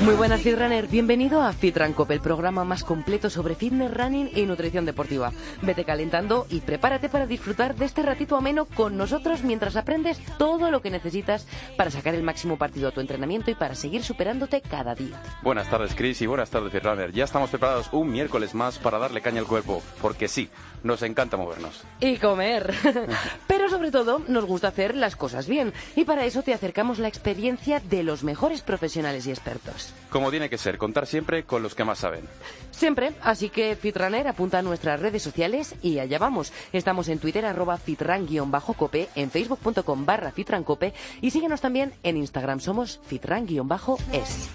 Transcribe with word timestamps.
Muy 0.00 0.14
buenas 0.14 0.42
Fitrunner, 0.42 0.86
bienvenido 0.86 1.42
a 1.42 1.52
Fitran 1.52 1.92
Cope, 1.92 2.14
el 2.14 2.20
programa 2.20 2.62
más 2.62 2.84
completo 2.84 3.30
sobre 3.30 3.56
fitness, 3.56 3.92
running 3.92 4.30
y 4.32 4.46
nutrición 4.46 4.84
deportiva. 4.84 5.32
Vete 5.62 5.84
calentando 5.84 6.46
y 6.48 6.60
prepárate 6.60 7.08
para 7.08 7.26
disfrutar 7.26 7.74
de 7.74 7.84
este 7.84 8.02
ratito 8.02 8.36
ameno 8.36 8.66
con 8.66 8.96
nosotros 8.96 9.42
mientras 9.42 9.74
aprendes 9.74 10.20
todo 10.38 10.70
lo 10.70 10.82
que 10.82 10.92
necesitas 10.92 11.48
para 11.76 11.90
sacar 11.90 12.14
el 12.14 12.22
máximo 12.22 12.56
partido 12.56 12.88
a 12.88 12.92
tu 12.92 13.00
entrenamiento 13.00 13.50
y 13.50 13.56
para 13.56 13.74
seguir 13.74 14.04
superándote 14.04 14.60
cada 14.60 14.94
día. 14.94 15.20
Buenas 15.42 15.68
tardes 15.68 15.96
Chris 15.96 16.22
y 16.22 16.26
buenas 16.26 16.50
tardes 16.50 16.72
Fitrunner. 16.72 17.10
Ya 17.10 17.24
estamos 17.24 17.50
preparados 17.50 17.88
un 17.90 18.12
miércoles 18.12 18.54
más 18.54 18.78
para 18.78 18.98
darle 18.98 19.20
caña 19.20 19.40
al 19.40 19.46
cuerpo, 19.46 19.82
porque 20.00 20.28
sí, 20.28 20.48
nos 20.84 21.02
encanta 21.02 21.36
movernos. 21.36 21.82
Y 21.98 22.18
comer. 22.18 22.72
Pero 23.48 23.68
sobre 23.68 23.90
todo 23.90 24.22
nos 24.28 24.44
gusta 24.44 24.68
hacer 24.68 24.94
las 24.94 25.16
cosas 25.16 25.48
bien 25.48 25.72
y 25.96 26.04
para 26.04 26.24
eso 26.24 26.42
te 26.42 26.54
acercamos 26.54 27.00
la 27.00 27.08
experiencia 27.08 27.80
de 27.80 28.04
los 28.04 28.22
mejores 28.22 28.62
profesionales 28.62 29.26
y 29.26 29.30
expertos. 29.30 29.88
Como 30.10 30.30
tiene 30.30 30.48
que 30.48 30.58
ser, 30.58 30.78
contar 30.78 31.06
siempre 31.06 31.44
con 31.44 31.62
los 31.62 31.74
que 31.74 31.84
más 31.84 31.98
saben. 31.98 32.24
Siempre, 32.70 33.12
así 33.22 33.50
que 33.50 33.76
Fitrunner 33.76 34.28
apunta 34.28 34.58
a 34.58 34.62
nuestras 34.62 35.00
redes 35.00 35.22
sociales 35.22 35.74
y 35.82 35.98
allá 35.98 36.18
vamos. 36.18 36.52
Estamos 36.72 37.08
en 37.08 37.18
Twitter 37.18 37.44
arroba 37.44 37.76
fitran-cope, 37.76 39.08
en 39.14 39.30
facebook.com 39.30 40.06
barra 40.06 40.32
fitrancope 40.32 40.94
y 41.20 41.30
síguenos 41.30 41.60
también 41.60 41.92
en 42.02 42.16
Instagram, 42.16 42.60
somos 42.60 43.00
fitran-es. 43.06 44.48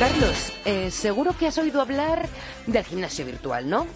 Carlos, 0.00 0.50
eh, 0.64 0.90
seguro 0.90 1.36
que 1.36 1.46
has 1.46 1.58
oído 1.58 1.82
hablar 1.82 2.26
del 2.66 2.82
gimnasio 2.84 3.26
virtual, 3.26 3.68
¿no? 3.68 3.86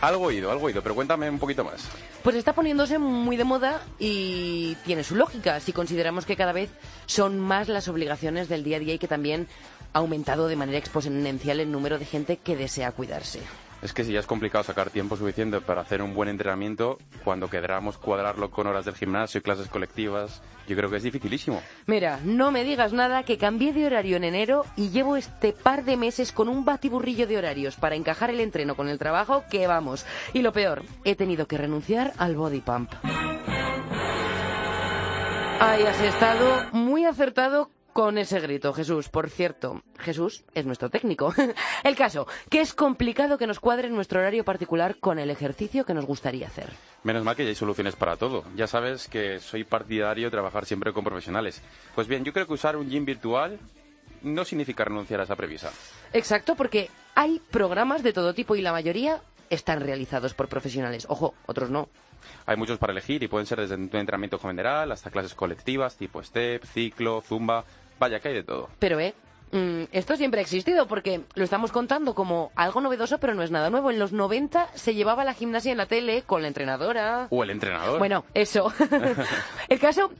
Algo 0.00 0.24
oído, 0.24 0.50
algo 0.50 0.66
oído, 0.66 0.82
pero 0.82 0.96
cuéntame 0.96 1.30
un 1.30 1.38
poquito 1.38 1.62
más. 1.62 1.84
Pues 2.24 2.34
está 2.34 2.54
poniéndose 2.54 2.98
muy 2.98 3.36
de 3.36 3.44
moda 3.44 3.80
y 4.00 4.74
tiene 4.84 5.04
su 5.04 5.14
lógica 5.14 5.60
si 5.60 5.72
consideramos 5.72 6.26
que 6.26 6.34
cada 6.34 6.50
vez 6.50 6.70
son 7.06 7.38
más 7.38 7.68
las 7.68 7.86
obligaciones 7.86 8.48
del 8.48 8.64
día 8.64 8.78
a 8.78 8.80
día 8.80 8.94
y 8.94 8.98
que 8.98 9.06
también 9.06 9.46
ha 9.92 10.00
aumentado 10.00 10.48
de 10.48 10.56
manera 10.56 10.78
exponencial 10.78 11.60
el 11.60 11.70
número 11.70 12.00
de 12.00 12.04
gente 12.04 12.36
que 12.36 12.56
desea 12.56 12.90
cuidarse. 12.90 13.38
Es 13.84 13.92
que 13.92 14.02
si 14.02 14.14
ya 14.14 14.20
es 14.20 14.26
complicado 14.26 14.64
sacar 14.64 14.88
tiempo 14.88 15.14
suficiente 15.14 15.60
para 15.60 15.82
hacer 15.82 16.00
un 16.00 16.14
buen 16.14 16.30
entrenamiento, 16.30 16.96
cuando 17.22 17.50
queramos 17.50 17.98
cuadrarlo 17.98 18.50
con 18.50 18.66
horas 18.66 18.86
del 18.86 18.94
gimnasio 18.94 19.40
y 19.40 19.42
clases 19.42 19.68
colectivas, 19.68 20.40
yo 20.66 20.74
creo 20.74 20.88
que 20.88 20.96
es 20.96 21.02
dificilísimo. 21.02 21.60
Mira, 21.84 22.18
no 22.24 22.50
me 22.50 22.64
digas 22.64 22.94
nada 22.94 23.24
que 23.24 23.36
cambié 23.36 23.74
de 23.74 23.84
horario 23.84 24.16
en 24.16 24.24
enero 24.24 24.64
y 24.74 24.88
llevo 24.88 25.18
este 25.18 25.52
par 25.52 25.84
de 25.84 25.98
meses 25.98 26.32
con 26.32 26.48
un 26.48 26.64
batiburrillo 26.64 27.26
de 27.26 27.36
horarios 27.36 27.76
para 27.76 27.94
encajar 27.94 28.30
el 28.30 28.40
entreno 28.40 28.74
con 28.74 28.88
el 28.88 28.98
trabajo 28.98 29.44
que 29.50 29.66
vamos. 29.66 30.06
Y 30.32 30.40
lo 30.40 30.54
peor, 30.54 30.82
he 31.04 31.14
tenido 31.14 31.46
que 31.46 31.58
renunciar 31.58 32.14
al 32.16 32.36
body 32.36 32.62
pump. 32.62 32.90
Ahí 35.60 35.82
has 35.82 36.00
estado 36.00 36.70
muy 36.72 37.04
acertado 37.04 37.68
con 37.94 38.18
ese 38.18 38.40
grito, 38.40 38.72
Jesús. 38.74 39.08
Por 39.08 39.30
cierto, 39.30 39.82
Jesús 40.00 40.44
es 40.52 40.66
nuestro 40.66 40.90
técnico. 40.90 41.32
El 41.84 41.94
caso, 41.94 42.26
que 42.50 42.60
es 42.60 42.74
complicado 42.74 43.38
que 43.38 43.46
nos 43.46 43.60
cuadre 43.60 43.88
nuestro 43.88 44.18
horario 44.18 44.44
particular 44.44 44.96
con 44.98 45.20
el 45.20 45.30
ejercicio 45.30 45.86
que 45.86 45.94
nos 45.94 46.04
gustaría 46.04 46.48
hacer. 46.48 46.70
Menos 47.04 47.22
mal 47.22 47.36
que 47.36 47.44
ya 47.44 47.50
hay 47.50 47.54
soluciones 47.54 47.94
para 47.94 48.16
todo. 48.16 48.44
Ya 48.56 48.66
sabes 48.66 49.06
que 49.06 49.38
soy 49.38 49.62
partidario 49.62 50.24
de 50.24 50.32
trabajar 50.32 50.66
siempre 50.66 50.92
con 50.92 51.04
profesionales. 51.04 51.62
Pues 51.94 52.08
bien, 52.08 52.24
yo 52.24 52.32
creo 52.32 52.48
que 52.48 52.54
usar 52.54 52.76
un 52.76 52.90
gym 52.90 53.04
virtual 53.04 53.60
no 54.22 54.44
significa 54.44 54.84
renunciar 54.84 55.20
a 55.20 55.22
esa 55.22 55.36
premisa. 55.36 55.70
Exacto, 56.12 56.56
porque 56.56 56.90
hay 57.14 57.40
programas 57.52 58.02
de 58.02 58.12
todo 58.12 58.34
tipo 58.34 58.56
y 58.56 58.60
la 58.62 58.72
mayoría 58.72 59.22
están 59.50 59.80
realizados 59.80 60.34
por 60.34 60.48
profesionales. 60.48 61.06
Ojo, 61.08 61.34
otros 61.46 61.70
no. 61.70 61.88
Hay 62.46 62.56
muchos 62.56 62.78
para 62.78 62.92
elegir 62.92 63.22
y 63.22 63.28
pueden 63.28 63.46
ser 63.46 63.60
desde 63.60 63.76
un 63.76 63.82
entrenamiento 63.92 64.38
general 64.38 64.90
hasta 64.90 65.10
clases 65.10 65.34
colectivas 65.34 65.96
tipo 65.96 66.22
step, 66.22 66.64
ciclo, 66.64 67.20
zumba. 67.20 67.64
Vaya, 67.98 68.20
que 68.20 68.28
hay 68.28 68.34
de 68.34 68.42
todo. 68.42 68.68
Pero, 68.78 69.00
eh, 69.00 69.14
mm, 69.52 69.84
esto 69.92 70.16
siempre 70.16 70.40
ha 70.40 70.42
existido 70.42 70.86
porque 70.86 71.22
lo 71.34 71.44
estamos 71.44 71.72
contando 71.72 72.14
como 72.14 72.52
algo 72.54 72.80
novedoso, 72.80 73.18
pero 73.18 73.34
no 73.34 73.42
es 73.42 73.50
nada 73.50 73.70
nuevo. 73.70 73.90
En 73.90 73.98
los 73.98 74.12
90 74.12 74.68
se 74.74 74.94
llevaba 74.94 75.24
la 75.24 75.34
gimnasia 75.34 75.72
en 75.72 75.78
la 75.78 75.86
tele 75.86 76.22
con 76.22 76.42
la 76.42 76.48
entrenadora. 76.48 77.28
O 77.30 77.42
el 77.42 77.50
entrenador. 77.50 77.98
Bueno, 77.98 78.24
eso. 78.34 78.72
el 79.68 79.78
caso, 79.78 80.10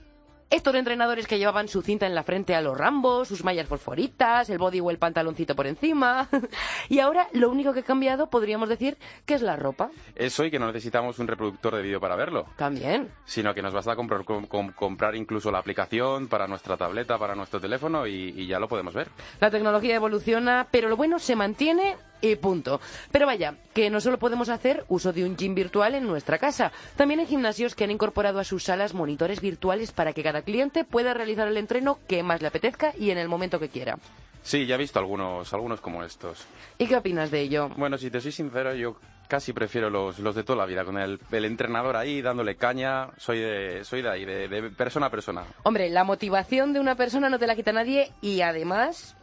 estos 0.50 0.74
entrenadores 0.74 1.26
que 1.26 1.38
llevaban 1.38 1.68
su 1.68 1.82
cinta 1.82 2.06
en 2.06 2.14
la 2.14 2.22
frente 2.22 2.54
a 2.54 2.60
los 2.60 2.76
rambos, 2.78 3.28
sus 3.28 3.42
mallas 3.44 3.66
fosforitas, 3.68 4.48
el 4.50 4.58
body 4.58 4.80
o 4.80 4.90
el 4.90 4.98
pantaloncito 4.98 5.56
por 5.56 5.66
encima. 5.66 6.28
y 6.88 7.00
ahora 7.00 7.28
lo 7.32 7.50
único 7.50 7.72
que 7.72 7.80
ha 7.80 7.84
cambiado 7.84 8.28
podríamos 8.28 8.68
decir 8.68 8.96
que 9.26 9.34
es 9.34 9.42
la 9.42 9.56
ropa. 9.56 9.90
Eso 10.14 10.44
y 10.44 10.50
que 10.50 10.58
no 10.58 10.66
necesitamos 10.68 11.18
un 11.18 11.26
reproductor 11.28 11.74
de 11.74 11.82
vídeo 11.82 12.00
para 12.00 12.16
verlo. 12.16 12.46
También. 12.56 13.10
Sino 13.24 13.54
que 13.54 13.62
nos 13.62 13.72
basta 13.74 13.96
comprar, 13.96 14.24
com- 14.24 14.46
com- 14.46 14.72
comprar 14.72 15.14
incluso 15.16 15.50
la 15.50 15.58
aplicación 15.58 16.28
para 16.28 16.46
nuestra 16.46 16.76
tableta, 16.76 17.18
para 17.18 17.34
nuestro 17.34 17.60
teléfono 17.60 18.06
y, 18.06 18.32
y 18.36 18.46
ya 18.46 18.58
lo 18.58 18.68
podemos 18.68 18.94
ver. 18.94 19.08
La 19.40 19.50
tecnología 19.50 19.96
evoluciona, 19.96 20.66
pero 20.70 20.88
lo 20.88 20.96
bueno 20.96 21.18
se 21.18 21.36
mantiene 21.36 21.96
y 22.30 22.36
punto. 22.36 22.80
Pero 23.12 23.26
vaya, 23.26 23.54
que 23.72 23.90
no 23.90 24.00
solo 24.00 24.18
podemos 24.18 24.48
hacer 24.48 24.84
uso 24.88 25.12
de 25.12 25.24
un 25.24 25.36
gym 25.36 25.54
virtual 25.54 25.94
en 25.94 26.06
nuestra 26.06 26.38
casa, 26.38 26.72
también 26.96 27.20
hay 27.20 27.26
gimnasios 27.26 27.74
que 27.74 27.84
han 27.84 27.90
incorporado 27.90 28.38
a 28.38 28.44
sus 28.44 28.64
salas 28.64 28.94
monitores 28.94 29.40
virtuales 29.40 29.92
para 29.92 30.12
que 30.12 30.22
cada 30.22 30.42
cliente 30.42 30.84
pueda 30.84 31.14
realizar 31.14 31.48
el 31.48 31.56
entreno 31.56 31.98
que 32.08 32.22
más 32.22 32.40
le 32.40 32.48
apetezca 32.48 32.92
y 32.98 33.10
en 33.10 33.18
el 33.18 33.28
momento 33.28 33.58
que 33.60 33.68
quiera. 33.68 33.98
Sí, 34.42 34.66
ya 34.66 34.74
he 34.74 34.78
visto 34.78 34.98
algunos, 34.98 35.52
algunos 35.54 35.80
como 35.80 36.04
estos. 36.04 36.44
¿Y 36.78 36.86
qué 36.86 36.96
opinas 36.96 37.30
de 37.30 37.40
ello? 37.40 37.70
Bueno, 37.76 37.96
si 37.96 38.10
te 38.10 38.20
soy 38.20 38.30
sincero, 38.30 38.74
yo 38.74 38.96
casi 39.26 39.54
prefiero 39.54 39.88
los, 39.88 40.18
los 40.18 40.34
de 40.34 40.44
toda 40.44 40.58
la 40.58 40.66
vida, 40.66 40.84
con 40.84 40.98
el, 40.98 41.18
el 41.32 41.44
entrenador 41.46 41.96
ahí 41.96 42.20
dándole 42.20 42.56
caña. 42.56 43.08
Soy 43.16 43.38
de, 43.38 43.84
soy 43.84 44.02
de 44.02 44.10
ahí, 44.10 44.24
de, 44.26 44.48
de 44.48 44.70
persona 44.70 45.06
a 45.06 45.10
persona. 45.10 45.44
Hombre, 45.62 45.88
la 45.88 46.04
motivación 46.04 46.74
de 46.74 46.80
una 46.80 46.94
persona 46.94 47.30
no 47.30 47.38
te 47.38 47.46
la 47.46 47.56
quita 47.56 47.72
nadie 47.72 48.12
y 48.20 48.42
además 48.42 49.16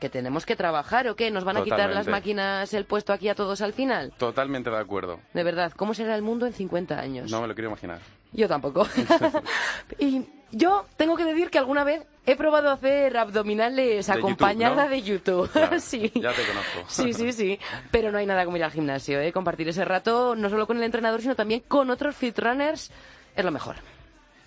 que 0.00 0.08
tenemos 0.08 0.46
que 0.46 0.56
trabajar 0.56 1.06
o 1.08 1.14
qué, 1.14 1.30
nos 1.30 1.44
van 1.44 1.58
a 1.58 1.62
quitar 1.62 1.90
las 1.90 2.08
máquinas 2.08 2.74
el 2.74 2.86
puesto 2.86 3.12
aquí 3.12 3.28
a 3.28 3.34
todos 3.34 3.60
al 3.60 3.72
final. 3.72 4.12
Totalmente 4.16 4.70
de 4.70 4.78
acuerdo. 4.78 5.20
De 5.34 5.44
verdad, 5.44 5.72
¿cómo 5.76 5.94
será 5.94 6.16
el 6.16 6.22
mundo 6.22 6.46
en 6.46 6.54
50 6.54 6.98
años? 6.98 7.30
No 7.30 7.40
me 7.40 7.46
lo 7.46 7.54
quiero 7.54 7.68
imaginar. 7.68 8.00
Yo 8.32 8.48
tampoco. 8.48 8.86
y 9.98 10.24
yo 10.50 10.86
tengo 10.96 11.16
que 11.16 11.24
decir 11.24 11.50
que 11.50 11.58
alguna 11.58 11.84
vez 11.84 12.02
he 12.26 12.36
probado 12.36 12.70
hacer 12.70 13.16
abdominales 13.16 14.06
De 14.06 14.12
YouTube, 14.12 14.18
acompañada 14.18 14.84
¿no? 14.84 14.90
de 14.90 15.02
YouTube. 15.02 15.50
Ya, 15.54 15.78
sí. 15.80 16.10
ya 16.14 16.32
te 16.32 16.44
conozco. 16.44 16.84
Sí, 16.88 17.12
sí, 17.12 17.32
sí. 17.32 17.58
Pero 17.90 18.10
no 18.10 18.18
hay 18.18 18.26
nada 18.26 18.44
como 18.44 18.56
ir 18.56 18.64
al 18.64 18.70
gimnasio, 18.70 19.20
¿eh? 19.20 19.32
Compartir 19.32 19.68
ese 19.68 19.84
rato 19.84 20.34
no 20.34 20.48
solo 20.48 20.66
con 20.66 20.78
el 20.78 20.82
entrenador, 20.82 21.20
sino 21.20 21.36
también 21.36 21.62
con 21.68 21.90
otros 21.90 22.16
fitrunners 22.16 22.90
es 23.36 23.44
lo 23.44 23.50
mejor. 23.50 23.76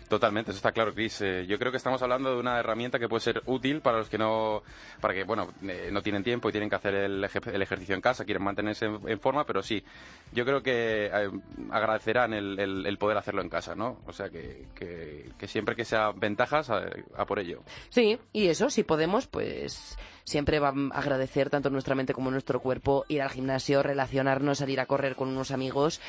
Totalmente, 0.09 0.51
eso 0.51 0.57
está 0.57 0.71
claro, 0.71 0.93
Chris. 0.93 1.21
Eh, 1.21 1.45
yo 1.47 1.57
creo 1.57 1.71
que 1.71 1.77
estamos 1.77 2.01
hablando 2.03 2.31
de 2.33 2.39
una 2.39 2.59
herramienta 2.59 2.99
que 2.99 3.09
puede 3.09 3.21
ser 3.21 3.41
útil 3.45 3.81
para 3.81 3.97
los 3.97 4.09
que 4.09 4.17
no, 4.17 4.61
para 5.01 5.13
que, 5.13 5.23
bueno, 5.23 5.47
eh, 5.63 5.89
no 5.91 6.01
tienen 6.03 6.23
tiempo 6.23 6.49
y 6.49 6.51
tienen 6.51 6.69
que 6.69 6.75
hacer 6.75 6.93
el, 6.93 7.23
eje- 7.23 7.51
el 7.53 7.61
ejercicio 7.61 7.95
en 7.95 8.01
casa, 8.01 8.25
quieren 8.25 8.43
mantenerse 8.43 8.85
en, 8.85 9.19
forma, 9.19 9.43
pero 9.45 9.63
sí, 9.63 9.83
yo 10.31 10.45
creo 10.45 10.61
que 10.61 11.05
eh, 11.11 11.29
agradecerán 11.71 12.33
el, 12.33 12.59
el- 12.59 12.85
el 12.85 12.97
poder 12.97 13.17
hacerlo 13.17 13.41
en 13.41 13.49
casa, 13.49 13.75
¿no? 13.75 13.99
O 14.05 14.13
sea, 14.13 14.29
que, 14.29 14.67
que- 14.75 15.31
que 15.37 15.47
siempre 15.47 15.75
que 15.75 15.85
sea 15.85 16.11
ventajas, 16.11 16.69
a 16.69 17.25
por 17.25 17.39
ello. 17.39 17.63
Sí, 17.89 18.19
y 18.33 18.47
eso, 18.47 18.69
si 18.69 18.83
podemos, 18.83 19.25
pues 19.27 19.97
siempre 20.23 20.59
va 20.59 20.69
a 20.69 20.97
agradecer 20.99 21.49
tanto 21.49 21.69
nuestra 21.69 21.95
mente 21.95 22.13
como 22.13 22.31
nuestro 22.31 22.59
cuerpo 22.59 23.05
ir 23.07 23.21
al 23.21 23.29
gimnasio, 23.29 23.83
relacionarnos, 23.83 24.57
salir 24.59 24.79
a 24.79 24.85
correr 24.85 25.15
con 25.15 25.29
unos 25.29 25.51
amigos 25.51 25.99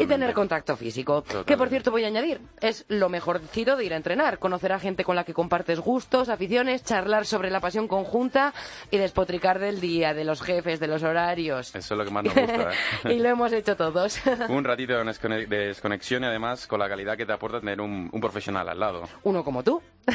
y 0.00 0.06
tener 0.06 0.32
contacto 0.34 0.76
físico. 0.76 1.24
Que 1.46 1.56
por 1.56 1.68
cierto 1.68 1.90
voy 1.90 2.04
a 2.04 2.08
añadir, 2.08 2.40
es 2.60 2.84
lo 2.88 3.08
mejorcito 3.08 3.76
de 3.76 3.84
ir 3.84 3.92
a 3.94 3.96
entrenar, 3.96 4.38
conocer 4.38 4.72
a 4.72 4.78
gente 4.78 5.04
con 5.04 5.16
la 5.16 5.24
que 5.24 5.34
compartes 5.34 5.80
gustos, 5.80 6.28
aficiones, 6.28 6.84
charlar 6.84 7.26
sobre 7.26 7.50
la 7.50 7.60
pasión 7.60 7.88
conjunta 7.88 8.52
y 8.90 8.98
despotricar 8.98 9.58
del 9.58 9.80
día, 9.80 10.14
de 10.14 10.24
los 10.24 10.42
jefes, 10.42 10.80
de 10.80 10.86
los 10.86 11.02
horarios. 11.02 11.74
Eso 11.74 11.94
es 11.94 11.98
lo 11.98 12.04
que 12.04 12.10
más 12.10 12.24
nos 12.24 12.34
gusta. 12.34 12.70
¿eh? 13.04 13.12
y 13.14 13.18
lo 13.18 13.28
hemos 13.28 13.52
hecho 13.52 13.76
todos. 13.76 14.18
Un 14.48 14.64
ratito 14.64 14.92
de 14.94 15.04
descone- 15.04 15.46
de 15.48 15.66
desconexión 15.68 16.22
y 16.22 16.26
además 16.26 16.66
con 16.66 16.78
la 16.80 16.88
calidad 16.88 17.16
que 17.16 17.26
te 17.26 17.32
aporta 17.32 17.60
tener 17.60 17.80
un, 17.80 18.08
un 18.12 18.20
profesional 18.20 18.68
al 18.68 18.78
lado. 18.78 19.02
Uno 19.24 19.42
como 19.44 19.62
tú. 19.62 19.82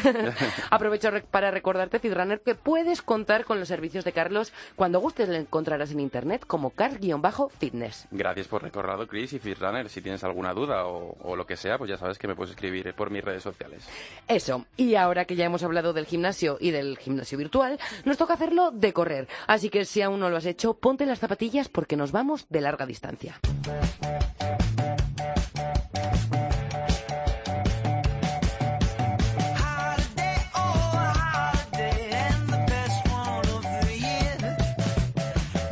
Aprovecho 0.70 1.10
para 1.32 1.52
recordarte, 1.52 2.00
Fitrunner, 2.00 2.42
que 2.42 2.56
puedes 2.56 3.02
contar 3.02 3.46
con 3.50 3.60
los 3.60 3.68
servicios 3.68 4.06
de 4.06 4.14
Carlos 4.14 4.54
cuando 4.78 5.02
gustes. 5.02 5.28
Le 5.28 5.38
encontrarás 5.38 5.92
en 5.92 6.00
internet 6.00 6.46
como 6.48 6.72
car-fitness. 6.72 8.08
Gracias 8.10 8.48
por 8.48 8.64
recordado, 8.64 9.08
Chris 9.08 9.34
y 9.34 9.40
Fitrunner. 9.40 9.90
Si 9.90 10.02
tienes 10.02 10.24
alguna 10.24 10.54
duda 10.54 10.86
o, 10.86 11.18
o 11.22 11.36
lo 11.36 11.46
que 11.46 11.58
sea, 11.58 11.78
pues 11.78 11.90
ya 11.90 11.98
sabes 11.98 12.18
que 12.18 12.28
me 12.28 12.36
puedes 12.36 12.52
escribir 12.52 12.94
por 12.96 13.12
mi 13.12 13.20
mis 13.20 13.26
redes 13.26 13.44
sociales. 13.44 13.86
Eso. 14.28 14.66
Y 14.78 14.96
ahora 14.96 15.26
que 15.26 15.36
ya 15.36 15.46
hemos 15.46 15.64
hablado 15.64 15.92
del 15.92 16.06
gimnasio 16.06 16.58
y 16.60 16.72
del 16.72 16.98
gimnasio 16.98 17.38
virtual, 17.38 17.78
nos 18.06 18.18
toca 18.18 18.34
hacerlo 18.36 18.72
de 18.72 18.94
correr. 18.94 19.28
Así 19.48 19.70
que 19.70 19.84
si 19.84 20.02
aún 20.02 20.22
no 20.22 20.30
lo 20.30 20.38
has 20.38 20.46
hecho, 20.46 20.76
ponte 20.76 21.06
las 21.06 21.20
zapatillas 21.20 21.68
porque 21.68 21.98
nos 21.98 22.12
vamos 22.12 22.46
de 22.50 22.62
larga 22.62 22.86
distancia. 22.86 23.40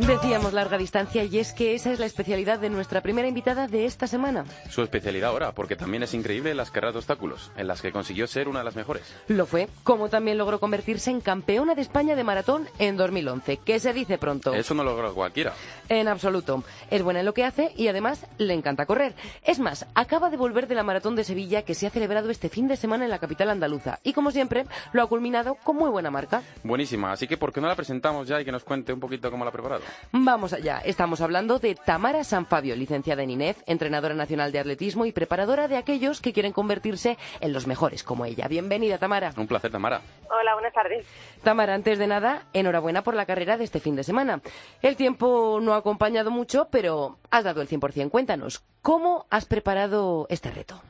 Decíamos 0.08 0.54
larga 0.54 0.78
distancia 0.78 1.26
y 1.26 1.38
es 1.38 1.52
que 1.52 1.76
esa 1.76 1.92
es 1.92 2.00
la 2.00 2.06
especialidad 2.06 2.60
de 2.60 2.70
nuestra 2.70 3.02
primera 3.02 3.28
invitada 3.28 3.68
de 3.68 3.84
esta 3.84 4.08
semana. 4.08 4.46
Su 4.70 4.82
especialidad 4.82 5.32
ahora, 5.32 5.52
porque 5.52 5.76
también 5.76 6.02
es 6.02 6.14
increíble 6.14 6.56
las 6.56 6.72
carreras 6.72 6.94
de 6.94 7.00
obstáculos, 7.00 7.52
en 7.58 7.68
las 7.68 7.82
que 7.82 7.92
consiguió 7.92 8.26
ser 8.26 8.48
una 8.48 8.60
de 8.60 8.66
las 8.66 8.78
mejores. 8.78 9.04
Lo 9.28 9.46
fue, 9.46 9.68
como 9.84 10.08
también 10.08 10.38
logró 10.38 10.62
convertirse 10.62 11.12
en 11.12 11.20
campeona 11.20 11.76
de 11.76 11.82
España 11.82 12.16
de 12.16 12.24
maratón 12.24 12.70
en 12.80 12.96
2011, 12.96 13.58
que 13.58 13.82
se 13.82 13.92
dice 13.92 14.18
pronto. 14.18 14.54
Eso 14.54 14.74
no 14.74 14.86
lo 14.86 14.92
logra 14.92 15.12
cualquiera. 15.12 15.52
En 15.90 16.08
absoluto. 16.08 16.64
Es 16.90 17.04
buena 17.04 17.20
en 17.20 17.26
lo 17.26 17.34
que 17.34 17.44
hace 17.44 17.74
y 17.76 17.90
además 17.90 18.26
le 18.38 18.54
encanta 18.54 18.86
correr. 18.86 19.14
Es 19.44 19.60
más, 19.60 19.86
acaba 19.94 20.30
de 20.30 20.38
volver 20.38 20.70
de 20.70 20.76
la 20.76 20.84
maratón 20.84 21.18
de 21.18 21.26
Sevilla 21.26 21.64
que 21.64 21.76
se 21.76 21.86
ha 21.86 21.90
celebrado 21.90 22.30
este 22.30 22.48
fin 22.48 22.70
de 22.70 22.78
semana 22.78 23.04
en 23.04 23.12
la 23.12 23.20
capital 23.20 23.50
andaluza 23.50 24.00
y 24.04 24.14
como 24.14 24.32
siempre 24.32 24.68
lo 24.94 25.04
ha 25.04 25.08
culminado 25.08 25.56
con 25.66 25.76
muy 25.76 25.90
buena 25.90 26.12
marca. 26.12 26.44
Buenísima, 26.64 27.12
así 27.12 27.28
que 27.28 27.36
¿por 27.36 27.52
qué 27.52 27.60
no 27.60 27.68
la 27.68 27.76
presentamos 27.76 28.26
ya 28.26 28.40
y 28.40 28.46
que 28.46 28.54
nos 28.54 28.64
cuente 28.64 28.94
un 28.94 29.02
poquito 29.02 29.30
cómo 29.30 29.44
la 29.44 29.50
ha 29.50 29.54
preparado? 29.54 29.82
Vamos 30.12 30.54
allá, 30.54 30.82
estamos 30.86 31.22
hablando 31.22 31.60
de 31.60 31.76
Tamara 31.76 32.24
Sanfabio, 32.24 32.76
licenciada 32.76 33.24
en 33.24 33.32
INEF, 33.32 33.62
entrenadora 33.66 34.14
nacional 34.14 34.52
de 34.52 34.60
atletismo 34.60 35.06
y 35.06 35.12
preparadora 35.12 35.68
de 35.68 35.78
aquellos 35.78 36.22
que 36.22 36.34
quieren 36.34 36.54
convertirse 36.54 37.18
en 37.42 37.54
los 37.54 37.68
mejores 37.68 38.04
como 38.04 38.26
ella. 38.26 38.48
Bienvenida, 38.48 38.98
Tamara. 38.98 39.32
Un 39.38 39.48
placer, 39.48 39.72
Tamara. 39.72 40.02
Hola, 40.30 40.54
buenas 40.54 40.74
tardes. 40.74 41.06
Tamara, 41.44 41.74
antes 41.74 42.00
de 42.00 42.08
nada, 42.08 42.44
enhorabuena 42.54 43.04
por 43.04 43.16
la 43.16 43.26
carrera 43.26 43.58
de 43.58 43.66
este 43.66 43.80
fin 43.80 43.96
de 43.96 44.04
semana. 44.04 44.42
El 44.82 44.96
tiempo 44.96 45.60
no 45.62 45.74
ha 45.74 45.78
acompañado 45.78 46.32
mucho, 46.32 46.70
pero 46.72 47.18
has 47.30 47.44
dado 47.44 47.62
el 47.62 47.68
100%. 47.68 48.10
Cuéntanos, 48.10 48.64
¿cómo 48.82 49.26
has 49.30 49.46
preparado 49.46 50.26
este 50.30 50.52
reto? 50.52 50.82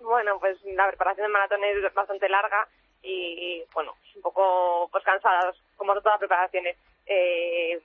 Bueno, 0.00 0.38
pues 0.40 0.56
la 0.64 0.86
preparación 0.88 1.24
del 1.24 1.32
maratón 1.32 1.60
es 1.64 1.94
bastante 1.94 2.28
larga 2.28 2.66
y, 3.02 3.62
bueno, 3.74 3.92
un 4.14 4.22
poco 4.22 4.88
pues 4.90 5.04
cansada, 5.04 5.52
como 5.76 5.92
todas 5.94 6.14
las 6.14 6.18
preparaciones. 6.20 6.76
Eh, 7.06 7.80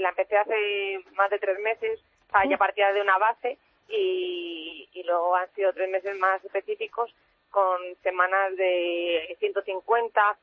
la 0.00 0.08
empecé 0.10 0.36
hace 0.36 1.00
más 1.16 1.30
de 1.30 1.38
tres 1.38 1.58
meses, 1.60 2.00
o 2.28 2.30
sea, 2.32 2.44
ya 2.48 2.56
partía 2.56 2.92
de 2.92 3.00
una 3.00 3.18
base 3.18 3.58
y, 3.88 4.88
y 4.92 5.02
luego 5.04 5.34
han 5.36 5.48
sido 5.54 5.72
tres 5.72 5.88
meses 5.90 6.16
más 6.18 6.44
específicos 6.44 7.14
con 7.50 7.80
semanas 8.02 8.56
de 8.56 9.36
150, 9.38 10.36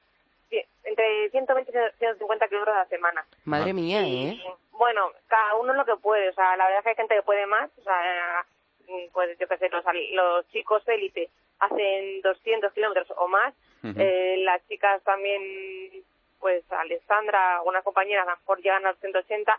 cien- 0.49 0.65
entre 0.83 1.29
120 1.29 1.71
y 1.71 1.97
150 1.99 2.47
kilómetros 2.47 2.75
a 2.75 2.79
la 2.79 2.85
semana. 2.87 3.25
Madre 3.45 3.71
Ah. 3.71 3.73
mía, 3.73 4.01
Y, 4.01 4.27
¿eh? 4.29 4.43
Bueno, 4.71 5.11
cada 5.27 5.55
uno 5.55 5.73
lo 5.73 5.85
que 5.85 5.95
puede. 5.97 6.29
O 6.29 6.33
sea, 6.33 6.57
la 6.57 6.65
verdad 6.65 6.79
es 6.79 6.83
que 6.83 6.89
hay 6.89 6.95
gente 6.95 7.15
que 7.15 7.21
puede 7.21 7.45
más. 7.45 7.69
O 7.77 7.83
sea, 7.83 8.45
pues 9.13 9.37
yo 9.37 9.47
qué 9.47 9.57
sé, 9.57 9.69
los, 9.69 9.83
los 10.13 10.47
chicos 10.49 10.87
élite 10.87 11.29
hacen 11.59 12.21
200 12.21 12.73
kilómetros 12.73 13.11
o 13.17 13.27
más. 13.27 13.53
Eh, 13.97 14.37
las 14.39 14.65
chicas 14.67 15.03
también, 15.03 15.41
pues 16.43 16.63
Alessandra, 16.71 17.61
una 17.63 17.81
compañera, 17.81 18.21
a 18.23 18.25
lo 18.25 18.31
mejor 18.37 18.59
llegan 18.61 18.85
a 18.85 18.93
180 18.95 19.57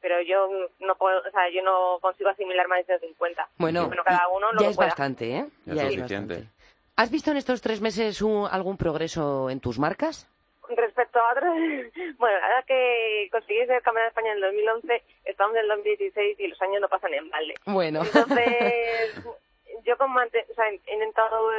pero 0.00 0.20
yo 0.20 0.48
no 0.80 0.94
puedo, 0.96 1.18
o 1.26 1.30
sea, 1.30 1.48
yo 1.48 1.62
no 1.62 1.98
consigo 2.02 2.28
asimilar 2.28 2.68
más 2.68 2.80
de 2.80 2.98
150. 2.98 3.48
Bueno, 3.56 3.90
cada 4.04 4.28
uno 4.28 4.52
lo 4.52 4.60
ya 4.60 4.66
que 4.66 4.70
es 4.72 4.76
pueda. 4.76 4.88
bastante, 4.90 5.24
¿eh? 5.36 5.44
Ya 5.64 5.72
es 5.86 5.94
suficiente. 5.94 6.34
bastante. 6.34 6.48
¿Has 6.96 7.10
visto 7.10 7.30
en 7.30 7.38
estos 7.38 7.62
tres 7.62 7.80
meses 7.80 8.20
un- 8.20 8.46
algún 8.50 8.76
progreso 8.76 9.48
en 9.48 9.60
tus 9.60 9.78
marcas? 9.78 10.28
Respecto 10.68 11.18
a 11.18 11.32
otros, 11.32 11.54
bueno, 12.18 12.38
la 12.38 12.48
verdad 12.48 12.64
que 12.66 13.28
conseguí 13.32 13.64
ser 13.66 13.80
campeona 13.80 14.02
de 14.02 14.08
España 14.08 14.30
en 14.32 14.36
el 14.36 14.42
2011, 14.42 15.02
estamos 15.24 15.54
en 15.56 15.62
el 15.62 15.68
2016 15.68 16.38
y 16.38 16.46
los 16.48 16.60
años 16.60 16.82
no 16.82 16.88
pasan 16.90 17.14
en 17.14 17.30
balde. 17.30 17.54
Bueno. 17.64 18.02
Entonces, 18.04 19.24
yo 19.86 19.96
con 19.96 20.10
o 20.14 20.20
sea, 20.54 20.68
he 20.68 20.92
intentado 20.92 21.50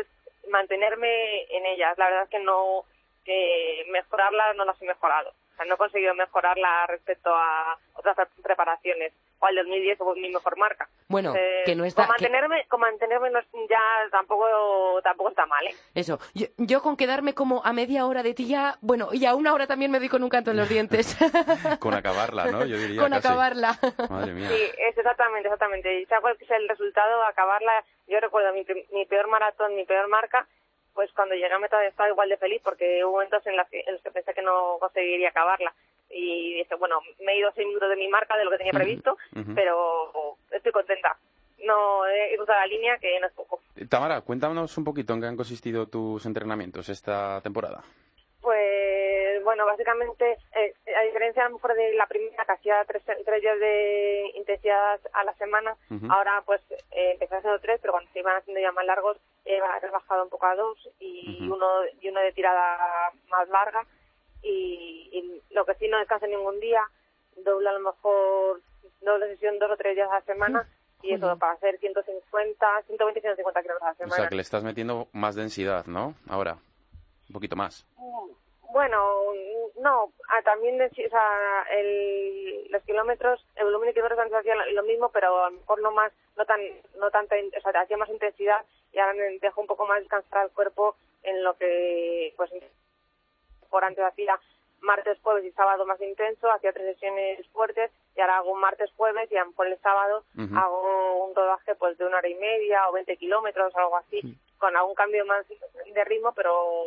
mantenerme 0.51 1.41
en 1.49 1.65
ellas. 1.65 1.97
La 1.97 2.05
verdad 2.05 2.23
es 2.25 2.29
que 2.29 2.39
no, 2.39 2.85
que 3.25 3.85
mejorarlas 3.91 4.55
no 4.55 4.63
las 4.65 4.81
he 4.81 4.85
mejorado. 4.85 5.31
O 5.31 5.55
sea, 5.57 5.65
no 5.65 5.75
he 5.75 5.77
conseguido 5.77 6.13
mejorarla 6.13 6.85
respecto 6.87 7.33
a 7.33 7.77
otras 7.93 8.15
pre- 8.15 8.27
preparaciones. 8.43 9.13
O 9.39 9.45
al 9.45 9.55
2010 9.55 9.97
fue 9.97 10.15
mi 10.15 10.29
mejor 10.29 10.57
marca. 10.57 10.87
Bueno, 11.07 11.33
Eh, 11.35 11.63
que 11.65 11.75
no 11.75 11.85
está... 11.85 12.05
Con 12.07 12.15
que- 12.17 12.23
mantenerme, 12.23 12.65
con 12.67 12.79
mantenerme 12.81 13.29
no 13.29 13.39
es- 13.39 13.47
ya 13.69 13.79
tampoco, 14.11 15.01
tampoco 15.01 15.29
está 15.29 15.45
mal, 15.45 15.65
¿eh? 15.67 15.73
Eso, 15.93 16.19
yo, 16.33 16.47
yo 16.57 16.81
con 16.81 16.97
quedarme 16.97 17.33
como 17.33 17.61
a 17.63 17.71
media 17.73 18.05
hora 18.05 18.21
de 18.21 18.33
ti 18.33 18.47
ya, 18.47 18.77
bueno, 18.81 19.09
y 19.13 19.25
a 19.25 19.33
una 19.33 19.53
hora 19.53 19.65
también 19.65 19.91
me 19.91 19.99
doy 19.99 20.09
con 20.09 20.23
un 20.23 20.29
canto 20.29 20.51
en 20.51 20.57
los 20.57 20.67
dientes. 20.69 21.17
Con 21.79 21.93
acabarla, 21.93 22.45
¿no? 22.47 22.65
Yo 22.65 22.77
diría 22.77 23.01
con 23.01 23.11
casi. 23.11 23.27
acabarla. 23.27 23.79
Madre 24.09 24.33
mía. 24.33 24.49
Sí, 24.49 24.61
es 24.77 24.97
exactamente, 24.97 25.47
exactamente. 25.47 26.01
Y 26.01 26.05
sea 26.05 26.19
cuál 26.21 26.37
sea 26.47 26.57
el 26.57 26.67
resultado, 26.67 27.23
acabarla. 27.23 27.83
Yo 28.07 28.19
recuerdo 28.19 28.53
mi, 28.53 28.63
pri- 28.63 28.85
mi 28.91 29.05
peor 29.05 29.27
maratón, 29.27 29.75
mi 29.75 29.85
peor 29.85 30.07
marca, 30.09 30.47
pues 30.95 31.11
cuando 31.13 31.35
llegué 31.35 31.53
a 31.53 31.59
meta 31.59 31.85
estaba 31.85 32.09
igual 32.09 32.29
de 32.29 32.37
feliz 32.37 32.61
porque 32.63 33.03
hubo 33.03 33.13
momentos 33.13 33.45
en, 33.45 33.57
las 33.57 33.69
que, 33.69 33.83
en 33.85 33.93
los 33.93 34.01
que 34.01 34.11
pensé 34.11 34.33
que 34.33 34.41
no 34.41 34.77
conseguiría 34.79 35.29
acabarla. 35.29 35.73
Y 36.09 36.55
dije, 36.55 36.75
bueno, 36.75 37.01
me 37.19 37.33
he 37.33 37.39
ido 37.39 37.49
a 37.49 37.51
seis 37.51 37.67
minutos 37.67 37.89
de 37.89 37.97
mi 37.97 38.07
marca, 38.07 38.37
de 38.37 38.45
lo 38.45 38.51
que 38.51 38.57
tenía 38.57 38.71
previsto, 38.71 39.17
pero 39.53 40.37
estoy 40.49 40.71
contenta. 40.71 41.17
No 41.65 42.07
he 42.07 42.35
cruzado 42.37 42.59
la 42.59 42.67
línea, 42.67 42.97
que 42.97 43.19
no 43.19 43.27
es 43.27 43.33
poco. 43.33 43.59
Tamara, 43.89 44.21
cuéntanos 44.21 44.77
un 44.77 44.83
poquito 44.85 45.13
en 45.13 45.21
qué 45.21 45.27
han 45.27 45.35
consistido 45.35 45.87
tus 45.87 46.25
entrenamientos 46.25 46.87
esta 46.87 47.41
temporada. 47.41 47.83
Pues 48.39 49.04
bueno, 49.45 49.65
básicamente, 49.65 50.37
eh, 50.53 50.73
a 50.97 51.01
diferencia 51.03 51.45
a 51.45 51.49
lo 51.49 51.55
mejor 51.55 51.73
de 51.75 51.93
la 51.93 52.05
primera, 52.07 52.43
que 52.45 52.51
hacía 52.51 52.83
tres, 52.85 53.03
tres 53.05 53.41
días 53.41 53.59
de 53.59 54.31
intensidad 54.35 54.99
a 55.13 55.23
la 55.23 55.33
semana, 55.35 55.77
ahora 56.09 56.43
pues 56.45 56.61
eh, 56.91 57.11
empecé 57.13 57.35
haciendo 57.37 57.59
tres, 57.61 57.79
pero 57.81 57.93
cuando 57.93 58.11
se 58.11 58.19
iban 58.19 58.35
haciendo 58.35 58.59
ya 58.59 58.71
más 58.73 58.85
largos, 58.85 59.17
he 59.45 59.59
rebajado 59.79 60.23
un 60.23 60.29
poco 60.29 60.45
a 60.47 60.55
dos 60.55 60.89
y, 60.99 61.47
uno, 61.49 61.67
y 62.01 62.09
uno 62.09 62.19
de 62.19 62.33
tirada 62.33 63.11
más 63.29 63.47
larga. 63.47 63.85
Y, 64.41 65.09
y 65.13 65.41
lo 65.53 65.65
que 65.65 65.75
sí 65.75 65.87
no 65.87 65.97
descanso 65.99 66.27
ningún 66.27 66.59
día, 66.59 66.81
doble 67.37 67.69
a 67.69 67.73
lo 67.73 67.79
mejor 67.79 68.61
doble 69.01 69.27
sesión 69.27 69.57
dos 69.59 69.71
o 69.71 69.77
tres 69.77 69.95
días 69.95 70.09
a 70.11 70.15
la 70.15 70.21
semana. 70.21 70.69
Y 71.01 71.13
eso 71.13 71.37
para 71.37 71.53
hacer 71.53 71.77
150, 71.77 72.81
120, 72.87 73.21
150 73.21 73.61
kilómetros 73.61 73.81
a 73.83 73.85
la 73.85 73.91
O 73.91 73.95
semana. 73.97 74.15
sea, 74.15 74.29
que 74.29 74.35
le 74.35 74.41
estás 74.41 74.63
metiendo 74.63 75.07
más 75.13 75.35
densidad, 75.35 75.85
¿no? 75.85 76.15
Ahora. 76.27 76.57
Un 77.27 77.33
poquito 77.33 77.55
más. 77.55 77.85
Bueno, 78.71 79.33
no, 79.81 80.11
ah, 80.29 80.41
también 80.43 80.81
o 80.81 80.89
sea, 80.89 81.65
el, 81.71 82.67
los 82.69 82.83
kilómetros, 82.83 83.45
el 83.55 83.65
volumen 83.65 83.87
de 83.87 83.93
kilómetros 83.93 84.19
antes 84.19 84.37
hacía 84.37 84.55
lo 84.55 84.83
mismo, 84.83 85.09
pero 85.09 85.43
a 85.45 85.49
lo 85.49 85.57
mejor 85.57 85.81
no 85.81 85.91
más, 85.91 86.11
no 86.35 86.45
tan, 86.45 86.59
no 86.99 87.09
tanta, 87.11 87.35
o 87.35 87.61
sea, 87.61 87.81
hacía 87.81 87.97
más 87.97 88.09
intensidad 88.09 88.65
y 88.91 88.99
ahora 88.99 89.13
dejo 89.41 89.61
un 89.61 89.67
poco 89.67 89.85
más 89.85 89.99
descansar 89.99 90.41
al 90.41 90.51
cuerpo 90.51 90.95
en 91.23 91.43
lo 91.43 91.55
que, 91.57 92.33
pues, 92.37 92.51
por 93.69 93.83
antes 93.83 94.03
hacía 94.03 94.39
martes, 94.81 95.17
jueves 95.21 95.45
y 95.45 95.51
sábado 95.51 95.85
más 95.85 95.99
intenso, 96.01 96.49
hacía 96.51 96.71
tres 96.71 96.93
sesiones 96.93 97.45
fuertes 97.47 97.91
y 98.15 98.21
ahora 98.21 98.37
hago 98.37 98.51
un 98.51 98.59
martes, 98.59 98.91
jueves 98.95 99.29
y 99.31 99.35
a 99.35 99.41
lo 99.41 99.49
mejor 99.49 99.67
el 99.67 99.79
sábado 99.79 100.23
hago 100.55 101.25
un 101.25 101.35
rodaje 101.35 101.75
pues 101.75 101.97
de 101.97 102.05
una 102.05 102.17
hora 102.17 102.29
y 102.29 102.35
media 102.35 102.87
o 102.87 102.93
20 102.93 103.17
kilómetros, 103.17 103.75
algo 103.75 103.97
así, 103.97 104.21
con 104.57 104.75
algún 104.77 104.95
cambio 104.95 105.25
más 105.25 105.45
de 105.47 106.03
ritmo, 106.05 106.33
pero 106.33 106.85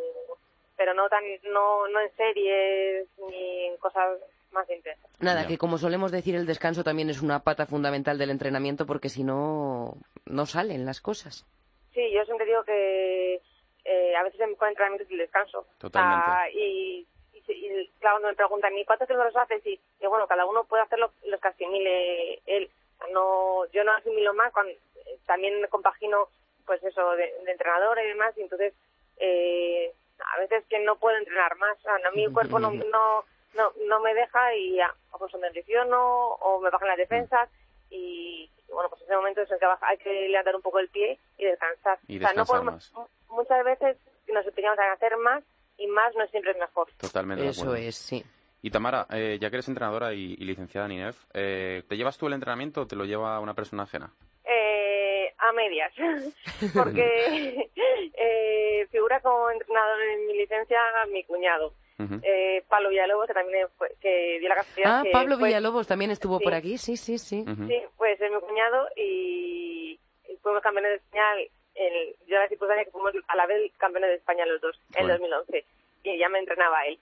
pero 0.78 0.94
no 0.94 1.08
tan 1.10 1.22
no 1.52 1.86
no 1.88 2.00
en 2.00 2.10
series 2.16 3.06
ni 3.28 3.66
en 3.66 3.76
cosas 3.76 4.18
más 4.52 4.68
intensas. 4.70 5.10
Nada, 5.20 5.46
que 5.46 5.58
como 5.58 5.76
solemos 5.76 6.10
decir, 6.10 6.34
el 6.34 6.46
descanso 6.46 6.82
también 6.82 7.10
es 7.10 7.20
una 7.20 7.40
pata 7.44 7.66
fundamental 7.66 8.16
del 8.16 8.30
entrenamiento 8.30 8.86
porque 8.86 9.10
si 9.10 9.22
no, 9.24 9.92
no 10.24 10.46
salen 10.46 10.86
las 10.86 11.02
cosas. 11.02 11.44
Sí, 11.92 12.10
yo 12.12 12.24
siempre 12.24 12.46
digo 12.46 12.62
que 12.64 13.42
eh, 13.84 14.16
a 14.16 14.22
veces 14.22 14.40
el 14.40 14.50
mejor 14.50 14.68
entrenamiento 14.68 15.04
es 15.04 15.10
el 15.10 15.18
descanso. 15.18 15.66
Totalmente. 15.78 16.24
Ah, 16.30 16.48
y, 16.50 17.06
y, 17.34 17.40
se- 17.42 17.52
y, 17.52 17.88
claro, 18.00 18.14
cuando 18.16 18.28
me 18.28 18.34
preguntan, 18.36 18.78
¿y 18.78 18.84
cuántos 18.86 19.06
kilómetros 19.08 19.36
haces? 19.42 19.66
Y, 19.66 19.78
y 20.00 20.06
bueno, 20.06 20.26
cada 20.26 20.46
uno 20.46 20.64
puede 20.64 20.84
hacer 20.84 20.98
lo, 20.98 21.12
lo 21.26 21.38
que 21.38 21.48
asimile 21.48 22.40
él. 22.46 22.70
No, 23.12 23.66
yo 23.72 23.84
no 23.84 23.92
asimilo 23.92 24.32
más, 24.34 24.52
cuando, 24.52 24.72
eh, 24.72 25.18
también 25.26 25.54
compagino, 25.68 26.28
pues 26.66 26.82
eso, 26.84 27.10
de, 27.12 27.32
de 27.44 27.52
entrenador 27.52 27.98
y 28.00 28.08
demás, 28.08 28.32
y 28.38 28.42
entonces 28.42 28.72
eh, 29.18 29.92
a 30.34 30.38
veces 30.40 30.64
que 30.68 30.78
no 30.80 30.96
puedo 30.96 31.16
entrenar 31.16 31.56
más. 31.56 31.76
O 31.78 31.82
sea, 31.82 31.94
a 31.94 32.10
mí 32.12 32.24
el 32.24 32.32
cuerpo 32.32 32.58
no, 32.58 32.70
no, 32.72 33.24
no, 33.54 33.72
no 33.86 34.00
me 34.00 34.14
deja 34.14 34.54
y 34.54 34.76
ya, 34.76 34.94
o 35.12 35.18
pues 35.18 35.32
me 35.34 35.50
lesiono 35.50 35.98
o 36.34 36.60
me 36.60 36.70
bajan 36.70 36.88
las 36.88 36.96
defensas 36.98 37.48
y, 37.90 38.50
y 38.68 38.72
bueno, 38.72 38.88
pues 38.90 39.00
en 39.02 39.06
ese 39.08 39.16
momento 39.16 39.40
es 39.42 39.50
en 39.50 39.58
que 39.58 39.66
baja- 39.66 39.86
hay 39.88 39.98
que 39.98 40.28
levantar 40.28 40.54
un 40.56 40.62
poco 40.62 40.78
el 40.78 40.88
pie 40.88 41.18
y 41.38 41.44
descansar. 41.44 41.98
Y 42.06 42.16
o 42.16 42.20
sea, 42.20 42.32
no 42.32 42.42
descansar 42.42 42.46
podemos, 42.46 42.92
muchas 43.28 43.64
veces 43.64 43.96
nos 44.32 44.46
empeñamos 44.46 44.78
en 44.78 44.84
hacer 44.90 45.16
más 45.16 45.42
y 45.78 45.86
más 45.86 46.14
no 46.16 46.26
siempre 46.28 46.50
es 46.52 46.58
mejor. 46.58 46.88
Totalmente 46.98 47.48
Eso 47.48 47.74
es, 47.74 47.96
sí. 47.96 48.24
Y 48.60 48.70
Tamara, 48.70 49.06
eh, 49.10 49.38
ya 49.40 49.50
que 49.50 49.56
eres 49.56 49.68
entrenadora 49.68 50.12
y, 50.12 50.32
y 50.34 50.44
licenciada 50.44 50.86
en 50.86 50.92
INEF, 50.92 51.16
eh, 51.32 51.84
¿te 51.88 51.96
llevas 51.96 52.18
tú 52.18 52.26
el 52.26 52.32
entrenamiento 52.32 52.82
o 52.82 52.86
te 52.86 52.96
lo 52.96 53.04
lleva 53.04 53.38
una 53.38 53.54
persona 53.54 53.84
ajena? 53.84 54.10
A 55.48 55.52
medias, 55.52 55.92
porque 56.74 57.70
eh, 58.16 58.86
figura 58.90 59.20
como 59.20 59.50
entrenador 59.50 60.00
en 60.02 60.26
mi 60.26 60.34
licencia 60.36 60.78
mi 61.10 61.24
cuñado. 61.24 61.72
Eh, 62.22 62.62
Pablo 62.68 62.90
Villalobos, 62.90 63.26
que 63.26 63.34
también 63.34 63.66
fue, 63.76 63.90
que 64.00 64.38
dio 64.38 64.48
la 64.48 64.54
casualidad 64.54 65.00
Ah, 65.00 65.02
que 65.02 65.10
Pablo 65.10 65.36
fue- 65.36 65.48
Villalobos 65.48 65.86
también 65.88 66.12
estuvo 66.12 66.38
sí. 66.38 66.44
por 66.44 66.54
aquí, 66.54 66.78
sí, 66.78 66.96
sí, 66.96 67.18
sí. 67.18 67.44
Sí, 67.44 67.82
pues 67.96 68.20
es 68.20 68.30
mi 68.30 68.38
cuñado 68.40 68.88
y, 68.94 69.98
fuimos 70.42 70.62
campeones 70.62 70.92
de 70.92 70.96
España. 70.98 71.24
El, 71.74 72.16
yo 72.28 72.36
la 72.38 72.48
circunstancia 72.48 72.84
que 72.84 72.90
fuimos 72.92 73.12
a 73.26 73.36
la 73.36 73.46
vez 73.46 73.72
campeones 73.78 74.10
de 74.10 74.16
España 74.16 74.46
los 74.46 74.60
dos 74.60 74.78
en 74.94 75.02
Joder. 75.08 75.18
2011 75.18 75.64
y 76.04 76.18
ya 76.18 76.28
me 76.28 76.38
entrenaba 76.38 76.86
él. 76.86 76.98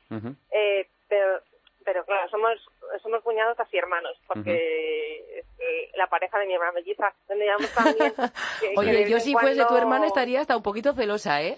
Eh, 0.50 0.86
pero, 1.08 1.40
pero 1.84 2.04
claro, 2.06 2.28
somos 2.30 2.52
somos 3.02 3.22
cuñados 3.22 3.56
casi 3.56 3.76
hermanos, 3.76 4.18
porque 4.26 4.52
uh 4.52 5.60
-huh. 5.60 5.96
la 5.96 6.06
pareja 6.06 6.38
de 6.38 6.46
mi 6.46 6.54
hermana 6.54 6.72
melliza, 6.72 7.12
donde 7.28 7.46
vamos 7.46 7.70
también. 7.74 8.12
que, 8.60 8.74
Oye, 8.76 9.04
que 9.04 9.10
yo 9.10 9.20
si 9.20 9.34
fuese 9.34 9.64
tu 9.64 9.76
hermana 9.76 10.06
estaría 10.06 10.40
hasta 10.40 10.56
un 10.56 10.62
poquito 10.62 10.92
celosa, 10.92 11.42
¿eh? 11.42 11.56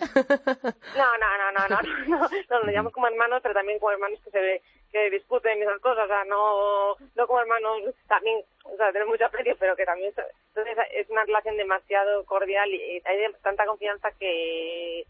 no, 0.96 1.18
no, 1.18 1.38
no, 1.38 1.52
no, 1.52 1.68
no, 1.68 1.80
no, 2.06 2.28
no, 2.48 2.58
nos 2.60 2.72
llamamos 2.72 2.92
como 2.92 3.06
hermanos, 3.06 3.40
pero 3.42 3.54
también 3.54 3.78
como 3.78 3.92
hermanos 3.92 4.20
que 4.24 4.30
se 4.30 4.40
ve, 4.40 4.62
que 4.92 5.10
discuten 5.10 5.62
esas 5.62 5.80
cosas, 5.80 6.04
o 6.04 6.08
sea, 6.08 6.24
no, 6.24 6.96
no 7.14 7.26
como 7.26 7.40
hermanos, 7.40 7.94
también, 8.06 8.42
o 8.64 8.76
sea, 8.76 8.92
tenemos 8.92 9.12
mucho 9.12 9.26
aprecio, 9.26 9.56
pero 9.58 9.76
que 9.76 9.84
también, 9.84 10.12
entonces 10.48 10.76
es 10.92 11.08
una 11.10 11.24
relación 11.24 11.56
demasiado 11.56 12.24
cordial 12.24 12.68
y 12.72 13.02
hay 13.04 13.32
tanta 13.42 13.66
confianza 13.66 14.10
que 14.18 15.04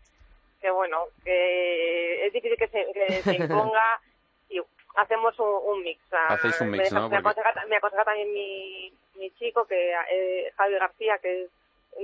que 0.61 0.71
bueno, 0.71 1.05
que 1.25 2.27
es 2.27 2.33
difícil 2.33 2.59
que 2.59 2.69
se, 2.69 2.87
que 2.93 3.23
se 3.23 3.35
imponga 3.37 4.01
hacemos 5.01 5.39
un, 5.39 5.49
un 5.65 5.83
mix. 5.83 6.01
Hacéis 6.29 6.61
un 6.61 6.71
me 6.71 6.79
mix, 6.79 6.93
¿no? 6.93 7.09
Me 7.09 7.23
Porque- 7.23 7.41
aconseja, 7.41 7.67
me 7.67 7.77
aconseja 7.77 8.05
también 8.05 8.33
mi, 8.33 8.93
mi 9.17 9.31
chico, 9.33 9.65
que 9.67 9.93
eh, 10.11 10.53
Javi 10.57 10.75
García, 10.75 11.19
que 11.19 11.43
es 11.45 11.51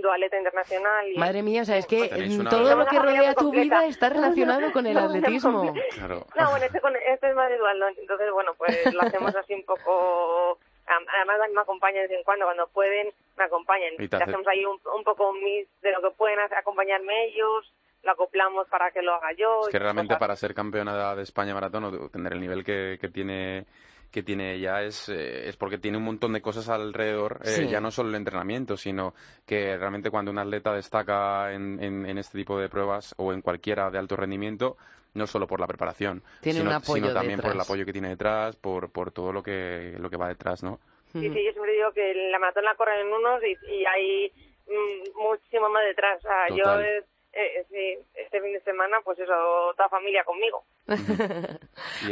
dualeta 0.02 0.36
internacional. 0.36 1.08
Y, 1.12 1.16
Madre 1.18 1.42
mía, 1.42 1.62
o 1.62 1.64
sea, 1.64 1.76
es 1.76 1.86
que 1.86 2.10
una- 2.38 2.50
todo 2.50 2.74
lo 2.76 2.86
que 2.86 2.98
rodea 2.98 3.34
tu 3.34 3.44
completa. 3.44 3.80
vida 3.80 3.86
está 3.86 4.08
relacionado 4.08 4.72
con 4.72 4.86
el 4.86 4.96
atletismo. 4.98 5.72
Claro. 5.94 6.26
No, 6.36 6.50
bueno, 6.50 6.64
este, 6.66 6.80
con, 6.80 6.96
este 6.96 7.28
es 7.30 7.34
más 7.36 7.50
igual, 7.52 7.78
¿no? 7.78 7.88
Entonces, 7.88 8.30
bueno, 8.32 8.54
pues 8.54 8.92
lo 8.92 9.02
hacemos 9.02 9.34
así 9.36 9.54
un 9.54 9.64
poco... 9.64 10.58
am- 10.86 11.06
Además, 11.16 11.38
me 11.52 11.60
acompañan 11.60 12.02
de 12.02 12.08
vez 12.08 12.18
en 12.18 12.24
cuando, 12.24 12.46
cuando 12.46 12.66
pueden, 12.68 13.12
me 13.36 13.44
acompañan. 13.44 13.92
Y 13.98 14.08
te 14.08 14.16
Le 14.16 14.22
hace- 14.24 14.32
hacemos 14.32 14.46
ahí 14.48 14.64
un, 14.64 14.80
un 14.96 15.04
poco 15.04 15.30
un 15.30 15.42
mix 15.42 15.68
de 15.82 15.92
lo 15.92 16.00
que 16.02 16.10
pueden 16.16 16.38
hacer- 16.40 16.58
acompañarme 16.58 17.26
ellos, 17.26 17.72
lo 18.04 18.12
acoplamos 18.12 18.68
para 18.68 18.90
que 18.90 19.02
lo 19.02 19.14
haga 19.14 19.32
yo. 19.36 19.62
Es 19.62 19.68
que 19.68 19.78
realmente 19.78 20.16
para 20.16 20.36
ser 20.36 20.54
campeona 20.54 21.14
de 21.14 21.22
España 21.22 21.54
maratón 21.54 21.84
o 21.84 22.08
tener 22.10 22.32
el 22.34 22.40
nivel 22.40 22.64
que, 22.64 22.98
que 23.00 23.08
tiene 23.08 23.66
que 24.10 24.22
tiene 24.22 24.54
ella 24.54 24.80
es, 24.82 25.08
eh, 25.08 25.48
es 25.48 25.56
porque 25.56 25.76
tiene 25.78 25.96
un 25.98 26.04
montón 26.04 26.32
de 26.34 26.40
cosas 26.40 26.68
alrededor, 26.68 27.40
eh, 27.42 27.46
Sí. 27.48 27.68
ya 27.68 27.80
no 27.80 27.90
solo 27.90 28.10
el 28.10 28.14
entrenamiento, 28.14 28.76
sino 28.76 29.12
que 29.44 29.76
realmente 29.76 30.08
cuando 30.08 30.30
un 30.30 30.38
atleta 30.38 30.72
destaca 30.72 31.52
en, 31.52 31.82
en, 31.82 32.06
en 32.06 32.18
este 32.18 32.38
tipo 32.38 32.56
de 32.56 32.68
pruebas 32.68 33.12
o 33.18 33.32
en 33.32 33.40
cualquiera 33.42 33.90
de 33.90 33.98
alto 33.98 34.14
rendimiento, 34.14 34.76
no 35.14 35.26
solo 35.26 35.48
por 35.48 35.58
la 35.58 35.66
preparación, 35.66 36.22
Tiene 36.40 36.60
un 36.60 36.66
sino, 36.66 36.76
apoyo 36.76 37.02
sino 37.06 37.12
también 37.12 37.40
por 37.40 37.50
el 37.54 37.60
apoyo 37.60 37.84
que 37.84 37.92
tiene 37.92 38.10
detrás, 38.10 38.54
por, 38.54 38.92
por 38.92 39.10
todo 39.10 39.32
lo 39.32 39.42
que, 39.42 39.96
lo 39.98 40.08
que 40.08 40.16
va 40.16 40.28
detrás, 40.28 40.62
¿no? 40.62 40.78
Sí, 41.12 41.28
sí, 41.32 41.44
yo 41.44 41.50
siempre 41.50 41.72
digo 41.72 41.90
que 41.90 42.14
la 42.30 42.38
maratón 42.38 42.64
la 42.66 42.76
corren 42.76 43.08
unos 43.12 43.42
y, 43.42 43.58
y 43.68 43.84
hay 43.84 44.32
mm, 44.68 45.20
muchísimo 45.28 45.68
más 45.70 45.82
detrás. 45.86 46.18
O 46.18 46.28
sea, 46.28 46.48
yo 46.50 46.56
Total. 46.56 46.84
es- 46.84 47.04
eh, 47.36 47.64
sí, 47.70 47.98
este 48.14 48.40
fin 48.40 48.52
de 48.52 48.60
semana, 48.60 48.98
pues 49.04 49.18
eso, 49.18 49.32
toda 49.76 49.88
familia 49.88 50.24
conmigo. 50.24 50.64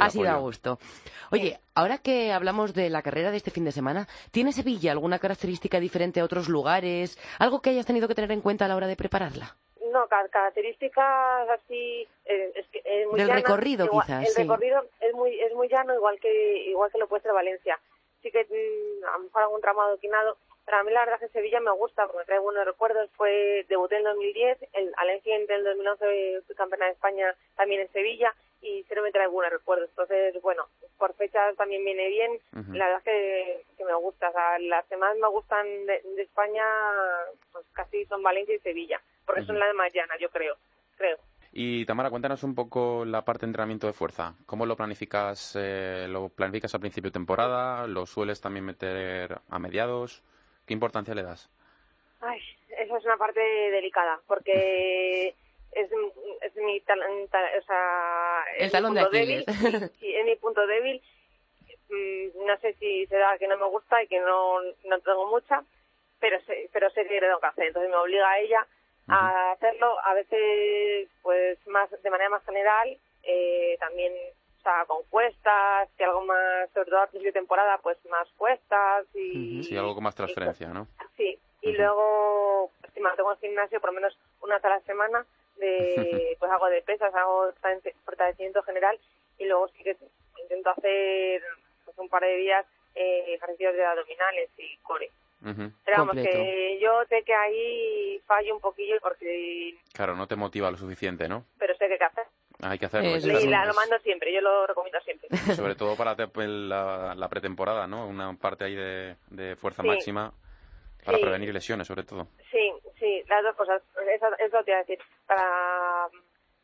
Así 0.01 0.23
da 0.23 0.33
apoyo. 0.33 0.41
gusto. 0.41 0.79
Oye, 1.31 1.59
ahora 1.75 1.99
que 1.99 2.33
hablamos 2.33 2.75
de 2.75 2.91
la 2.91 3.03
carrera 3.03 3.31
de 3.31 3.37
este 3.37 3.51
fin 3.51 3.65
de 3.65 3.73
semana, 3.73 4.07
¿tiene 4.31 4.53
Sevilla 4.53 4.93
alguna 4.93 5.19
característica 5.19 5.81
diferente 5.81 6.21
a 6.21 6.25
otros 6.25 6.49
lugares? 6.49 7.19
¿Algo 7.39 7.61
que 7.61 7.71
hayas 7.71 7.87
tenido 7.87 8.09
que 8.09 8.15
tener 8.15 8.33
en 8.33 8.41
cuenta 8.41 8.65
a 8.65 8.69
la 8.69 8.77
hora 8.77 8.87
de 8.87 8.97
prepararla? 8.97 9.57
No, 9.93 10.07
ca- 10.09 10.29
características 10.29 11.49
así 11.51 12.09
eh, 12.25 12.53
es 12.55 12.67
que 12.69 12.83
es 12.85 13.07
muy 13.09 13.19
Del 13.19 13.29
llana, 13.29 13.41
recorrido, 13.41 13.85
igual- 13.87 14.07
quizás, 14.07 14.27
El 14.27 14.33
sí. 14.33 14.43
recorrido 14.43 14.83
es 15.01 15.13
muy 15.15 15.39
es 15.41 15.53
muy 15.55 15.69
llano, 15.69 15.95
igual 15.95 16.19
que 16.19 16.65
igual 16.71 16.91
que 16.91 16.99
lo 16.99 17.09
puede 17.09 17.23
ser 17.23 17.33
Valencia. 17.33 17.79
Sí 18.23 18.31
que 18.31 18.45
mm, 18.45 19.05
a 19.07 19.19
lo 19.19 19.25
mejor 19.25 19.43
algún 19.43 19.61
tramo 19.61 19.83
adoquinado, 19.83 20.37
pero 20.65 20.79
a 20.79 20.85
mí 20.85 20.93
la 20.93 21.05
verdad 21.05 21.21
que 21.21 21.29
Sevilla 21.29 21.61
me 21.61 21.73
gusta 21.73 22.05
porque 22.07 22.19
me 22.19 22.25
trae 22.25 22.39
buenos 22.39 22.65
recuerdos. 22.65 23.11
Fue 23.17 23.65
debuté 23.69 23.97
en 23.97 24.05
2010, 24.05 24.59
el, 24.73 24.93
al 24.97 25.09
año 25.11 25.21
siguiente, 25.23 25.55
en 25.55 25.65
2011, 25.65 26.43
fui 26.47 26.55
campeona 26.57 26.87
de 26.87 26.93
España 26.93 27.35
también 27.57 27.81
en 27.83 27.93
Sevilla 27.93 28.33
y 28.61 28.85
siempre 28.85 29.03
me 29.03 29.11
trae 29.13 29.27
buenos 29.27 29.53
recuerdos. 29.53 29.89
Entonces, 29.91 30.41
bueno, 30.41 30.67
por 30.99 31.15
fechas 31.15 31.57
también 31.57 31.85
viene 31.85 32.09
bien. 32.09 32.39
La 32.75 32.87
verdad 32.87 33.03
que, 33.03 33.65
que 33.77 33.85
me 33.85 33.95
gusta. 33.95 34.29
O 34.29 34.33
sea, 34.33 34.59
las 34.61 34.87
que 34.87 34.97
más 34.97 35.17
me 35.17 35.29
gustan 35.29 35.67
de, 35.87 36.01
de 36.15 36.23
España, 36.23 36.65
pues 37.53 37.67
casi 37.73 38.05
son 38.07 38.23
Valencia 38.23 38.55
y 38.55 38.59
Sevilla, 38.61 39.01
porque 39.27 39.43
son 39.43 39.59
las 39.59 39.75
más 39.75 39.93
llanas, 39.93 40.19
yo 40.21 40.31
creo. 40.31 40.57
creo. 40.97 41.19
Y 41.55 41.85
Tamara, 41.85 42.09
cuéntanos 42.09 42.45
un 42.45 42.55
poco 42.55 43.05
la 43.05 43.27
parte 43.27 43.45
de 43.45 43.51
entrenamiento 43.51 43.87
de 43.87 43.93
fuerza. 43.93 44.35
¿Cómo 44.47 44.65
lo 44.65 44.75
planificas? 44.77 45.55
eh, 45.61 46.07
¿Lo 46.09 46.31
planificas 46.31 46.73
al 46.75 46.81
principio 46.81 47.11
de 47.11 47.15
temporada? 47.15 47.87
¿Lo 47.87 48.07
sueles 48.07 48.41
también 48.41 48.65
meter 48.65 49.39
a 49.51 49.59
mediados? 49.59 50.23
¿Qué 50.67 50.75
importancia 50.75 51.15
le 51.15 51.23
das? 51.23 51.51
Ay, 52.21 52.41
esa 52.79 52.97
es 52.99 53.05
una 53.05 53.17
parte 53.17 53.41
delicada, 53.41 54.21
porque 54.27 55.29
es, 55.73 55.91
es 56.43 56.57
mi 56.57 56.81
tal- 56.83 57.29
ta- 57.31 57.51
o 57.59 57.63
sea, 57.63 58.45
El 58.57 58.67
es 58.67 58.67
mi 58.67 58.71
talón 58.73 58.95
de 58.95 59.01
punto 59.03 59.17
Aquiles. 59.19 59.47
débil, 59.47 59.91
y- 60.01 60.07
y 60.07 60.15
es 60.17 60.25
mi 60.25 60.37
punto 60.37 60.67
débil. 60.67 61.03
Mm, 61.89 62.47
No 62.47 62.57
sé 62.59 62.75
si 62.75 63.07
se 63.07 63.17
da 63.17 63.37
que 63.39 63.49
no 63.49 63.57
me 63.59 63.67
gusta 63.67 64.03
y 64.03 64.07
que 64.09 64.21
no, 64.21 64.61
no 64.85 65.01
tengo 65.01 65.27
mucha, 65.27 65.63
pero 66.21 66.41
sé, 66.43 66.69
pero 66.73 66.89
sé 66.91 67.07
que 67.07 67.21
lo 67.21 67.27
tengo 67.27 67.41
que 67.41 67.47
hacer, 67.47 67.67
entonces 67.67 67.91
me 67.91 67.97
obliga 67.97 68.31
a 68.31 68.39
ella 68.39 68.67
a 69.09 69.53
hacerlo, 69.53 69.99
a 70.05 70.15
veces 70.15 71.09
pues 71.23 71.59
más 71.67 71.91
de 71.91 72.11
manera 72.11 72.31
más 72.31 72.45
general, 72.45 72.97
eh, 73.25 73.77
también 73.81 74.13
o 74.63 74.65
sea, 74.65 74.85
con 74.87 75.03
cuestas, 75.11 75.89
que 75.99 76.05
algo 76.05 76.25
más, 76.25 76.71
sobre 76.73 76.91
todo 76.91 77.01
al 77.01 77.09
principio 77.09 77.33
de 77.33 77.41
temporada, 77.41 77.79
pues 77.79 77.99
más 78.09 78.29
cuestas 78.37 79.07
y... 79.13 79.65
Sí, 79.65 79.77
algo 79.77 79.95
con 79.95 80.05
más 80.05 80.15
transferencia, 80.15 80.69
¿no? 80.69 80.87
Sí, 81.17 81.37
y 81.63 81.73
luego 81.73 82.71
si 82.95 83.01
mantengo 83.01 83.33
el 83.33 83.39
gimnasio 83.39 83.81
por 83.81 83.91
lo 83.91 83.95
menos 83.97 84.17
una 84.41 84.57
vez 84.57 84.65
a 84.65 84.69
la 84.69 84.81
semana, 84.83 85.27
de, 85.57 86.37
pues 86.39 86.51
hago 86.51 86.67
de 86.67 86.81
pesas, 86.83 87.13
hago 87.13 87.53
fortalecimiento 88.05 88.63
general 88.63 88.97
y 89.39 89.47
luego 89.47 89.67
sí 89.69 89.83
que 89.83 89.97
intento 90.41 90.71
hacer 90.71 91.43
pues, 91.85 91.99
un 91.99 92.09
par 92.09 92.23
de 92.23 92.37
días 92.37 92.65
eh, 92.95 93.35
ejercicios 93.35 93.75
de 93.75 93.85
abdominales 93.85 94.49
y 94.59 94.77
core. 94.79 95.11
Ujú. 95.45 95.73
Pero 95.85 95.99
vamos, 95.99 96.15
Completo. 96.15 96.39
que 96.39 96.79
yo 96.81 97.05
sé 97.09 97.25
que 97.25 97.35
ahí 97.35 98.21
fallo 98.27 98.55
un 98.55 98.61
poquillo 98.61 98.97
porque 99.03 99.75
Claro, 99.93 100.15
no 100.15 100.29
te 100.29 100.37
motiva 100.37 100.71
lo 100.71 100.77
suficiente, 100.77 101.29
¿no? 101.29 101.45
pero 101.59 101.75
sé 101.75 101.87
que 101.89 101.95
hay 101.95 101.99
que 101.99 102.05
hacer. 102.05 102.27
Hay 102.63 102.79
que 102.79 102.87
hacerlo. 102.87 103.17
Eso 103.17 103.27
quizás 103.29 103.43
Y 103.43 103.45
sí. 103.45 103.51
la, 103.51 103.67
lo 103.67 103.75
mando 103.75 103.99
siempre, 103.99 104.33
yo 104.33 104.41
lo 104.41 104.67
recomiendo 104.67 105.01
siempre. 105.01 105.29
Sobre 105.57 105.75
todo 105.75 105.97
para 105.97 106.15
la, 106.47 107.15
la 107.17 107.29
pretemporada, 107.29 107.87
¿no? 107.87 108.07
Una 108.07 108.33
parte 108.35 108.65
ahí 108.65 108.75
de, 108.75 109.17
de 109.31 109.57
fuerza 109.57 109.83
Sí. 109.83 109.89
máxima 109.89 110.33
para 111.05 111.19
Sí. 111.19 111.25
prevenir 111.25 111.53
lesiones, 111.53 111.87
sobre 111.89 112.05
todo. 112.05 112.29
Sí, 112.51 112.73
sí, 113.01 113.23
las 113.29 113.43
dos 113.43 113.57
cosas. 113.57 113.83
Eso, 114.15 114.27
eso 114.39 114.65
te 114.65 114.71
iba 114.71 114.79
a 114.79 114.83
decir. 114.85 114.99
Para 115.27 116.09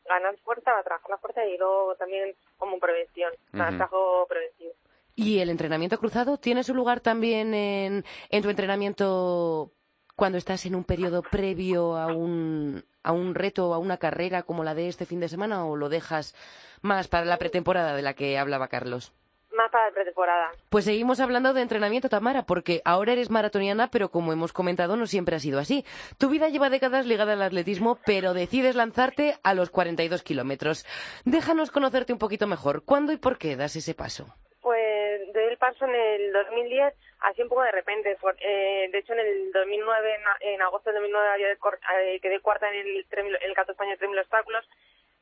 ganar 0.05 0.37
fuerza, 0.37 0.71
para 0.71 0.83
trabajar 0.83 1.09
la 1.09 1.17
fuerza 1.17 1.45
y 1.45 1.57
luego 1.57 1.95
también 1.95 2.33
como 2.57 2.79
prevención, 2.79 3.31
para 3.51 3.67
Ujú. 3.67 3.77
trabajo 3.77 4.25
preventivo. 4.29 4.71
¿Y 5.15 5.39
el 5.39 5.49
entrenamiento 5.49 5.97
cruzado 5.99 6.37
tiene 6.37 6.63
su 6.63 6.73
lugar 6.73 7.01
también 7.01 7.53
en, 7.53 8.05
en 8.29 8.41
tu 8.43 8.49
entrenamiento 8.49 9.71
cuando 10.19 10.37
estás 10.37 10.65
en 10.65 10.75
un 10.75 10.83
periodo 10.83 11.21
previo 11.21 11.95
a 11.95 12.07
un, 12.07 12.83
a 13.03 13.13
un 13.13 13.35
reto 13.35 13.69
o 13.69 13.73
a 13.73 13.77
una 13.77 13.95
carrera 13.95 14.43
como 14.43 14.65
la 14.65 14.75
de 14.75 14.89
este 14.89 15.05
fin 15.05 15.21
de 15.21 15.29
semana 15.29 15.65
o 15.65 15.77
lo 15.77 15.87
dejas 15.87 16.35
más 16.81 17.07
para 17.07 17.23
la 17.23 17.37
pretemporada 17.37 17.95
de 17.95 18.01
la 18.01 18.13
que 18.13 18.37
hablaba 18.37 18.67
Carlos? 18.67 19.13
Más 19.55 19.71
para 19.71 19.85
la 19.87 19.93
pretemporada. 19.93 20.51
Pues 20.69 20.83
seguimos 20.83 21.21
hablando 21.21 21.53
de 21.53 21.61
entrenamiento, 21.61 22.09
Tamara, 22.09 22.43
porque 22.43 22.81
ahora 22.83 23.13
eres 23.13 23.29
maratoniana, 23.29 23.89
pero 23.91 24.09
como 24.09 24.33
hemos 24.33 24.51
comentado, 24.51 24.97
no 24.97 25.07
siempre 25.07 25.37
ha 25.37 25.39
sido 25.39 25.57
así. 25.57 25.85
Tu 26.17 26.27
vida 26.27 26.49
lleva 26.49 26.69
décadas 26.69 27.05
ligada 27.05 27.31
al 27.33 27.41
atletismo, 27.41 27.97
pero 28.05 28.33
decides 28.33 28.75
lanzarte 28.75 29.37
a 29.41 29.53
los 29.53 29.69
42 29.69 30.21
kilómetros. 30.21 30.85
Déjanos 31.23 31.71
conocerte 31.71 32.11
un 32.11 32.19
poquito 32.19 32.45
mejor. 32.45 32.83
¿Cuándo 32.83 33.13
y 33.13 33.17
por 33.17 33.37
qué 33.37 33.55
das 33.55 33.77
ese 33.77 33.93
paso? 33.93 34.25
Pues 34.61 35.33
doy 35.33 35.45
el 35.45 35.57
paso 35.57 35.85
en 35.85 35.95
el 35.95 36.33
2010, 36.33 36.93
así 37.21 37.41
un 37.41 37.49
poco 37.49 37.63
de 37.63 37.71
repente. 37.71 38.15
Por- 38.21 38.35
eh, 38.39 38.89
de 38.91 38.97
hecho, 38.97 39.13
en 39.13 39.19
el 39.19 39.51
2009, 39.51 40.15
en, 40.41 40.53
en 40.53 40.61
agosto 40.61 40.89
del 40.91 41.01
2009, 41.01 41.41
yo 41.41 41.47
de 41.47 41.57
cor- 41.57 41.79
eh, 42.01 42.19
quedé 42.21 42.39
cuarta 42.39 42.69
en 42.69 42.75
el, 42.87 43.07
tremil- 43.09 43.37
en 43.41 43.49
el 43.49 43.55
Cato 43.55 43.71
Español 43.73 43.97
de 43.97 44.07
Mil 44.07 44.19
Obstáculos, 44.19 44.67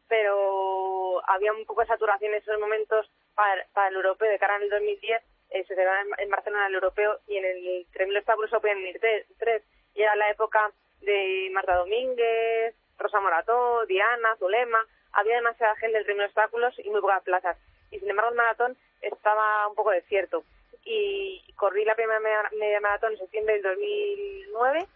pero 0.08 1.22
había 1.30 1.54
un 1.54 1.66
poco 1.66 1.82
de 1.82 1.88
saturación 1.88 2.34
en 2.34 2.40
esos 2.42 2.60
momentos 2.60 3.10
para, 3.36 3.66
para 3.74 3.90
el 3.90 3.96
europeo 3.96 4.30
de 4.30 4.40
cara 4.40 4.56
al 4.56 4.70
2010. 4.70 5.22
Eh, 5.50 5.64
se 5.64 5.76
celebraba 5.76 6.02
en, 6.02 6.08
en 6.18 6.30
Barcelona 6.30 6.68
el 6.68 6.74
europeo 6.76 7.20
y 7.28 7.38
en 7.38 7.46
el 7.46 7.86
Tremil 7.94 8.18
Obstáculos 8.18 8.50
solo 8.50 8.62
podían 8.62 8.80
ir 8.80 9.00
tres. 9.40 9.64
Y 9.96 10.02
era 10.02 10.16
la 10.16 10.30
época 10.30 10.72
de 11.02 11.50
Marta 11.54 11.76
Domínguez, 11.76 12.76
Rosa 12.98 13.20
Morató, 13.20 13.86
Diana, 13.86 14.36
Zulema. 14.38 14.86
Había 15.14 15.36
demasiada 15.36 15.76
gente 15.78 15.98
del 15.98 16.06
Tremil 16.06 16.26
Obstáculos 16.26 16.78
y 16.80 16.90
muy 16.90 17.02
pocas 17.02 17.24
plazas. 17.24 17.58
Y 17.92 18.00
sin 18.00 18.10
embargo, 18.10 18.32
el 18.32 18.38
maratón 18.38 18.78
estaba 19.02 19.68
un 19.68 19.76
poco 19.76 19.92
desierto. 19.92 20.44
Y 20.90 21.44
corrí 21.58 21.84
la 21.84 21.96
primera 21.96 22.20
media, 22.22 22.50
media 22.58 22.80
maratón 22.80 23.12
en 23.14 23.20
septiembre 23.20 23.56
del 23.56 23.64
2009 23.64 24.88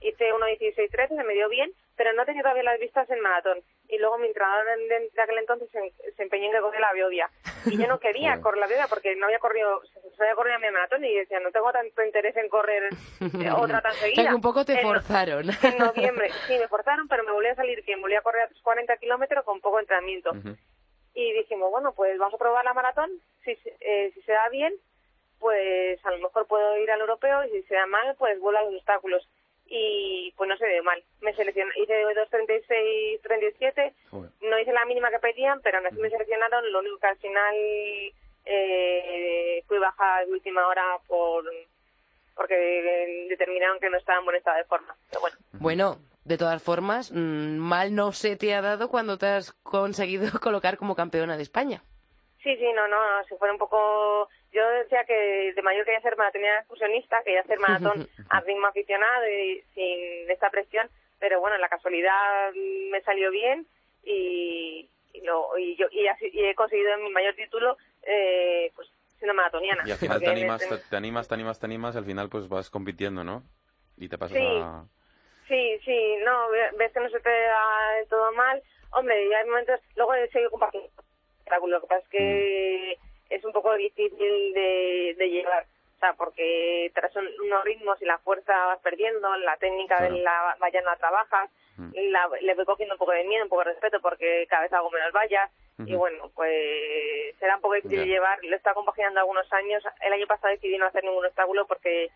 hice 0.00 0.30
1.16.13, 0.32 1.08
se 1.08 1.24
me 1.24 1.32
dio 1.32 1.48
bien, 1.48 1.72
pero 1.96 2.12
no 2.12 2.24
tenía 2.26 2.42
todavía 2.42 2.62
las 2.64 2.78
vistas 2.78 3.08
en 3.10 3.20
maratón. 3.20 3.58
Y 3.88 3.96
luego 3.98 4.18
mi 4.18 4.26
entrenador 4.26 4.64
de, 4.66 4.86
de- 5.10 5.22
aquel 5.22 5.38
entonces 5.38 5.68
se, 5.70 6.12
se 6.12 6.22
empeñó 6.22 6.46
en 6.46 6.52
que 6.52 6.60
corriera 6.60 6.88
la 6.88 6.92
biovia. 6.92 7.30
Y 7.66 7.78
yo 7.78 7.86
no 7.88 7.98
quería 7.98 8.40
correr 8.42 8.60
la 8.60 8.66
biovia 8.66 8.86
porque 8.88 9.16
no 9.16 9.24
había 9.26 9.38
corrido, 9.38 9.80
se 10.16 10.22
había 10.22 10.34
corrido 10.34 10.58
mi 10.60 10.70
maratón 10.70 11.02
y 11.04 11.14
decía, 11.14 11.40
no 11.40 11.50
tengo 11.50 11.72
tanto 11.72 12.04
interés 12.04 12.36
en 12.36 12.48
correr 12.50 12.90
eh, 12.92 13.50
otra 13.50 13.80
tan 13.80 13.92
O 13.92 13.94
seguida. 14.00 14.22
sea, 14.22 14.30
que 14.30 14.34
un 14.36 14.42
poco 14.42 14.64
te 14.66 14.74
En- 14.74 14.82
forzaron. 14.82 15.46
En 15.62 15.78
noviembre, 15.78 16.30
sí, 16.46 16.58
me 16.58 16.68
forzaron, 16.68 17.08
pero 17.08 17.24
me 17.24 17.32
volví 17.32 17.48
a 17.48 17.54
salir 17.54 17.82
que 17.84 17.96
me 17.96 18.02
volví 18.02 18.14
a 18.16 18.22
correr 18.22 18.48
40 18.62 18.96
kilómetros 18.98 19.44
con 19.44 19.60
poco 19.60 19.80
entrenamiento. 19.80 20.30
Y 21.14 21.32
dijimos, 21.32 21.70
bueno, 21.70 21.92
pues 21.94 22.18
vamos 22.18 22.34
a 22.34 22.38
probar 22.38 22.64
la 22.66 22.74
maratón. 22.74 23.10
Si, 23.44 23.56
se- 23.56 23.76
eh, 23.80 24.10
si 24.14 24.20
se 24.22 24.32
da 24.32 24.48
bien, 24.50 24.74
pues 25.38 26.04
a 26.04 26.10
lo 26.10 26.18
mejor 26.18 26.46
puedo 26.46 26.78
ir 26.78 26.90
al 26.90 27.00
europeo 27.00 27.44
y 27.44 27.50
si 27.50 27.62
se 27.64 27.74
da 27.74 27.86
mal, 27.86 28.14
pues 28.18 28.38
vuelvo 28.40 28.58
a 28.58 28.62
los 28.64 28.74
obstáculos. 28.74 29.28
Y 29.66 30.32
pues 30.36 30.48
no 30.48 30.56
se 30.56 30.66
dio 30.68 30.84
mal. 30.84 31.02
Me 31.20 31.34
seleccioné, 31.34 31.72
hice 31.82 31.94
2.36, 32.04 33.20
37. 33.22 33.94
Joder. 34.10 34.30
No 34.42 34.58
hice 34.58 34.72
la 34.72 34.84
mínima 34.84 35.10
que 35.10 35.18
pedían, 35.18 35.60
pero 35.62 35.78
aún 35.78 35.86
así 35.86 35.96
me 35.96 36.10
seleccionaron. 36.10 36.70
Lo 36.70 36.80
único 36.80 36.98
que 36.98 37.06
al 37.06 37.16
final 37.16 37.54
eh, 38.44 39.64
fui 39.66 39.78
baja 39.78 40.24
de 40.24 40.32
última 40.32 40.66
hora 40.66 40.98
por 41.06 41.44
porque 42.36 43.26
determinaron 43.28 43.78
que 43.78 43.88
no 43.88 43.96
estaba 43.96 44.18
en 44.18 44.24
buen 44.24 44.36
estado 44.36 44.58
de 44.58 44.64
forma. 44.64 44.94
Pero 45.08 45.20
bueno, 45.20 45.36
Bueno, 45.52 45.98
de 46.24 46.36
todas 46.36 46.62
formas, 46.62 47.12
mm, 47.12 47.56
mal 47.58 47.94
no 47.94 48.12
se 48.12 48.36
te 48.36 48.54
ha 48.54 48.60
dado 48.60 48.88
cuando 48.88 49.18
te 49.18 49.26
has 49.26 49.52
conseguido 49.62 50.26
colocar 50.40 50.76
como 50.76 50.96
campeona 50.96 51.36
de 51.36 51.42
España. 51.42 51.82
Sí, 52.44 52.56
sí, 52.58 52.72
no, 52.74 52.86
no, 52.86 53.24
si 53.24 53.34
fuera 53.36 53.52
un 53.54 53.58
poco... 53.58 54.28
Yo 54.52 54.68
decía 54.70 55.04
que 55.04 55.52
de 55.54 55.62
mayor 55.62 55.84
quería 55.84 56.00
ser 56.02 56.16
maratonera 56.16 56.58
excursionista, 56.60 57.22
quería 57.24 57.40
hacer 57.40 57.58
maratón 57.58 58.06
a 58.30 58.40
ritmo 58.40 58.66
aficionado 58.68 59.26
y 59.28 59.62
sin 59.74 60.30
esta 60.30 60.50
presión, 60.50 60.88
pero 61.18 61.40
bueno, 61.40 61.56
la 61.58 61.68
casualidad 61.68 62.52
me 62.54 63.00
salió 63.00 63.30
bien 63.32 63.66
y, 64.04 64.88
y, 65.14 65.20
lo, 65.22 65.58
y, 65.58 65.74
yo, 65.76 65.86
y, 65.90 66.06
así- 66.06 66.30
y 66.32 66.44
he 66.44 66.54
conseguido 66.54 66.96
mi 66.98 67.10
mayor 67.10 67.34
título 67.34 67.76
eh, 68.02 68.70
pues 68.76 68.88
siendo 69.18 69.34
maratoniana. 69.34 69.82
Y 69.86 69.90
al 69.90 69.98
final 69.98 70.18
te 70.20 70.26
Porque 70.26 70.30
en 70.30 70.36
animas, 70.44 70.62
este- 70.62 70.76
te, 70.76 70.90
te 70.90 70.96
animas, 70.96 71.28
te 71.28 71.34
animas, 71.34 71.58
te 71.60 71.66
animas, 71.66 71.94
y 71.94 71.98
al 71.98 72.04
final 72.04 72.28
pues 72.28 72.48
vas 72.48 72.68
compitiendo, 72.70 73.24
¿no? 73.24 73.42
Y 73.96 74.08
te 74.08 74.18
pasas 74.18 74.38
Sí. 74.38 74.44
a... 74.46 74.84
Sí, 75.48 75.78
sí, 75.84 76.16
no, 76.24 76.48
ve- 76.50 76.70
ves 76.78 76.92
que 76.92 77.00
no 77.00 77.08
se 77.10 77.20
te 77.20 77.30
da 77.30 78.04
todo 78.08 78.32
mal. 78.32 78.62
Hombre, 78.92 79.24
y 79.26 79.32
hay 79.32 79.44
momentos, 79.46 79.80
luego 79.96 80.14
he 80.14 80.28
seguido 80.30 80.50
compartiendo 80.50 80.88
espectáculo, 81.44 81.76
lo 81.76 81.80
que 81.82 81.86
pasa 81.86 82.02
es 82.02 82.08
que 82.08 82.98
es 83.30 83.44
un 83.44 83.52
poco 83.52 83.74
difícil 83.74 84.52
de, 84.54 85.14
de 85.18 85.30
llevar, 85.30 85.64
o 85.96 86.00
sea, 86.00 86.12
porque 86.14 86.90
tras 86.94 87.14
un- 87.16 87.28
unos 87.44 87.64
ritmos 87.64 88.00
y 88.00 88.04
la 88.06 88.18
fuerza 88.18 88.52
vas 88.66 88.80
perdiendo, 88.80 89.34
la 89.36 89.56
técnica 89.56 89.98
Claro. 89.98 90.14
de 90.14 90.22
la 90.22 90.56
valla 90.58 90.80
no 90.80 90.90
la 90.90 90.96
trabajas, 90.96 91.50
Mm. 91.76 91.90
la- 92.10 92.30
le 92.40 92.54
voy 92.54 92.64
cogiendo 92.64 92.94
un 92.94 92.98
poco 92.98 93.12
de 93.12 93.24
miedo, 93.24 93.42
un 93.44 93.48
poco 93.48 93.64
de 93.64 93.72
respeto 93.72 94.00
porque 94.00 94.46
cada 94.48 94.62
vez 94.62 94.72
hago 94.72 94.90
menos 94.90 95.12
vallas 95.12 95.50
y 95.78 95.90
Ujú. 95.90 95.98
bueno, 95.98 96.30
pues 96.34 97.34
será 97.40 97.56
un 97.56 97.62
poco 97.62 97.74
difícil 97.74 97.98
Ya. 97.98 98.04
llevar, 98.06 98.38
lo 98.44 98.52
he 98.52 98.56
estado 98.56 98.76
compaginando 98.76 99.18
algunos 99.20 99.52
años, 99.52 99.82
el 100.00 100.12
año 100.12 100.26
pasado 100.26 100.52
decidí 100.52 100.78
no 100.78 100.86
hacer 100.86 101.02
ningún 101.04 101.26
obstáculo 101.26 101.66
porque 101.66 102.10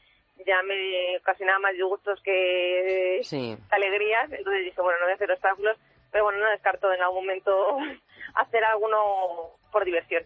ya 0.46 0.62
me 0.62 1.16
ocasionaba 1.18 1.58
más 1.58 1.72
disgustos 1.72 2.22
que 2.22 3.20
Sí. 3.24 3.56
alegrías, 3.70 4.30
entonces 4.30 4.64
dije, 4.64 4.80
bueno, 4.80 4.98
no 5.00 5.06
voy 5.06 5.12
a 5.12 5.16
hacer 5.16 5.32
obstáculos, 5.32 5.76
pero 6.12 6.24
bueno, 6.24 6.38
no 6.38 6.50
descarto 6.50 6.92
en 6.92 7.02
algún 7.02 7.24
momento 7.26 7.78
hacer 8.34 8.64
alguno 8.64 9.56
por 9.72 9.84
diversión. 9.84 10.24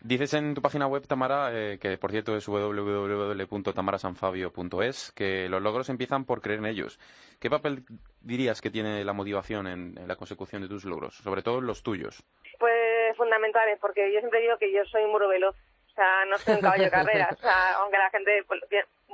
Dices 0.00 0.32
en 0.34 0.54
tu 0.54 0.62
página 0.62 0.86
web, 0.86 1.08
Tamara, 1.08 1.50
eh, 1.52 1.80
que 1.80 1.98
por 1.98 2.12
cierto 2.12 2.36
es 2.36 2.46
www.tamarasanfabio.es, 2.46 5.10
que 5.12 5.48
los 5.48 5.60
logros 5.60 5.88
empiezan 5.88 6.24
por 6.24 6.40
creer 6.40 6.60
en 6.60 6.66
ellos. 6.66 7.00
¿Qué 7.40 7.50
papel 7.50 7.82
dirías 8.20 8.60
que 8.60 8.70
tiene 8.70 9.04
la 9.04 9.12
motivación 9.12 9.66
en, 9.66 9.98
en 9.98 10.06
la 10.06 10.14
consecución 10.14 10.62
de 10.62 10.68
tus 10.68 10.84
logros, 10.84 11.16
sobre 11.16 11.42
todo 11.42 11.60
los 11.60 11.82
tuyos? 11.82 12.22
Pues 12.60 13.16
fundamentales, 13.16 13.80
porque 13.80 14.12
yo 14.12 14.20
siempre 14.20 14.40
digo 14.40 14.56
que 14.58 14.72
yo 14.72 14.84
soy 14.84 15.02
un 15.02 15.10
muro 15.10 15.26
veloz, 15.28 15.56
o 15.90 15.94
sea, 15.94 16.24
no 16.26 16.38
soy 16.38 16.54
un 16.54 16.60
caballo 16.60 16.84
de 16.84 16.90
carrera, 16.90 17.30
o 17.32 17.36
sea, 17.36 17.74
aunque 17.80 17.98
la 17.98 18.10
gente 18.10 18.44
pues, 18.46 18.60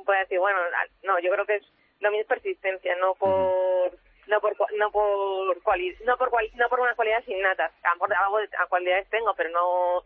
pueda 0.04 0.20
decir, 0.20 0.38
bueno, 0.38 0.58
no, 1.02 1.18
yo 1.18 1.30
creo 1.30 1.46
que 1.46 1.56
es 1.56 1.64
lo 2.00 2.10
mío 2.10 2.20
es 2.20 2.26
persistencia, 2.26 2.94
no 2.96 3.14
por 3.14 3.96
no 4.26 4.40
por 4.40 4.56
no 4.76 4.90
por 4.90 5.62
cuali- 5.62 5.96
no 6.04 6.16
por 6.16 6.30
cuali- 6.30 6.52
no 6.54 6.68
por 6.68 6.80
unas 6.80 6.96
cualidades 6.96 7.28
innatas, 7.28 7.72
a 7.82 7.88
lo 7.90 7.94
mejor 7.96 8.14
algo 8.14 8.38
de 8.38 8.48
a 8.58 8.66
cualidades 8.66 9.08
tengo, 9.10 9.34
pero 9.34 9.50
no 9.50 10.02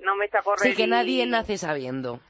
no 0.00 0.16
me 0.16 0.26
a 0.32 0.42
correr 0.42 0.70
Sí, 0.70 0.74
que 0.76 0.84
y- 0.84 0.86
nadie 0.90 1.26
nace 1.26 1.58
sabiendo. 1.58 2.20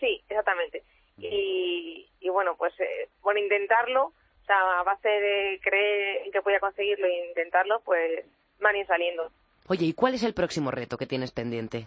Sí, 0.00 0.20
exactamente. 0.28 0.82
Y, 1.18 2.08
y 2.20 2.28
bueno, 2.30 2.56
pues 2.56 2.72
eh, 2.80 3.08
por 3.22 3.38
intentarlo, 3.38 4.06
o 4.06 4.44
sea, 4.46 4.80
a 4.80 4.82
base 4.82 5.08
de 5.08 5.60
creer 5.62 6.26
en 6.26 6.32
que 6.32 6.40
voy 6.40 6.54
a 6.54 6.60
conseguirlo 6.60 7.06
e 7.06 7.28
intentarlo, 7.28 7.80
pues 7.84 8.24
van 8.60 8.74
a 8.74 8.78
ir 8.78 8.86
saliendo. 8.86 9.30
Oye, 9.68 9.86
¿y 9.86 9.92
cuál 9.92 10.14
es 10.14 10.24
el 10.24 10.34
próximo 10.34 10.72
reto 10.72 10.96
que 10.98 11.06
tienes 11.06 11.30
pendiente? 11.30 11.86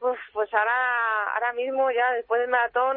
Uf, 0.00 0.18
pues 0.32 0.52
ahora, 0.52 1.28
ahora 1.34 1.52
mismo 1.52 1.88
ya 1.92 2.12
después 2.14 2.40
del 2.40 2.50
maratón, 2.50 2.96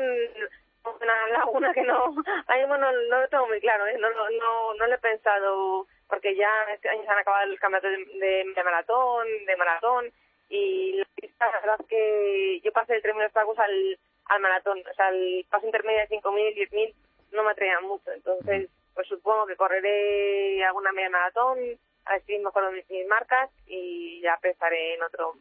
una 1.02 1.28
laguna 1.40 1.74
que 1.74 1.82
no, 1.84 2.10
mismo 2.10 2.78
no, 2.78 2.92
no 2.92 3.22
lo 3.22 3.28
tengo 3.30 3.48
muy 3.48 3.60
claro, 3.60 3.86
¿eh? 3.88 3.98
no, 4.00 4.10
no, 4.12 4.30
no, 4.30 4.74
no 4.76 4.88
lo 4.88 4.96
he 4.96 4.98
pensado, 5.00 5.88
porque 6.08 6.36
ya 6.36 6.50
este 6.74 6.90
año 6.90 7.04
se 7.04 7.10
han 7.10 7.20
acabado 7.20 7.46
los 7.48 7.60
campeonatos 7.60 7.92
de, 7.92 8.20
de- 8.20 8.54
de 8.56 8.64
maratón, 8.64 9.28
de 9.46 9.56
maratón, 9.58 10.12
y 10.50 10.94
la 10.94 11.06
pista, 11.16 11.46
la 11.52 11.60
verdad 11.62 11.76
es 11.80 11.88
que 11.88 12.62
yo 12.64 12.72
pasé 12.72 13.02
término 13.02 13.22
de 13.22 13.26
obstáculos 13.28 13.58
al, 13.60 14.00
al 14.26 14.42
maratón, 14.42 14.80
o 14.90 14.94
sea, 14.94 15.10
el 15.10 15.46
paso 15.50 15.66
intermedio 15.66 16.00
de 16.02 16.10
5.000, 16.22 16.54
10.000 16.70 16.94
no 17.32 17.44
me 17.44 17.52
atraía 17.52 17.80
mucho, 17.82 18.12
entonces 18.12 18.70
pues 18.94 19.08
supongo 19.08 19.46
que 19.46 19.56
correré 19.58 20.64
alguna 20.64 20.92
media 20.94 21.10
maratón, 21.10 21.58
a 22.06 22.14
ver 22.14 22.22
si 22.26 22.38
mejoro 22.40 22.72
mis, 22.72 22.90
mis 22.90 23.06
marcas 23.08 23.50
y 23.66 24.22
ya 24.22 24.38
pensaré 24.42 24.94
en 24.94 25.04
otro 25.04 25.34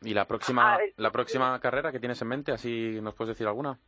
¿Y 0.00 0.14
la 0.14 0.26
próxima, 0.26 0.74
A 0.74 0.78
ver, 0.78 0.92
la 0.96 1.10
próxima 1.10 1.58
carrera 1.60 1.90
que 1.90 1.98
tienes 1.98 2.22
en 2.22 2.28
mente? 2.28 2.52
¿Así 2.52 3.00
nos 3.02 3.14
puedes 3.16 3.34
decir 3.34 3.48
alguna? 3.48 3.78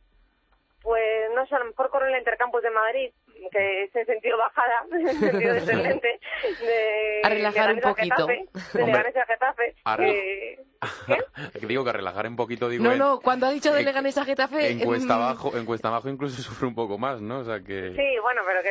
Pues 0.81 1.29
no 1.35 1.45
sé, 1.45 1.55
a 1.55 1.59
lo 1.59 1.65
mejor 1.65 1.89
corro 1.91 2.07
en 2.07 2.13
el 2.13 2.19
Intercampus 2.19 2.63
de 2.63 2.71
Madrid, 2.71 3.11
que 3.51 3.83
es 3.83 3.95
en 3.95 4.05
sentido 4.07 4.37
bajada, 4.37 4.83
en 4.91 5.19
sentido 5.19 5.53
descendente. 5.55 6.19
De, 6.59 7.21
A 7.23 7.29
relajar 7.29 7.67
de 7.67 7.73
un 7.73 7.79
a 7.79 7.89
poquito. 7.89 8.27
Getafe, 8.27 8.77
de 8.77 8.83
Hombre, 8.83 8.99
a 9.21 9.25
Getafe. 9.25 9.75
a 9.85 9.97
que- 9.97 10.59
Que 11.59 11.65
digo 11.67 11.85
que 11.85 11.91
relajar 11.93 12.25
un 12.27 12.35
poquito, 12.35 12.67
digo... 12.67 12.83
No, 12.83 12.91
en- 12.93 12.97
no, 12.97 13.19
cuando 13.19 13.45
ha 13.45 13.51
dicho 13.51 13.71
de 13.73 13.83
Leganés 13.83 14.17
a 14.17 14.25
Getafe... 14.25 14.71
En 14.71 14.79
cuesta 14.79 15.15
mm, 15.15 15.21
abajo, 15.21 15.51
en 15.55 15.65
cuesta 15.65 15.87
abajo 15.89 16.09
incluso 16.09 16.41
sufre 16.41 16.67
un 16.67 16.73
poco 16.73 16.97
más, 16.97 17.21
¿no? 17.21 17.39
O 17.39 17.43
sea 17.45 17.59
que... 17.59 17.93
Sí, 17.95 18.19
bueno, 18.19 18.41
pero 18.45 18.63
que, 18.63 18.69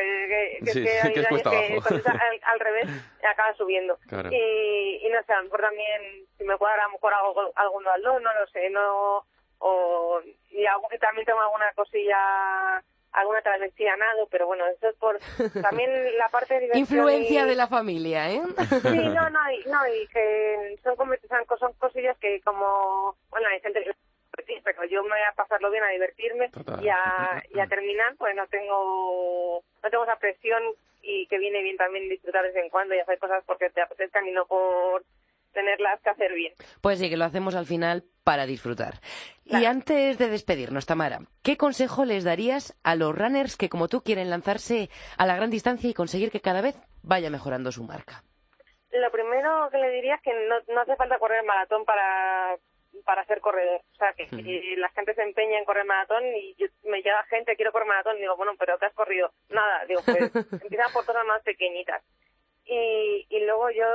que, 0.59 0.65
que, 0.65 0.71
Sí, 0.73 0.83
que 0.83 0.99
hay 0.99 1.13
que 1.13 1.19
es 1.21 1.27
cuesta 1.29 1.49
que 1.51 1.73
abajo. 1.77 1.95
al, 1.95 2.39
al 2.43 2.59
revés 2.59 2.87
acaba 3.29 3.53
subiendo. 3.55 3.97
Claro. 4.09 4.29
Y, 4.33 4.99
y 5.05 5.09
no 5.09 5.23
sé, 5.23 5.31
a 5.31 5.37
lo 5.37 5.43
mejor 5.45 5.61
también, 5.61 6.01
si 6.37 6.43
me 6.43 6.57
cuadra 6.57 6.83
a 6.83 6.87
lo 6.87 6.93
mejor 6.93 7.13
algo, 7.13 7.51
algún 7.55 7.87
aldo, 7.87 8.19
no 8.19 8.33
lo 8.37 8.47
sé, 8.47 8.69
no... 8.69 9.25
O, 9.63 10.19
y 10.51 10.65
algo, 10.65 10.87
que 10.89 10.97
también 10.99 11.25
tengo 11.25 11.41
alguna 11.41 11.71
cosilla 11.73 12.83
alguna 13.13 13.41
travesía 13.41 13.93
nado, 13.97 14.25
pero 14.31 14.47
bueno, 14.47 14.65
eso 14.67 14.87
es 14.87 14.95
por 14.95 15.19
también 15.61 16.17
la 16.17 16.29
parte 16.29 16.57
de 16.61 16.77
Influencia 16.79 17.43
y- 17.43 17.49
de 17.49 17.55
la 17.55 17.67
familia, 17.67 18.31
¿eh? 18.31 18.41
Sí, 18.81 19.09
no, 19.09 19.29
no, 19.29 19.51
y, 19.51 19.65
no, 19.65 19.85
y 19.87 20.07
que 20.07 20.77
son, 20.81 20.95
como- 20.95 21.13
son, 21.27 21.45
cos- 21.45 21.59
son 21.59 21.73
cosillas 21.73 22.17
que 22.19 22.39
como, 22.41 23.17
bueno, 23.29 23.47
hay 23.49 23.59
gente 23.59 23.83
que 23.83 23.91
sí, 24.45 24.61
pero 24.63 24.85
yo 24.85 25.03
me 25.03 25.09
voy 25.09 25.19
a 25.29 25.33
pasarlo 25.35 25.69
bien, 25.71 25.83
a 25.83 25.89
divertirme 25.89 26.47
Total. 26.51 26.81
y 26.81 26.87
a, 26.87 27.43
y 27.53 27.59
a 27.59 27.67
terminar, 27.67 28.15
pues 28.17 28.33
no 28.33 28.47
tengo, 28.47 29.61
no 29.83 29.89
tengo 29.89 30.03
esa 30.05 30.15
presión 30.15 30.63
y 31.01 31.27
que 31.27 31.37
viene 31.37 31.61
bien 31.63 31.75
también 31.75 32.07
disfrutar 32.07 32.43
de 32.43 32.53
vez 32.53 32.63
en 32.63 32.69
cuando 32.69 32.95
y 32.95 32.99
hacer 32.99 33.19
cosas 33.19 33.43
porque 33.45 33.69
te 33.71 33.81
apetezcan 33.81 34.25
y 34.25 34.31
no 34.31 34.45
por 34.45 35.03
tenerlas 35.51 35.99
que 36.01 36.09
hacer 36.09 36.33
bien. 36.33 36.53
Pues 36.81 36.99
sí, 36.99 37.09
que 37.09 37.17
lo 37.17 37.25
hacemos 37.25 37.55
al 37.55 37.65
final 37.65 38.03
para 38.23 38.45
disfrutar. 38.45 38.95
Y 39.45 39.65
antes 39.65 40.17
de 40.17 40.29
despedirnos, 40.29 40.85
Tamara, 40.85 41.19
¿qué 41.43 41.57
consejo 41.57 42.05
les 42.05 42.23
darías 42.23 42.77
a 42.83 42.95
los 42.95 43.13
runners 43.17 43.57
que 43.57 43.69
como 43.69 43.87
tú 43.87 44.01
quieren 44.01 44.29
lanzarse 44.29 44.89
a 45.17 45.25
la 45.25 45.35
gran 45.35 45.49
distancia 45.49 45.89
y 45.89 45.93
conseguir 45.93 46.31
que 46.31 46.39
cada 46.41 46.61
vez 46.61 46.75
vaya 47.03 47.29
mejorando 47.29 47.71
su 47.71 47.83
marca? 47.83 48.23
Lo 48.91 49.11
primero 49.11 49.69
que 49.71 49.77
le 49.77 49.89
diría 49.91 50.15
es 50.15 50.21
que 50.21 50.31
no, 50.47 50.55
no 50.73 50.81
hace 50.81 50.95
falta 50.95 51.17
correr 51.19 51.43
maratón 51.45 51.85
para 51.85 52.57
para 53.05 53.25
ser 53.25 53.39
corredor. 53.39 53.81
O 53.93 53.95
sea, 53.95 54.11
que 54.13 54.27
si 54.27 54.75
la 54.75 54.89
gente 54.89 55.15
se 55.15 55.23
empeña 55.23 55.57
en 55.57 55.63
correr 55.65 55.85
maratón 55.85 56.23
y 56.35 56.53
yo- 56.59 56.67
me 56.83 56.97
llega 57.01 57.23
gente, 57.29 57.55
quiero 57.55 57.71
correr 57.71 57.87
maratón, 57.87 58.17
y 58.17 58.19
digo, 58.21 58.35
bueno, 58.35 58.51
pero 58.59 58.77
¿qué 58.77 58.85
has 58.85 58.93
corrido? 58.93 59.31
Nada, 59.49 59.85
digo, 59.87 60.01
pues 60.05 60.17
empieza 60.61 60.89
por 60.93 61.05
cosas 61.05 61.25
más 61.25 61.41
pequeñitas. 61.41 62.03
Y, 62.65 63.25
y 63.29 63.39
luego 63.45 63.69
yo 63.71 63.85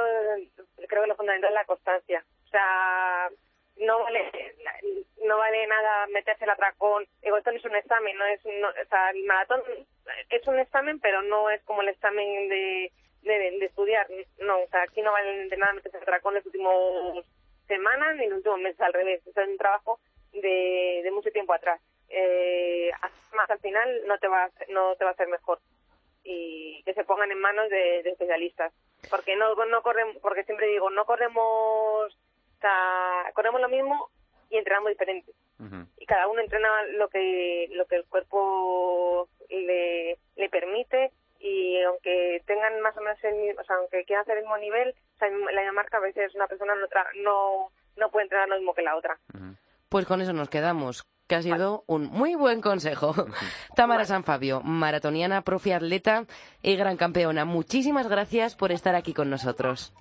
creo 0.88 1.02
que 1.02 1.09
lo 1.09 1.16
fundamental 1.16 1.50
es 1.50 1.55
la 1.55 1.64
constancia. 1.64 2.24
O 2.46 2.48
sea, 2.48 3.31
no 3.79 4.00
vale 4.00 4.31
no 5.24 5.38
vale 5.38 5.66
nada 5.66 6.07
meterse 6.09 6.44
el 6.44 6.50
atracón. 6.50 7.07
Digo, 7.22 7.37
esto 7.37 7.50
no 7.50 7.59
es 7.59 7.64
un 7.64 7.76
examen, 7.76 8.16
no 8.16 8.24
es 8.26 8.40
no, 8.44 8.68
o 8.68 8.88
sea, 8.88 9.11
el 9.11 9.24
maratón 9.24 9.62
es 10.31 10.46
un 10.46 10.59
examen, 10.59 11.00
pero 11.00 11.22
no 11.22 11.50
es 11.50 11.62
como 11.64 11.83
el 11.83 11.88
examen 11.88 12.48
de, 12.48 12.92
de, 13.22 13.64
estudiar. 13.64 14.07
No, 14.38 14.61
o 14.61 14.68
sea, 14.68 14.83
aquí 14.83 15.02
no 15.02 15.12
vale 15.12 15.48
nada 15.57 15.72
meterse 15.72 15.96
el 15.98 16.02
atracón 16.02 16.35
las 16.35 16.46
últimas 16.46 16.74
semanas 17.66 18.16
ni 18.16 18.26
los 18.26 18.38
últimos 18.38 18.61
meses, 18.61 18.81
al 18.81 18.92
revés. 18.92 19.26
Eso 19.26 19.40
es 19.40 19.48
un 19.48 19.59
trabajo 19.59 19.98
de, 20.33 21.00
de 21.02 21.11
mucho 21.11 21.31
tiempo 21.31 21.52
atrás. 21.52 21.81
Eh, 22.09 22.90
más 23.35 23.50
al 23.50 23.59
final 23.59 24.07
no 24.07 24.18
te 24.18 24.29
va 24.29 24.44
a, 24.44 24.50
no 24.68 24.94
te 24.96 25.05
va 25.05 25.11
a 25.11 25.14
hacer 25.14 25.29
mejor. 25.29 25.59
Y 26.26 26.82
que 26.84 26.92
se 26.94 27.04
pongan 27.04 27.30
en 27.30 27.38
manos 27.40 27.70
de, 27.70 28.02
de 28.02 28.10
especialistas. 28.10 28.72
Porque 29.10 29.36
no, 29.36 29.54
no 29.66 29.82
corremos, 29.82 30.16
porque 30.20 30.44
siempre 30.44 30.66
digo, 30.66 30.90
no 30.90 31.04
corremos, 31.04 31.44
o 31.44 32.60
sea, 32.60 33.30
corremos 33.34 33.60
lo 33.60 33.68
mismo 33.68 34.10
y 34.50 34.56
entrenamos 34.58 34.90
diferente. 34.90 35.32
Y 35.98 36.04
cada 36.06 36.28
uno 36.28 36.40
entrena 36.40 36.68
lo 36.92 37.08
que, 37.08 37.68
lo 37.72 37.86
que 37.86 37.96
el 37.96 38.04
cuerpo 38.04 39.28
le, 39.48 40.18
le 40.36 40.48
permite 40.50 41.10
y 41.38 41.80
aunque 41.82 42.42
tengan 42.46 42.80
más 42.80 42.96
o 42.96 43.00
menos 43.00 43.22
el 43.24 43.34
mismo, 43.36 43.60
o 43.60 43.64
sea, 43.64 43.76
aunque 43.76 44.04
quieran 44.04 44.22
hacer 44.22 44.36
el 44.38 44.42
mismo 44.42 44.58
nivel, 44.58 44.94
o 45.14 45.18
sea, 45.18 45.28
la 45.28 45.60
misma 45.62 45.72
marca 45.72 45.96
a 45.98 46.00
veces 46.00 46.34
una 46.34 46.46
persona 46.46 46.74
no, 46.74 46.86
tra- 46.88 47.08
no, 47.22 47.70
no 47.96 48.10
puede 48.10 48.24
entrenar 48.24 48.48
lo 48.48 48.56
mismo 48.56 48.74
que 48.74 48.82
la 48.82 48.96
otra. 48.96 49.18
Pues 49.88 50.04
con 50.06 50.20
eso 50.20 50.32
nos 50.32 50.48
quedamos, 50.50 51.04
que 51.26 51.34
ha 51.34 51.42
sido 51.42 51.84
un 51.86 52.04
muy 52.06 52.34
buen 52.34 52.60
consejo. 52.60 53.14
Tamara 53.76 54.04
Sanfabio, 54.04 54.60
maratoniana, 54.62 55.42
profe 55.42 55.74
atleta 55.74 56.24
y 56.62 56.76
gran 56.76 56.96
campeona. 56.96 57.44
Muchísimas 57.44 58.08
gracias 58.08 58.54
por 58.54 58.72
estar 58.72 58.94
aquí 58.94 59.12
con 59.12 59.30
nosotros. 59.30 59.92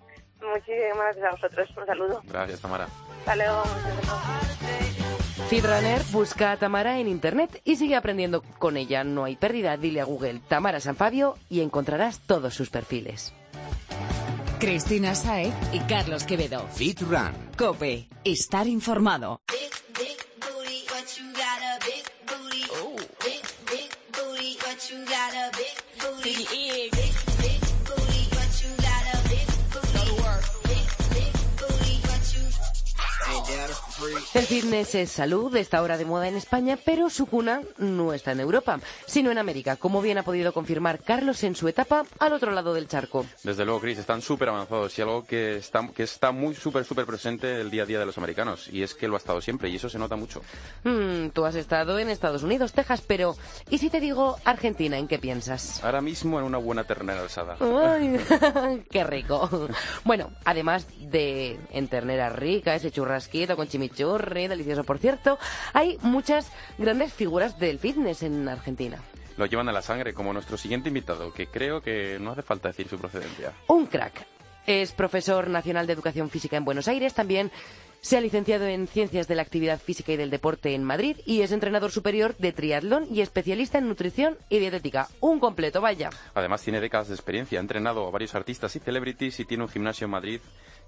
Muchísimas 0.42 1.16
gracias 1.16 1.26
a 1.26 1.32
vosotros. 1.32 1.70
Un 1.78 1.86
saludo. 1.86 2.22
Gracias, 2.26 2.62
Tamara. 2.62 2.88
Hasta 3.20 3.36
luego. 3.36 3.64
Fitrunner 5.50 6.02
busca 6.12 6.52
a 6.54 6.58
Tamara 6.58 7.00
en 7.00 7.08
internet 7.08 7.62
y 7.64 7.76
sigue 7.76 7.96
aprendiendo 7.96 8.42
con 8.58 8.78
ella. 8.78 9.04
No 9.04 9.26
hay 9.26 9.36
pérdida. 9.36 9.78
Dile 9.78 10.02
a 10.02 10.06
Google 10.06 10.42
Tamara 10.48 10.80
Sanfabio 10.80 11.36
y 11.50 11.62
encontrarás 11.62 12.20
todos 12.20 12.54
sus 12.54 12.70
perfiles. 12.70 13.34
Cristina 14.60 15.14
Saez 15.16 15.54
y 15.74 15.80
Carlos 15.82 16.24
Quevedo. 16.24 16.66
Fit 16.74 17.02
Run. 17.02 17.34
Cope. 17.58 18.08
Estar 18.24 18.68
informado. 18.68 19.42
big 26.26 26.48
egg. 26.52 26.95
El 34.34 34.46
fitness 34.46 34.96
es 34.96 35.12
salud, 35.12 35.56
está 35.56 35.80
ahora 35.80 35.98
de 35.98 36.06
moda 36.06 36.28
en 36.28 36.36
España, 36.36 36.78
pero 36.84 37.10
su 37.10 37.26
cuna 37.26 37.62
no 37.78 38.14
está 38.14 38.34
en 38.34 38.40
Europa, 38.40 38.80
sino 39.06 39.32
en 39.32 39.38
América, 39.38 39.76
como 39.78 40.02
bien 40.02 40.18
ha 40.18 40.24
podido 40.24 40.54
confirmar 40.54 41.00
Carlos 41.00 41.44
en 41.44 41.56
su 41.56 41.68
etapa 41.68 42.06
al 42.20 42.34
otro 42.34 42.52
lado 42.52 42.74
del 42.74 42.88
charco. 42.88 43.26
Desde 43.44 43.66
luego, 43.66 43.82
Chris, 43.82 43.98
están 43.98 44.22
súper 44.22 44.50
avanzados 44.50 44.98
y 44.98 45.02
algo 45.02 45.26
que 45.26 45.58
está, 45.58 45.88
que 45.88 46.04
está 46.04 46.32
muy 46.32 46.54
súper, 46.54 46.86
súper 46.86 47.06
presente 47.06 47.60
el 47.60 47.72
día 47.72 47.84
a 47.84 47.86
día 47.86 48.00
de 48.00 48.06
los 48.06 48.18
americanos. 48.18 48.68
Y 48.72 48.84
es 48.84 48.94
que 48.94 49.08
lo 49.08 49.16
ha 49.16 49.18
estado 49.18 49.42
siempre 49.42 49.70
y 49.70 49.76
eso 49.78 49.90
se 49.90 49.98
nota 49.98 50.16
mucho. 50.16 50.42
Hmm, 50.84 51.30
tú 51.30 51.46
has 51.46 51.56
estado 51.56 51.98
en 51.98 52.10
Estados 52.10 52.44
Unidos, 52.44 52.74
Texas, 52.74 53.02
pero 53.06 53.36
¿y 53.70 53.78
si 53.78 53.90
te 53.90 54.00
digo 54.00 54.38
Argentina, 54.46 54.98
en 54.98 55.08
qué 55.08 55.18
piensas? 55.18 55.84
Ahora 55.84 56.02
mismo 56.02 56.40
en 56.40 56.46
una 56.46 56.58
buena 56.58 56.84
ternera 56.84 57.22
alzada. 57.22 57.58
Ay, 57.60 58.20
qué 58.92 59.04
rico. 59.04 59.50
Bueno, 60.04 60.32
además 60.44 60.86
de 61.00 61.60
en 61.72 61.88
ternera 61.88 62.30
rica, 62.30 62.76
ese 62.76 62.92
churrasquito 62.92 63.56
con 63.56 63.68
chimichurri, 63.68 63.95
delicioso 63.96 64.84
por 64.84 65.00
cierto, 65.00 65.38
hay 65.74 65.98
muchas 66.02 66.52
grandes 66.78 67.14
figuras 67.14 67.58
del 67.60 67.80
fitness 67.80 68.24
en 68.24 68.48
Argentina. 68.48 69.00
Lo 69.38 69.46
llevan 69.46 69.68
a 69.68 69.74
la 69.74 69.82
sangre, 69.82 70.14
como 70.14 70.32
nuestro 70.32 70.58
siguiente 70.58 70.90
invitado, 70.90 71.34
que 71.34 71.48
creo 71.48 71.82
que 71.82 72.18
no 72.20 72.32
hace 72.32 72.42
falta 72.42 72.70
decir 72.70 72.88
su 72.88 72.98
procedencia. 72.98 73.52
Un 73.68 73.86
crack. 73.88 74.26
Es 74.66 74.94
profesor 74.94 75.50
nacional 75.50 75.86
de 75.86 75.94
educación 75.94 76.30
física 76.30 76.58
en 76.58 76.66
Buenos 76.66 76.88
Aires, 76.88 77.14
también 77.14 77.52
se 78.06 78.18
ha 78.18 78.22
licenciado 78.22 78.68
en 78.68 78.88
Ciencias 78.88 79.28
de 79.28 79.34
la 79.34 79.42
Actividad 79.42 79.80
Física 79.80 80.12
y 80.12 80.16
del 80.16 80.30
Deporte 80.30 80.76
en 80.76 80.84
Madrid 80.84 81.18
y 81.26 81.42
es 81.42 81.52
entrenador 81.52 81.92
superior 81.92 82.36
de 82.38 82.54
triatlón 82.54 83.08
y 83.12 83.22
especialista 83.22 83.80
en 83.80 83.88
nutrición 83.88 84.38
y 84.48 84.60
dietética. 84.60 85.08
Un 85.22 85.40
completo, 85.40 85.82
vaya. 85.82 86.12
Además, 86.36 86.62
tiene 86.62 86.80
décadas 86.80 87.08
de 87.08 87.16
experiencia, 87.16 87.58
ha 87.58 87.62
entrenado 87.62 88.08
a 88.08 88.12
varios 88.12 88.36
artistas 88.36 88.76
y 88.76 88.80
celebrities 88.80 89.40
y 89.40 89.46
tiene 89.46 89.64
un 89.64 89.70
gimnasio 89.70 90.06
en 90.06 90.12
Madrid 90.12 90.40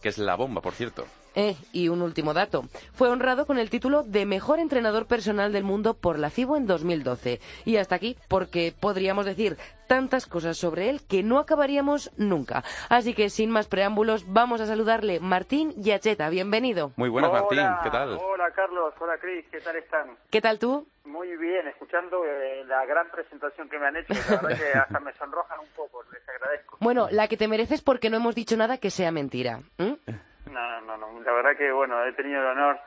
que 0.01 0.09
es 0.09 0.17
la 0.17 0.35
bomba, 0.35 0.61
por 0.61 0.73
cierto. 0.73 1.05
Eh, 1.39 1.55
y 1.71 1.89
un 1.89 2.01
último 2.01 2.33
dato. 2.33 2.63
Fue 2.93 3.09
honrado 3.09 3.45
con 3.45 3.59
el 3.59 3.69
título 3.69 4.01
de 4.01 4.25
Mejor 4.25 4.57
Entrenador 4.57 5.05
Personal 5.05 5.53
del 5.53 5.63
Mundo 5.63 5.93
por 5.93 6.17
la 6.17 6.31
FIBO 6.31 6.57
en 6.57 6.65
2012. 6.65 7.39
Y 7.63 7.77
hasta 7.77 7.93
aquí, 7.93 8.17
porque 8.27 8.73
podríamos 8.77 9.27
decir 9.27 9.55
tantas 9.87 10.25
cosas 10.25 10.57
sobre 10.57 10.89
él 10.89 11.01
que 11.07 11.21
no 11.21 11.37
acabaríamos 11.37 12.11
nunca. 12.17 12.63
Así 12.89 13.13
que, 13.13 13.29
sin 13.29 13.51
más 13.51 13.67
preámbulos, 13.67 14.25
vamos 14.27 14.61
a 14.61 14.65
saludarle. 14.65 15.19
Martín 15.19 15.73
Yacheta, 15.77 16.27
bienvenido. 16.29 16.91
Muy 16.95 17.09
buenas, 17.09 17.31
Martín, 17.31 17.59
¿qué 17.83 17.91
tal? 17.91 18.17
Hola 18.17 18.51
Carlos, 18.55 18.95
hola 18.99 19.17
Cris, 19.21 19.45
¿qué 19.51 19.61
tal 19.61 19.75
están? 19.75 20.17
¿Qué 20.31 20.41
tal 20.41 20.57
tú? 20.57 20.87
Muy 21.07 21.35
bien, 21.37 21.67
escuchando 21.67 22.23
eh, 22.25 22.63
la 22.65 22.85
gran 22.85 23.09
presentación 23.09 23.69
que 23.69 23.79
me 23.79 23.87
han 23.87 23.95
hecho, 23.95 24.13
la 24.29 24.41
verdad 24.41 24.57
que 24.57 24.73
hasta 24.77 24.99
me 24.99 25.13
sonrojan 25.13 25.59
un 25.59 25.69
poco, 25.75 26.03
les 26.11 26.27
agradezco. 26.29 26.77
Bueno, 26.81 27.07
la 27.11 27.27
que 27.27 27.37
te 27.37 27.47
mereces 27.47 27.81
porque 27.81 28.09
no 28.09 28.17
hemos 28.17 28.35
dicho 28.35 28.55
nada 28.57 28.77
que 28.77 28.89
sea 28.91 29.11
mentira. 29.11 29.59
No, 29.77 30.81
no, 30.81 30.97
no, 30.97 31.19
la 31.21 31.31
verdad 31.33 31.57
que 31.57 31.71
bueno, 31.71 32.03
he 32.05 32.13
tenido 32.13 32.41
el 32.41 32.47
honor 32.47 32.79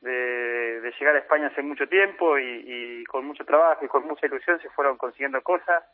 de, 0.00 0.80
de 0.80 0.92
llegar 0.98 1.16
a 1.16 1.18
España 1.18 1.48
hace 1.48 1.62
mucho 1.62 1.88
tiempo 1.88 2.38
y, 2.38 2.44
y 3.00 3.04
con 3.04 3.24
mucho 3.26 3.44
trabajo 3.44 3.84
y 3.84 3.88
con 3.88 4.06
mucha 4.06 4.26
ilusión 4.26 4.60
se 4.60 4.70
fueron 4.70 4.96
consiguiendo 4.96 5.42
cosas. 5.42 5.84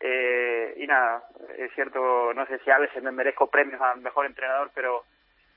Eh, 0.00 0.74
y 0.78 0.86
nada, 0.86 1.24
es 1.56 1.72
cierto, 1.74 2.32
no 2.34 2.46
sé 2.46 2.58
si 2.60 2.70
a 2.70 2.78
veces 2.78 3.02
me 3.02 3.10
merezco 3.12 3.48
premios 3.48 3.80
a 3.80 3.94
mejor 3.96 4.26
entrenador, 4.26 4.70
pero 4.74 5.04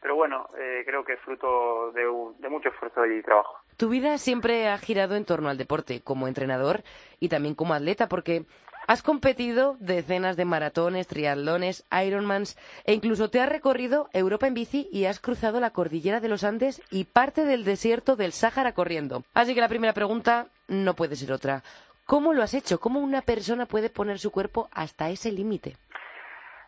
pero 0.02 0.16
bueno, 0.16 0.50
eh, 0.58 0.82
creo 0.84 1.06
que 1.06 1.14
es 1.14 1.20
fruto 1.20 1.92
de, 1.92 2.08
un- 2.08 2.36
de 2.42 2.50
mucho 2.50 2.70
esfuerzo 2.70 3.06
y 3.06 3.22
trabajo. 3.22 3.61
Tu 3.78 3.90
vida 3.90 4.18
siempre 4.18 4.68
ha 4.68 4.78
girado 4.78 5.16
en 5.16 5.26
torno 5.26 5.50
al 5.50 5.58
deporte, 5.58 6.02
como 6.02 6.28
entrenador 6.28 6.84
y 7.20 7.30
también 7.30 7.56
como 7.56 7.74
atleta, 7.74 8.08
porque 8.08 8.46
has 8.88 9.04
competido 9.04 9.78
decenas 9.80 10.38
de 10.38 10.46
maratones, 10.46 11.08
triatlones, 11.08 11.86
Ironmans 11.92 12.58
e 12.86 12.94
incluso 12.94 13.30
te 13.30 13.40
has 13.40 13.50
recorrido 13.50 14.10
Europa 14.14 14.48
en 14.48 14.54
bici 14.54 14.90
y 14.92 15.06
has 15.06 15.20
cruzado 15.20 15.60
la 15.60 15.72
cordillera 15.72 16.20
de 16.20 16.30
los 16.30 16.44
Andes 16.44 16.82
y 16.92 17.06
parte 17.06 17.46
del 17.46 17.64
desierto 17.64 18.16
del 18.16 18.34
Sáhara 18.34 18.74
corriendo. 18.74 19.24
Así 19.34 19.56
que 19.56 19.62
la 19.62 19.70
primera 19.70 19.94
pregunta 19.94 20.48
no 20.68 20.96
puede 20.96 21.16
ser 21.16 21.32
otra. 21.32 21.64
¿Cómo 22.06 22.34
lo 22.34 22.44
has 22.44 22.54
hecho? 22.54 22.80
¿Cómo 22.80 23.00
una 23.00 23.22
persona 23.22 23.66
puede 23.66 23.90
poner 23.90 24.20
su 24.20 24.32
cuerpo 24.32 24.68
hasta 24.74 25.10
ese 25.10 25.32
límite? 25.32 25.78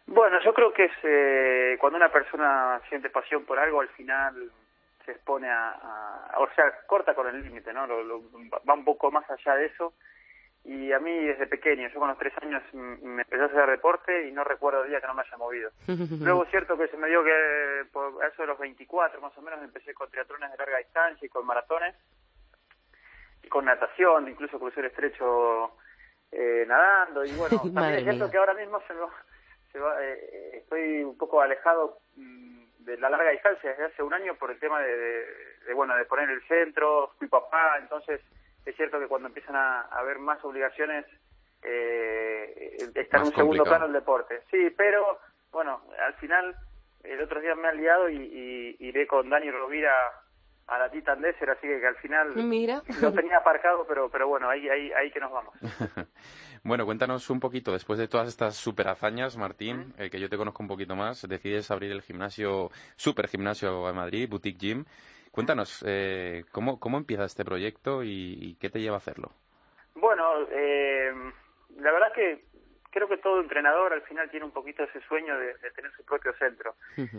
Bueno, 0.06 0.38
yo 0.44 0.54
creo 0.54 0.74
que 0.74 0.86
es 0.86 0.92
eh, 1.04 1.78
cuando 1.80 1.98
una 1.98 2.12
persona 2.12 2.80
siente 2.90 3.10
pasión 3.10 3.46
por 3.46 3.58
algo, 3.60 3.82
al 3.82 3.90
final 3.90 4.52
se 5.06 5.12
expone 5.12 5.50
a, 5.50 5.70
a- 5.72 6.40
o 6.40 6.50
sea, 6.56 6.72
corta 6.88 7.14
con 7.16 7.28
el 7.28 7.42
límite, 7.44 7.74
¿no? 7.74 7.86
Lo- 7.88 8.04
lo- 8.04 8.22
va 8.68 8.74
un 8.74 8.86
poco 8.86 9.12
más 9.12 9.30
allá 9.30 9.56
de 9.56 9.66
eso. 9.68 9.94
Y 10.66 10.94
a 10.94 11.00
mí 11.00 11.26
desde 11.26 11.46
pequeño, 11.48 11.90
yo 11.90 12.00
con 12.00 12.08
los 12.08 12.18
tres 12.18 12.34
años 12.42 12.64
me 12.74 13.24
empecé 13.24 13.42
a 13.44 13.48
hacer 13.48 13.70
deporte 13.70 14.28
y 14.30 14.32
no 14.32 14.46
recuerdo 14.46 14.84
el 14.84 14.90
día 14.90 15.02
que 15.02 15.08
no 15.08 15.14
me 15.14 15.22
haya 15.24 15.36
movido. 15.38 15.72
Luego 16.26 16.44
es 16.46 16.50
cierto 16.52 16.78
que 16.78 16.88
se 16.88 16.96
me 16.96 17.10
dio 17.10 17.22
que 17.24 17.86
por 17.92 18.24
a 18.24 18.28
eso 18.28 18.44
de 18.44 18.48
los 18.48 18.58
24 18.60 19.20
más 19.20 19.38
o 19.38 19.42
menos 19.42 19.62
empecé 19.62 19.94
con 19.94 20.10
triatlones 20.10 20.52
de 20.52 20.58
larga 20.58 20.78
distancia 20.78 21.26
y 21.26 21.30
con 21.30 21.46
maratones 21.46 21.96
y 23.44 23.50
con 23.50 23.66
natación, 23.66 24.30
incluso 24.30 24.58
crucé 24.58 24.80
el 24.80 24.86
estrecho 24.86 25.76
eh, 26.32 26.64
nadando 26.66 27.26
y 27.26 27.36
bueno, 27.36 27.58
también 27.74 27.96
es 27.96 28.04
cierto 28.04 28.24
mía. 28.26 28.32
que 28.32 28.38
ahora 28.38 28.54
mismo 28.54 28.82
se 28.88 28.94
me 28.94 29.00
va- 29.02 29.24
se 29.74 29.80
va, 29.80 29.96
eh, 30.02 30.58
estoy 30.60 31.04
un 31.04 31.18
poco 31.18 31.42
alejado 31.42 31.98
mm, 32.16 32.63
de 32.86 32.98
la 32.98 33.10
larga 33.10 33.32
distancia 33.32 33.70
desde 33.72 33.86
hace 33.86 34.04
un 34.04 34.14
año 34.14 34.36
por 34.36 34.52
el 34.52 34.60
tema 34.60 34.80
de, 34.82 34.96
de- 34.98 35.26
de, 35.68 35.74
bueno 35.74 35.96
de 35.96 36.06
poner 36.06 36.30
el 36.30 36.42
centro, 36.48 37.12
fui 37.18 37.28
papá, 37.28 37.78
entonces 37.80 38.22
es 38.66 38.76
cierto 38.76 39.00
que 39.00 39.08
cuando 39.08 39.28
empiezan 39.28 39.56
a, 39.56 39.82
a 39.82 40.00
haber 40.00 40.20
más 40.20 40.44
obligaciones 40.44 41.06
eh, 41.62 42.78
está 42.96 43.18
en 43.18 43.24
un 43.24 43.36
segundo 43.36 43.64
plano 43.64 43.86
el 43.86 43.94
deporte. 43.94 44.42
Sí, 44.52 44.70
pero 44.78 45.20
bueno, 45.52 45.82
al 46.00 46.14
final 46.16 46.56
el 47.04 47.22
otro 47.22 47.40
día 47.42 47.56
me 47.56 47.68
han 47.68 47.78
liado 47.78 48.10
y, 48.10 48.16
y 48.18 48.88
iré 48.88 49.08
con 49.08 49.30
Dani 49.30 49.50
Rovira 49.52 49.94
a 50.68 50.78
la 50.80 50.90
Titan 50.90 51.22
Desert, 51.22 51.52
así 51.58 51.68
que, 51.68 51.80
que 51.80 51.88
al 51.88 51.98
final 51.98 52.36
Mira. 52.36 52.82
lo 53.02 53.12
tenía 53.14 53.38
aparcado, 53.38 53.86
pero 53.88 54.10
pero 54.10 54.28
bueno, 54.28 54.50
ahí 54.50 54.70
ahí 54.70 54.92
ahí 54.94 55.12
que 55.12 55.20
nos 55.20 55.32
vamos. 55.32 55.54
bueno, 56.64 56.86
cuéntanos 56.86 57.30
un 57.30 57.40
poquito, 57.40 57.72
después 57.74 58.00
de 58.00 58.08
todas 58.08 58.28
estas 58.28 58.56
super 58.56 58.88
hazañas, 58.88 59.38
Martín, 59.38 59.94
el 59.98 60.10
que 60.10 60.20
yo 60.20 60.30
te 60.30 60.38
conozco 60.38 60.64
un 60.64 60.70
poquito 60.70 60.96
más, 60.96 61.28
decides 61.28 61.70
abrir 61.72 61.92
el 61.92 62.02
gimnasio, 62.02 62.70
super 62.96 63.28
gimnasio 63.28 63.90
en 63.90 63.96
Madrid, 63.96 64.30
Boutique 64.30 64.58
Gym. 64.60 64.86
Cuéntanos, 65.32 65.84
eh, 65.86 66.46
¿cómo, 66.52 66.80
¿cómo 66.80 66.98
empieza 66.98 67.26
este 67.26 67.44
proyecto 67.44 68.04
y, 68.04 68.38
y 68.40 68.56
qué 68.56 68.70
te 68.70 68.80
lleva 68.80 68.96
a 68.96 69.00
hacerlo? 69.00 69.32
Bueno, 69.96 70.24
eh, 70.52 71.12
la 71.80 71.92
verdad 71.92 72.14
que 72.14 72.46
creo 72.92 73.08
que 73.08 73.18
todo 73.18 73.42
entrenador 73.42 73.92
al 73.92 74.04
final 74.04 74.30
tiene 74.30 74.46
un 74.46 74.52
poquito 74.52 74.84
ese 74.84 75.02
sueño 75.08 75.38
de, 75.38 75.56
de 75.56 75.72
tener 75.72 75.92
su 75.98 76.06
propio 76.06 76.32
centro. 76.38 76.76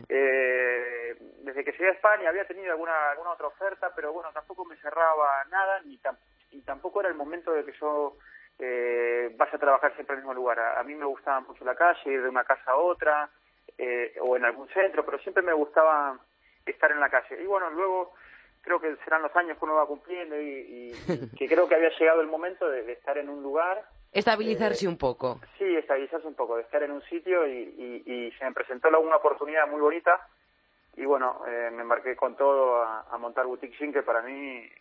Eh, 0.09 1.17
desde 1.43 1.65
que 1.65 1.73
llegué 1.73 1.89
a 1.89 1.93
España 1.93 2.29
había 2.29 2.47
tenido 2.47 2.71
alguna, 2.71 3.11
alguna 3.11 3.31
otra 3.33 3.49
oferta, 3.49 3.93
pero 3.95 4.13
bueno, 4.13 4.31
tampoco 4.33 4.65
me 4.65 4.77
cerraba 4.77 5.45
nada 5.51 5.81
ni 5.85 5.99
tam- 5.99 6.17
y 6.53 6.61
tampoco 6.63 7.01
era 7.01 7.09
el 7.09 7.17
momento 7.17 7.53
de 7.53 7.65
que 7.65 7.73
yo 7.81 8.17
eh, 8.59 9.35
vaya 9.37 9.53
a 9.55 9.59
trabajar 9.59 9.95
siempre 9.95 10.15
en 10.15 10.21
el 10.21 10.25
mismo 10.25 10.35
lugar. 10.35 10.59
A, 10.59 10.81
a 10.81 10.85
mí 10.85 10.95
me 10.95 11.05
gustaba 11.07 11.41
mucho 11.41 11.65
la 11.65 11.75
calle, 11.75 12.01
ir 12.13 12.23
de 12.23 12.29
una 12.29 12.45
casa 12.45 12.71
a 12.73 12.77
otra 12.77 13.29
eh, 13.79 14.15
o 14.21 14.37
en 14.37 14.45
algún 14.45 14.69
centro, 14.69 15.05
pero 15.05 15.19
siempre 15.19 15.43
me 15.43 15.53
gustaba 15.53 16.19
estar 16.65 16.91
en 16.91 17.01
la 17.01 17.11
calle. 17.11 17.43
Y 17.43 17.47
bueno, 17.47 17.71
luego 17.71 18.15
creo 18.63 18.81
que 18.81 18.97
serán 19.05 19.23
los 19.23 19.35
años 19.37 19.59
que 19.59 19.65
uno 19.65 19.75
va 19.75 19.87
cumpliendo 19.87 20.41
y, 20.41 20.49
y- 20.49 21.31
que 21.37 21.49
creo 21.49 21.69
que 21.69 21.75
había 21.75 21.91
llegado 21.99 22.21
el 22.21 22.29
momento 22.29 22.69
de, 22.69 22.83
de 22.85 22.93
estar 22.93 23.19
en 23.19 23.29
un 23.29 23.43
lugar 23.43 23.85
Estabilizarse 24.13 24.87
un 24.87 24.97
poco. 24.97 25.41
Sí, 25.59 25.77
estabilizarse 25.77 26.27
un 26.29 26.37
poco, 26.37 26.55
de 26.57 26.63
estar 26.63 26.81
en 26.85 26.93
un 26.93 27.03
sitio 27.03 27.47
y, 27.49 27.53
y, 28.07 28.13
y 28.13 28.33
se 28.39 28.45
me 28.45 28.53
presentó 28.53 28.89
una 29.01 29.17
oportunidad 29.17 29.67
muy 29.67 29.81
bonita 29.81 30.29
y 30.97 31.05
bueno, 31.05 31.43
eh, 31.49 31.71
me 31.73 31.83
embarqué 31.83 32.15
con 32.15 32.37
todo 32.37 32.81
a, 32.81 33.01
a 33.11 33.19
montar 33.19 33.45
Boutique 33.47 33.77
Gym, 33.77 33.93
que 33.93 34.05
para 34.05 34.23
mí, 34.23 34.59
eh, 34.59 34.73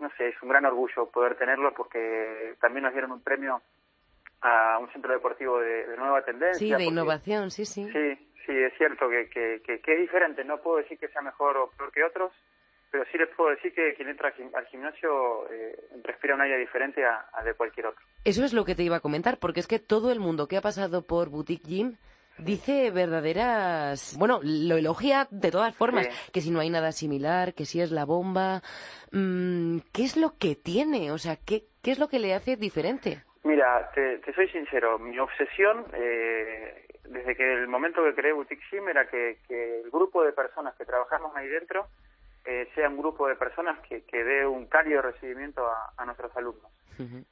no 0.00 0.10
sé, 0.16 0.28
es 0.28 0.42
un 0.42 0.48
gran 0.48 0.64
orgullo 0.64 1.06
poder 1.10 1.36
tenerlo 1.36 1.72
porque 1.74 2.54
también 2.60 2.84
nos 2.84 2.92
dieron 2.92 3.12
un 3.12 3.22
premio 3.22 3.60
a 4.42 4.78
un 4.78 4.90
centro 4.92 5.12
deportivo 5.12 5.60
de, 5.60 5.86
de 5.86 5.96
nueva 5.96 6.22
tendencia. 6.24 6.58
Sí, 6.58 6.66
de 6.66 6.72
porque- 6.72 6.84
innovación, 6.84 7.50
sí, 7.50 7.64
sí. 7.66 7.84
Sí, 7.92 8.28
sí, 8.46 8.52
es 8.52 8.72
cierto 8.78 9.08
que, 9.08 9.28
que, 9.28 9.60
que, 9.64 9.80
que 9.80 9.92
es 9.94 10.00
diferente. 10.00 10.44
No 10.44 10.58
puedo 10.62 10.78
decir 10.78 10.98
que 10.98 11.08
sea 11.08 11.20
mejor 11.22 11.56
o 11.58 11.70
peor 11.76 11.92
que 11.92 12.02
otros, 12.04 12.32
pero 12.90 13.04
sí 13.12 13.18
les 13.18 13.28
puedo 13.36 13.50
decir 13.50 13.72
que 13.74 13.94
quien 13.94 14.08
entra 14.08 14.32
al 14.54 14.66
gimnasio 14.66 15.48
eh, 15.50 15.78
respira 16.02 16.34
un 16.34 16.40
aire 16.40 16.58
diferente 16.58 17.04
a, 17.04 17.26
a 17.32 17.44
de 17.44 17.54
cualquier 17.54 17.86
otro. 17.86 18.02
Eso 18.24 18.44
es 18.44 18.52
lo 18.52 18.64
que 18.64 18.74
te 18.74 18.82
iba 18.82 18.96
a 18.96 19.00
comentar, 19.00 19.38
porque 19.38 19.60
es 19.60 19.66
que 19.66 19.78
todo 19.78 20.10
el 20.10 20.20
mundo 20.20 20.48
que 20.48 20.56
ha 20.56 20.62
pasado 20.62 21.02
por 21.06 21.28
Boutique 21.28 21.66
Gym 21.68 21.96
dice 22.42 22.90
verdaderas... 22.90 24.16
Bueno, 24.18 24.40
lo 24.42 24.76
elogia 24.76 25.26
de 25.30 25.50
todas 25.50 25.74
formas, 25.74 26.06
Sí. 26.06 26.30
que 26.32 26.40
si 26.40 26.50
no 26.50 26.60
hay 26.60 26.70
nada 26.70 26.92
similar, 26.92 27.54
que 27.54 27.64
si 27.64 27.80
es 27.80 27.90
la 27.90 28.04
bomba... 28.04 28.62
mm, 29.12 29.78
¿Qué 29.92 30.04
es 30.04 30.16
lo 30.16 30.34
que 30.38 30.56
tiene? 30.56 31.12
O 31.12 31.18
sea, 31.18 31.36
¿qué, 31.36 31.64
qué 31.82 31.90
es 31.92 31.98
lo 31.98 32.08
que 32.08 32.18
le 32.18 32.34
hace 32.34 32.56
diferente? 32.56 33.22
Mira, 33.44 33.90
te, 33.94 34.18
te 34.18 34.34
soy 34.34 34.48
sincero, 34.50 34.98
mi 34.98 35.18
obsesión 35.18 35.86
eh, 35.94 36.86
desde 37.04 37.34
que 37.34 37.52
el 37.54 37.68
momento 37.68 38.04
que 38.04 38.14
creé 38.14 38.32
Boutique 38.32 38.62
Gym 38.70 38.86
era 38.88 39.08
que, 39.08 39.38
que 39.48 39.80
el 39.80 39.90
grupo 39.90 40.22
de 40.22 40.32
personas 40.32 40.74
que 40.76 40.84
trabajamos 40.84 41.34
ahí 41.34 41.48
dentro 41.48 41.86
eh, 42.44 42.68
sea 42.74 42.88
un 42.88 42.98
grupo 42.98 43.26
de 43.28 43.36
personas 43.36 43.78
que, 43.80 44.02
que 44.04 44.22
dé 44.24 44.46
un 44.46 44.66
cálido 44.66 45.00
recibimiento 45.02 45.66
a, 45.66 45.92
a 45.96 46.04
nuestros 46.04 46.36
alumnos. 46.36 46.70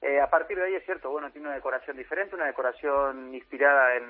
Eh, 0.01 0.19
a 0.19 0.31
partir 0.31 0.57
de 0.57 0.65
ahí 0.65 0.75
es 0.77 0.85
cierto, 0.87 1.11
bueno, 1.11 1.31
tiene 1.31 1.47
una 1.49 1.57
decoración 1.57 1.95
diferente, 1.99 2.35
una 2.35 2.47
decoración 2.47 3.35
inspirada 3.35 3.97
en, 3.97 4.05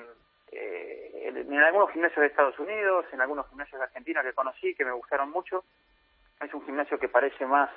eh, 0.51 1.31
en, 1.35 1.59
algunos 1.59 1.91
gimnasios 1.91 2.21
de 2.21 2.27
Estados 2.27 2.57
Unidos, 2.59 3.05
en 3.11 3.21
algunos 3.21 3.47
gimnasios 3.49 3.79
de 3.79 3.85
Argentina 3.85 4.23
que 4.23 4.33
conocí, 4.33 4.73
que 4.75 4.85
me 4.85 4.91
gustaron 4.91 5.29
mucho. 5.29 5.63
Es 6.41 6.53
un 6.53 6.65
gimnasio 6.65 6.97
que 6.99 7.09
parece 7.09 7.45
más 7.45 7.69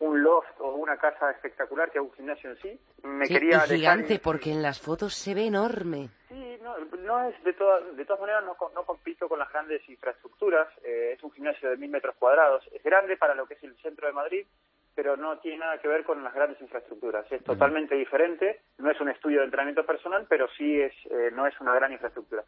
un 0.00 0.22
loft 0.22 0.50
o 0.58 0.74
una 0.74 0.96
casa 0.96 1.30
espectacular 1.30 1.90
que 1.90 2.00
un 2.00 2.12
gimnasio 2.12 2.50
en 2.50 2.56
sí. 2.58 2.80
Me 3.04 3.26
Sí, 3.26 3.34
quería 3.34 3.58
y 3.64 3.68
gigante, 3.76 4.14
y- 4.14 4.18
porque 4.18 4.50
en 4.50 4.62
las 4.62 4.80
fotos 4.80 5.14
se 5.14 5.34
ve 5.34 5.46
enorme. 5.46 6.08
Sí, 6.28 6.58
no, 6.62 6.76
no 6.78 7.28
es 7.28 7.44
de 7.44 7.52
todas, 7.52 7.96
de 7.96 8.04
todas 8.04 8.20
maneras 8.20 8.44
no, 8.44 8.56
no 8.74 8.84
compito 8.84 9.28
con 9.28 9.38
las 9.38 9.50
grandes 9.52 9.86
infraestructuras. 9.88 10.68
eh, 10.84 11.14
es 11.16 11.22
un 11.22 11.30
gimnasio 11.32 11.70
de 11.70 11.76
mil 11.76 11.90
metros 11.90 12.16
cuadrados. 12.18 12.64
Es 12.72 12.82
grande 12.82 13.16
para 13.16 13.34
lo 13.34 13.46
que 13.46 13.54
es 13.54 13.62
el 13.62 13.76
centro 13.76 14.06
de 14.06 14.12
Madrid, 14.12 14.46
pero 14.94 15.16
no 15.16 15.38
tiene 15.38 15.58
nada 15.58 15.78
que 15.78 15.88
ver 15.88 16.04
con 16.04 16.22
las 16.22 16.34
grandes 16.34 16.60
infraestructuras. 16.60 17.30
Es 17.30 17.42
totalmente 17.44 17.94
diferente. 17.94 18.60
No 18.78 18.90
es 18.90 19.00
un 19.00 19.08
estudio 19.08 19.38
de 19.38 19.46
entrenamiento 19.46 19.86
personal, 19.86 20.26
pero 20.28 20.48
sí 20.56 20.80
es, 20.80 20.92
eh, 21.10 21.30
no 21.32 21.46
es 21.46 21.58
una 21.60 21.74
gran 21.74 21.92
infraestructura. 21.92 22.44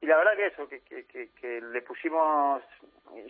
Y 0.00 0.06
la 0.06 0.16
verdad 0.16 0.36
que 0.36 0.46
eso, 0.46 0.68
que, 0.68 0.80
que, 0.80 1.04
que, 1.06 1.30
que 1.40 1.60
le 1.60 1.82
pusimos, 1.82 2.62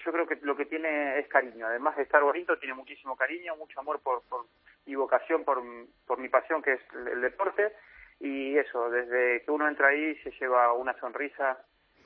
yo 0.05 0.13
creo 0.13 0.27
que 0.27 0.39
lo 0.43 0.57
que 0.57 0.67
tiene 0.67 1.19
es 1.19 1.29
cariño. 1.29 1.67
Además 1.67 1.97
de 1.97 2.05
estar 2.05 2.23
bonito, 2.23 2.59
tiene 2.59 2.75
muchísimo 2.75 3.17
cariño, 3.17 3.57
mucho 3.57 3.81
amor 3.81 4.01
por, 4.03 4.23
por 4.29 4.47
y 4.87 4.95
vocación 4.95 5.45
por, 5.45 5.63
por 6.07 6.19
mi 6.19 6.29
pasión, 6.29 6.63
que 6.63 6.75
es 6.75 6.81
el, 6.95 7.09
el 7.09 7.21
deporte. 7.21 7.73
Y 8.21 8.57
eso, 8.57 8.89
desde 8.91 9.43
que 9.45 9.51
uno 9.51 9.67
entra 9.67 9.89
ahí 9.89 10.15
se 10.23 10.31
lleva 10.39 10.73
una 10.75 10.95
sonrisa 11.01 11.59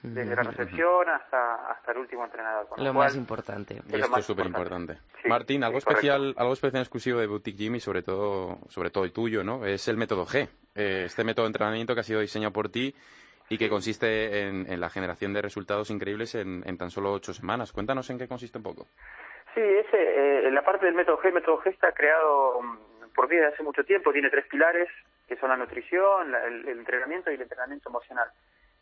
desde 0.03 0.37
la 0.37 0.43
recepción 0.43 1.09
hasta 1.09 1.71
hasta 1.71 1.93
el 1.93 1.99
último 1.99 2.25
entrenador. 2.25 2.69
Con 2.69 2.79
lo, 2.79 2.85
Lo 2.85 2.93
cual, 2.95 3.07
más 3.07 3.17
importante. 3.17 3.75
Es 3.89 3.95
esto 4.05 4.19
es 4.19 4.25
súper 4.27 4.47
importante. 4.47 4.99
Sí, 5.23 5.29
Martín, 5.29 5.65
algo 5.65 5.79
correcto. 5.81 5.91
especial, 5.91 6.35
algo 6.37 6.53
especial 6.53 6.83
exclusivo 6.83 7.19
de 7.21 7.27
Boutique 7.27 7.57
Gym 7.59 7.75
y 7.77 7.81
sobre 7.81 8.03
todo, 8.03 8.59
sobre 8.69 8.91
todo 8.91 9.05
el 9.05 9.13
tuyo, 9.13 9.43
¿no? 9.45 9.65
Es 9.67 9.89
el 9.89 9.97
método 9.97 10.27
G. 10.27 10.49
Eh, 10.75 11.05
este 11.07 11.25
método 11.25 11.45
de 11.47 11.49
entrenamiento 11.49 11.95
que 11.95 12.01
ha 12.01 12.05
sido 12.05 12.21
diseñado 12.21 12.53
por 12.53 12.69
ti 12.69 12.95
y 13.49 13.59
que 13.59 13.69
consiste 13.69 14.43
en, 14.49 14.71
en 14.71 14.81
la 14.81 14.91
generación 14.91 15.33
de 15.33 15.41
resultados 15.43 15.91
increíbles 15.91 16.35
en, 16.35 16.63
en 16.67 16.77
tan 16.79 16.91
solo 16.91 17.13
ocho 17.13 17.33
semanas. 17.33 17.73
Cuéntanos 17.73 18.11
en 18.11 18.19
qué 18.19 18.27
consiste 18.29 18.59
un 18.59 18.65
poco. 18.65 18.87
Sí, 19.55 19.61
ese, 19.63 20.47
eh, 20.47 20.51
la 20.51 20.63
parte 20.63 20.85
del 20.87 20.95
método 20.95 21.19
G, 21.21 21.27
el 21.29 21.35
método 21.35 21.61
G 21.63 21.71
está 21.71 21.93
creado 21.93 22.61
mm, 22.61 22.79
por 23.15 23.29
mí 23.29 23.37
desde 23.37 23.55
hace 23.55 23.63
mucho 23.63 23.85
tiempo, 23.85 24.13
tiene 24.13 24.29
tres 24.31 24.47
pilares, 24.51 24.89
que 25.27 25.37
son 25.37 25.49
la 25.49 25.57
nutrición, 25.57 26.31
la- 26.31 26.45
el, 26.45 26.69
el 26.69 26.79
entrenamiento 26.81 27.31
y 27.31 27.35
el 27.37 27.43
entrenamiento 27.43 27.89
emocional. 27.89 28.29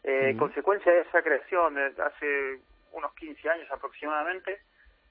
Eh. 0.04 0.36
Consecuencia 0.38 0.92
de 0.92 1.00
esa 1.00 1.22
creación, 1.22 1.78
hace 1.78 2.60
unos 2.92 3.14
15 3.14 3.48
años 3.48 3.70
aproximadamente, 3.70 4.60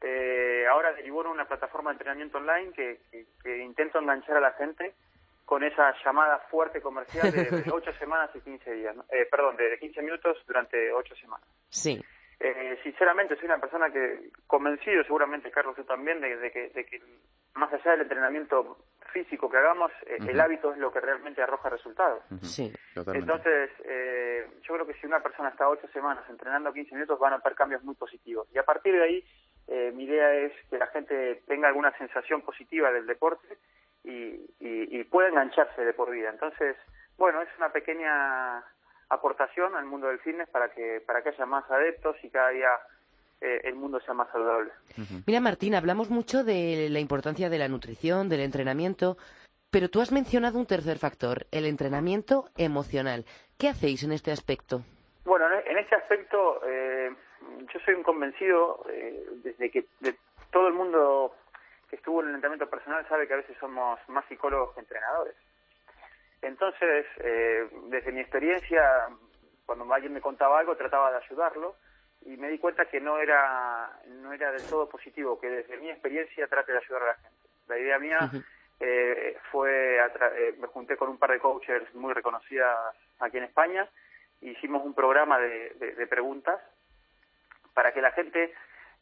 eh, 0.02 0.66
ahora 0.70 0.94
derivó 0.94 1.22
en 1.22 1.32
una 1.32 1.46
plataforma 1.46 1.90
de 1.90 1.96
entrenamiento 1.96 2.38
online 2.38 2.72
que, 2.74 3.00
que, 3.10 3.26
que 3.42 3.58
intento 3.60 4.00
enganchar 4.00 4.38
a 4.38 4.42
la 4.42 4.52
gente 4.52 4.94
con 5.46 5.64
esa 5.64 5.94
llamada 6.04 6.40
fuerte 6.50 6.82
comercial 6.82 7.32
de, 7.32 7.46
de 7.46 7.64
8 7.72 7.94
semanas 7.94 8.30
y 8.36 8.42
15 8.42 8.74
días, 8.74 8.96
¿no? 8.96 9.06
Eh, 9.10 9.28
perdón, 9.30 9.56
de 9.58 9.78
15 9.80 10.02
minutos 10.02 10.38
durante 10.48 10.92
8 10.92 11.16
semanas. 11.16 11.48
Sí. 11.70 12.04
Eh, 12.40 12.78
sinceramente 12.84 13.36
soy 13.36 13.46
una 13.46 13.60
persona 13.60 13.90
que 13.90 14.30
convencido 14.48 15.04
seguramente 15.04 15.50
Carlos 15.52 15.76
tú 15.76 15.84
también 15.86 16.20
de, 16.20 16.36
de 16.38 16.52
que, 16.52 16.70
de 16.70 16.86
que 16.86 17.02
más 17.54 17.72
allá 17.72 17.92
del 17.92 18.02
entrenamiento 18.02 18.78
físico 19.14 19.50
que 19.50 19.58
hagamos 19.58 19.92
eh, 20.06 20.18
el 20.28 20.40
hábito 20.40 20.74
es 20.74 20.78
lo 20.80 20.92
que 20.92 21.00
realmente 21.00 21.42
arroja 21.42 21.70
resultados 21.70 22.24
Ujú. 22.32 22.46
Sí. 22.46 22.74
Totalmente. 22.94 23.32
entonces 23.32 23.70
eh, 23.86 24.48
yo 24.64 24.74
creo 24.74 24.86
que 24.88 24.96
si 24.96 25.06
una 25.06 25.22
persona 25.22 25.50
está 25.50 25.70
ocho 25.70 25.88
semanas 25.94 26.26
entrenando 26.30 26.74
15 26.74 26.96
minutos 26.96 27.20
va 27.22 27.28
a 27.28 27.32
notar 27.38 27.56
cambios 27.56 27.84
muy 27.84 27.96
positivos 27.96 28.48
y 28.54 28.58
a 28.58 28.64
partir 28.64 28.94
de 28.94 29.04
ahí 29.04 29.24
eh, 29.68 29.92
mi 29.96 30.04
idea 30.04 30.34
es 30.34 30.52
que 30.70 30.78
la 30.78 30.88
gente 30.88 31.44
tenga 31.48 31.70
alguna 31.70 31.98
sensación 31.98 32.42
positiva 32.42 32.92
del 32.92 33.06
deporte 33.06 33.58
y, 34.04 34.34
y, 34.60 35.00
y 35.00 35.04
pueda 35.06 35.30
engancharse 35.30 35.86
de 35.86 35.94
por 35.94 36.12
vida 36.12 36.30
entonces 36.30 36.76
bueno 37.18 37.42
es 37.42 37.50
una 37.58 37.70
pequeña 37.72 38.64
aportación 39.10 39.76
al 39.76 39.86
mundo 39.86 40.08
del 40.08 40.20
fitness 40.20 40.50
para 40.50 40.70
que 40.70 41.02
para 41.06 41.22
que 41.22 41.30
haya 41.30 41.46
más 41.46 41.70
adeptos 41.70 42.18
y 42.24 42.30
cada 42.30 42.50
día 42.50 42.70
eh, 43.42 43.62
el 43.64 43.76
mundo 43.76 44.00
sea 44.02 44.14
más 44.14 44.30
saludable. 44.32 44.72
Mira, 45.26 45.40
Martín, 45.40 45.76
hablamos 45.76 46.10
mucho 46.10 46.44
de 46.44 46.88
la 46.90 47.00
importancia 47.00 47.50
de 47.50 47.58
la 47.58 47.68
nutrición, 47.68 48.30
del 48.30 48.42
entrenamiento, 48.42 49.18
pero 49.72 49.90
tú 49.90 50.02
has 50.02 50.12
mencionado 50.12 50.60
un 50.60 50.66
tercer 50.66 50.98
factor, 50.98 51.48
el 51.52 51.66
entrenamiento 51.66 52.46
emocional. 52.58 53.26
¿Qué 53.58 53.70
hacéis 53.70 54.04
en 54.04 54.12
este 54.12 54.32
aspecto? 54.32 54.84
Bueno, 55.26 55.46
en 55.52 55.74
en 55.74 55.80
este 55.80 55.96
aspecto 55.96 56.62
eh, 56.68 57.12
yo 57.74 57.80
soy 57.80 57.96
un 57.96 58.04
convencido 58.04 58.86
eh, 58.90 59.26
desde 59.44 59.72
que 59.72 59.86
de 60.02 60.16
todo 60.52 60.68
el 60.68 60.74
mundo 60.74 61.36
que 61.90 61.96
estuvo 61.96 62.22
en 62.22 62.30
el 62.30 62.36
entrenamiento 62.36 62.70
personal 62.70 63.08
sabe 63.10 63.28
que 63.28 63.34
a 63.34 63.38
veces 63.38 63.58
somos 63.60 64.00
más 64.08 64.24
psicólogos 64.28 64.74
que 64.74 64.82
entrenadores. 64.82 65.36
Entonces, 66.44 67.06
eh, 67.20 67.70
desde 67.88 68.12
mi 68.12 68.20
experiencia, 68.20 68.84
cuando 69.66 69.92
alguien 69.92 70.14
me 70.14 70.22
contaba 70.22 70.60
algo, 70.60 70.76
trataba 70.76 71.12
de 71.12 71.18
ayudarlo 71.18 71.76
y 72.26 72.38
me 72.38 72.50
di 72.50 72.58
cuenta 72.60 72.86
que 72.86 73.00
no 73.02 73.18
era 73.20 73.92
no 74.08 74.32
era 74.34 74.52
del 74.52 74.64
todo 74.70 74.88
positivo, 74.90 75.40
que 75.40 75.50
desde 75.50 75.78
mi 75.78 75.90
experiencia 75.90 76.48
trate 76.48 76.72
de 76.72 76.78
ayudar 76.80 77.04
a 77.04 77.08
la 77.08 77.16
gente. 77.16 77.48
La 77.68 77.78
idea 77.80 78.00
mía 78.00 78.32
eh, 78.80 79.38
fue, 79.52 79.98
eh, 79.98 80.56
me 80.60 80.68
junté 80.68 80.98
con 80.98 81.10
un 81.10 81.18
par 81.18 81.32
de 81.32 81.40
coaches 81.40 81.84
muy 81.96 82.14
reconocidas 82.14 82.78
aquí 83.20 83.38
en 83.38 83.44
España, 83.46 83.88
hicimos 84.42 84.84
un 84.86 84.94
programa 84.94 85.40
de, 85.40 85.70
de- 85.80 85.94
de 85.96 86.08
preguntas 86.08 86.60
para 87.74 87.94
que 87.94 88.02
la 88.02 88.12
gente, 88.12 88.54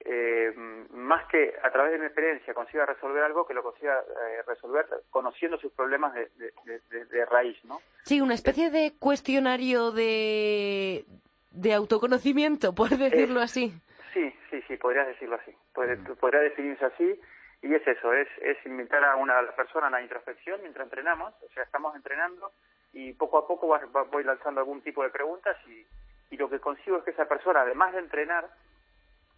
eh, 0.01 0.53
más 0.91 1.25
que 1.27 1.55
a 1.63 1.71
través 1.71 1.93
de 1.93 1.99
mi 1.99 2.05
experiencia 2.05 2.53
consiga 2.53 2.85
resolver 2.85 3.23
algo, 3.23 3.45
que 3.47 3.53
lo 3.53 3.63
consiga 3.63 3.99
eh, 3.99 4.43
resolver 4.47 4.85
conociendo 5.09 5.57
sus 5.57 5.71
problemas 5.73 6.13
de, 6.13 6.29
de- 6.35 6.53
de- 6.65 6.81
de- 6.89 7.05
de 7.05 7.25
raíz, 7.25 7.57
¿no? 7.65 7.81
Sí, 8.03 8.21
una 8.21 8.35
especie 8.35 8.69
de 8.69 8.93
cuestionario 8.99 9.91
de, 9.91 11.05
de 11.51 11.73
autoconocimiento, 11.73 12.73
por 12.73 12.89
decirlo 12.89 13.41
así. 13.41 13.73
Sí, 14.13 14.33
sí, 14.49 14.61
sí, 14.67 14.77
podrías 14.77 15.07
decirlo 15.07 15.35
así. 15.35 15.55
Podría, 15.73 15.97
podría 16.19 16.41
definirse 16.41 16.85
así. 16.85 17.19
Y 17.63 17.73
es 17.75 17.85
eso, 17.87 18.11
es, 18.13 18.27
es 18.41 18.57
invitar 18.65 19.03
a 19.03 19.15
una 19.17 19.39
persona 19.55 19.87
a 19.87 19.89
la 19.91 20.01
introspección 20.01 20.59
mientras 20.61 20.85
entrenamos. 20.85 21.33
O 21.47 21.53
sea, 21.53 21.63
estamos 21.63 21.95
entrenando 21.95 22.51
y 22.93 23.13
poco 23.13 23.37
a 23.37 23.47
poco 23.47 23.67
va- 23.67 23.85
va- 23.95 24.03
voy 24.03 24.23
lanzando 24.23 24.59
algún 24.61 24.81
tipo 24.81 25.03
de 25.03 25.09
preguntas 25.11 25.55
y, 25.67 25.85
y 26.33 26.37
lo 26.37 26.49
que 26.49 26.59
consigo 26.59 26.97
es 26.97 27.03
que 27.03 27.11
esa 27.11 27.25
persona, 27.27 27.61
además 27.61 27.93
de 27.93 27.99
entrenar 27.99 28.49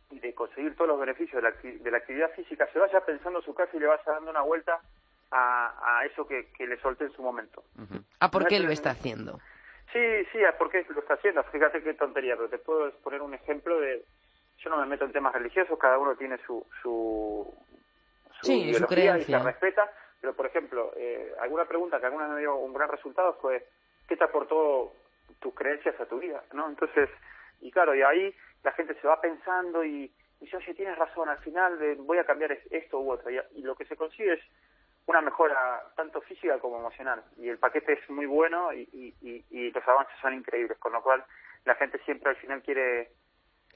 y 0.10 0.19
de 0.19 0.34
conseguir 0.34 0.76
todos 0.76 0.88
los 0.88 0.99
beneficios 0.99 1.41
de 1.43 1.49
la, 1.49 1.56
acti- 1.56 1.80
de 1.80 1.91
la 1.91 1.97
actividad 1.97 2.32
física, 2.32 2.67
se 2.71 2.80
vaya 2.80 3.02
pensando 3.06 3.39
en 3.39 3.45
su 3.45 3.54
casa 3.54 3.71
y 3.76 3.80
le 3.80 3.88
vaya 3.88 4.02
dando 4.06 4.32
una 4.32 4.41
vuelta 4.41 4.80
a, 5.32 5.99
a 5.99 6.06
eso 6.06 6.26
que, 6.26 6.47
que 6.58 6.65
le 6.65 6.80
solté 6.80 7.04
en 7.06 7.12
su 7.12 7.21
momento. 7.21 7.63
Ujú. 7.78 8.04
¿A 8.19 8.32
por 8.32 8.47
qué 8.47 8.60
lo 8.60 8.71
está 8.71 8.91
haciendo? 8.91 9.39
Sí, 9.93 10.25
sí, 10.32 10.43
¿a 10.43 10.58
¿por 10.58 10.69
qué 10.71 10.86
lo 10.89 10.99
está 10.99 11.13
haciendo? 11.13 11.43
Fíjate 11.45 11.84
qué 11.84 11.93
tontería, 11.93 12.36
pero 12.36 12.49
te 12.49 12.58
puedo 12.58 12.91
poner 13.01 13.21
un 13.21 13.34
ejemplo 13.34 13.79
de... 13.79 14.03
Yo 14.58 14.69
no 14.69 14.77
me 14.77 14.86
meto 14.88 15.06
en 15.06 15.12
temas 15.12 15.34
religiosos, 15.34 15.77
cada 15.77 15.97
uno 15.99 16.15
tiene 16.15 16.38
su, 16.45 16.65
su, 16.82 17.53
su 18.39 18.45
Sí, 18.47 18.62
su 18.63 18.69
ideología 18.69 18.88
y 18.88 18.88
creencia. 19.25 19.39
se 19.39 19.45
respeta, 19.45 19.91
pero 20.21 20.34
por 20.36 20.45
ejemplo, 20.47 20.91
eh, 20.95 21.32
alguna 21.39 21.65
pregunta 21.65 21.99
que 21.99 22.06
alguna 22.08 22.25
vez 22.25 22.34
me 22.36 22.39
dio 22.41 22.56
un 22.56 22.73
gran 22.73 22.89
resultado 22.89 23.34
fue, 23.41 23.65
¿qué 24.08 24.15
te 24.17 24.23
aportó 24.23 24.93
tus 25.39 25.53
creencias 25.53 25.99
a 25.99 26.06
tu 26.06 26.19
vida? 26.19 26.43
¿no? 26.53 26.69
Entonces, 26.69 27.10
y 27.62 27.71
claro, 27.71 27.93
y 27.93 28.01
ahí 28.01 28.34
la 28.63 28.71
gente 28.71 28.95
se 29.01 29.08
va 29.08 29.19
pensando 29.21 29.84
y, 29.84 30.06
y 30.39 30.45
dice, 30.45 30.58
oye, 30.58 30.73
tienes 30.73 30.97
razón, 30.97 31.29
al 31.29 31.39
final 31.39 31.77
de- 31.77 31.95
voy 31.95 32.17
a 32.17 32.25
cambiar 32.25 32.51
es- 32.53 32.71
esto 32.71 32.99
u 32.99 33.12
otro, 33.12 33.29
y, 33.29 33.39
y 33.56 33.62
lo 33.63 33.75
que 33.75 33.86
se 33.86 33.95
consigue 33.97 34.34
es 34.34 34.41
una 35.05 35.21
mejora 35.21 35.83
tanto 35.95 36.21
física 36.21 36.59
como 36.59 36.79
emocional. 36.79 37.23
Y 37.37 37.49
el 37.49 37.57
paquete 37.57 37.93
es 37.93 38.09
muy 38.09 38.25
bueno 38.25 38.73
y, 38.73 38.87
y, 39.21 39.71
los 39.71 39.87
avances 39.87 40.15
son 40.21 40.33
increíbles, 40.33 40.77
con 40.77 40.93
lo 40.93 41.01
cual 41.01 41.23
la 41.65 41.75
gente 41.75 41.99
siempre 42.05 42.31
al 42.31 42.37
final 42.37 42.61
quiere... 42.61 43.11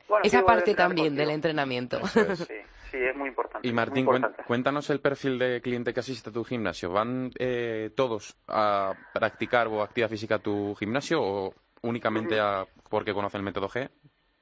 Bueno, 0.08 0.24
Esa 0.24 0.46
parte 0.46 0.74
también 0.74 1.16
del 1.16 1.32
entrenamiento. 1.32 2.00
Sí, 2.08 2.54
sí, 2.92 2.98
es 2.98 3.16
muy 3.16 3.28
importante. 3.28 3.68
Y 3.68 3.74
Martín, 3.74 4.06
importante. 4.06 4.44
cuéntanos 4.44 4.90
el 4.90 5.02
perfil 5.02 5.38
de 5.38 5.60
cliente 5.62 5.94
que 5.94 6.00
asiste 6.00 6.30
a 6.30 6.34
tu 6.34 6.46
gimnasio. 6.46 6.90
¿Van 6.92 7.30
eh, 7.38 7.90
todos 7.94 8.38
a 8.48 8.94
practicar 9.14 9.68
o 9.68 9.82
actividad 9.82 10.10
física 10.10 10.36
a 10.36 10.40
tu 10.40 10.74
gimnasio 10.76 11.22
o 11.22 11.54
únicamente 11.82 12.40
a 12.40 12.66
porque 12.90 13.14
conocen 13.14 13.40
el 13.40 13.46
método 13.46 13.68
G? 13.68 13.90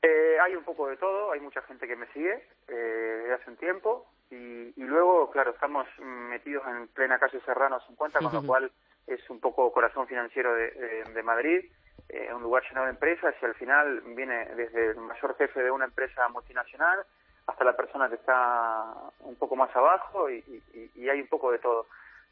Eh, 0.04 0.38
hay 0.40 0.56
un 0.56 0.64
poco 0.64 0.88
de 0.88 0.98
todo, 0.98 1.32
hay 1.32 1.40
mucha 1.40 1.64
gente 1.64 1.88
que 1.88 1.96
me 1.96 2.06
sigue 2.14 2.48
eh, 2.68 2.74
desde 2.74 3.34
hace 3.34 3.50
un 3.50 3.58
tiempo 3.58 4.06
y, 4.36 4.74
y 4.82 4.84
luego, 4.84 5.32
claro, 5.32 5.52
estamos 5.52 5.88
metidos 6.00 6.64
en 6.68 6.88
plena 6.90 7.18
calle 7.20 7.40
Serrano 7.46 7.80
50, 7.82 8.20
con 8.20 8.34
lo 8.34 8.40
cual 8.48 8.72
es 9.08 9.30
un 9.30 9.40
poco 9.40 9.72
corazón 9.72 10.08
financiero 10.08 10.54
de, 10.54 10.72
de- 10.72 11.04
de 11.14 11.24
Madrid, 11.24 11.64
eh, 12.10 12.34
un 12.34 12.44
lugar 12.44 12.64
lleno 12.70 12.84
de 12.84 12.92
empresas 12.92 13.34
y 13.42 13.46
al 13.46 13.56
final 13.56 14.02
viene 14.16 14.46
desde 14.56 14.92
el 14.92 14.98
mayor 14.98 15.36
jefe 15.38 15.64
de 15.64 15.72
una 15.72 15.86
empresa 15.86 16.28
multinacional 16.30 17.04
hasta 17.48 17.64
la 17.64 17.76
persona 17.76 18.10
que 18.10 18.16
está 18.16 18.94
un 19.20 19.36
poco 19.38 19.56
más 19.56 19.76
abajo 19.76 20.30
y, 20.30 20.38
y- 20.74 20.92
y 20.96 21.10
hay 21.10 21.22
un 21.22 21.28
poco 21.28 21.52
de 21.52 21.60
todo. 21.60 21.88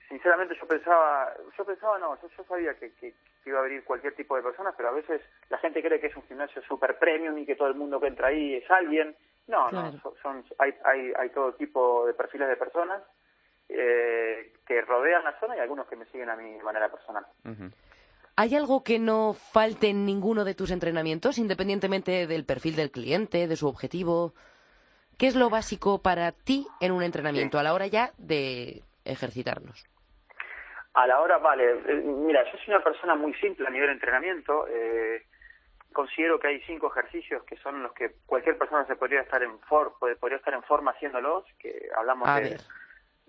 Sinceramente 0.09 0.55
yo 0.59 0.67
pensaba, 0.67 1.33
yo 1.57 1.65
pensaba 1.65 1.97
no, 1.97 2.19
yo, 2.21 2.27
yo 2.37 2.43
sabía 2.43 2.73
que, 2.77 2.93
que- 2.95 3.13
que 3.43 3.49
iba 3.49 3.59
a 3.59 3.63
venir 3.63 3.83
cualquier 3.83 4.15
tipo 4.15 4.35
de 4.35 4.41
personas, 4.43 4.73
pero 4.77 4.89
a 4.89 4.93
veces 4.93 5.21
la 5.49 5.57
gente 5.57 5.81
cree 5.83 5.99
que 5.99 6.07
es 6.07 6.15
un 6.15 6.23
gimnasio 6.23 6.61
super 6.63 6.97
premium 6.97 7.37
y 7.37 7.45
que 7.45 7.55
todo 7.55 7.67
el 7.67 7.75
mundo 7.75 7.99
que 7.99 8.07
entra 8.07 8.27
ahí 8.27 8.55
es 8.55 8.69
alguien. 8.71 9.15
No, 9.47 9.69
Claro. 9.69 9.91
no, 9.91 9.99
son, 10.01 10.13
son- 10.21 10.45
hay, 10.60 10.73
hay, 10.86 11.12
hay 11.17 11.29
todo 11.32 11.53
tipo 11.53 12.06
de 12.06 12.13
perfiles 12.13 12.47
de 12.47 12.56
personas 12.58 13.01
eh, 13.69 14.53
que 14.65 14.82
rodean 14.82 15.23
la 15.23 15.38
zona 15.39 15.56
y 15.56 15.60
algunos 15.60 15.88
que 15.88 15.95
me 15.95 16.06
siguen 16.06 16.29
a 16.29 16.36
mí 16.36 16.53
de 16.53 16.63
manera 16.63 16.89
personal. 16.89 17.25
¿Hay 18.36 18.56
algo 18.56 18.84
que 18.84 18.99
no 18.99 19.34
falte 19.34 19.89
en 19.89 20.06
ninguno 20.06 20.43
de 20.43 20.56
tus 20.56 20.71
entrenamientos, 20.71 21.38
independientemente 21.38 22.25
del 22.27 22.45
perfil 22.45 22.75
del 22.75 22.91
cliente, 22.91 23.47
de 23.47 23.56
su 23.56 23.67
objetivo? 23.67 24.34
¿Qué 25.17 25.27
es 25.27 25.36
lo 25.36 25.49
básico 25.49 26.01
para 26.01 26.32
ti 26.32 26.65
en 26.79 26.91
un 26.91 27.03
entrenamiento 27.03 27.60
a 27.60 27.63
la 27.63 27.73
hora 27.73 27.86
ya 27.88 28.12
de 28.17 28.82
ejercitarnos? 29.06 29.86
A 30.95 31.06
la 31.08 31.19
hora, 31.21 31.38
vale, 31.38 31.71
eh, 31.71 31.93
mira, 32.06 32.43
yo 32.51 32.58
soy 32.58 32.73
una 32.73 32.84
persona 32.84 33.15
muy 33.15 33.34
simple 33.36 33.67
a 33.67 33.69
nivel 33.71 33.88
de 33.89 33.93
entrenamiento. 33.93 34.67
eh, 34.67 35.25
considero 35.93 36.39
que 36.39 36.47
hay 36.47 36.62
cinco 36.62 36.88
ejercicios 36.88 37.43
que 37.43 37.56
son 37.58 37.82
los 37.84 37.93
que 37.93 38.15
cualquier 38.25 38.58
persona 38.58 38.86
se 38.86 38.95
podría 38.95 39.21
estar 39.21 39.41
en 39.43 39.60
for, 39.62 39.93
podría 39.99 40.38
estar 40.38 40.53
en 40.53 40.63
forma 40.63 40.91
haciéndolos, 40.91 41.45
que 41.60 41.89
hablamos 41.95 42.27
A 42.29 42.36
de 42.39 42.49
ver. 42.49 42.60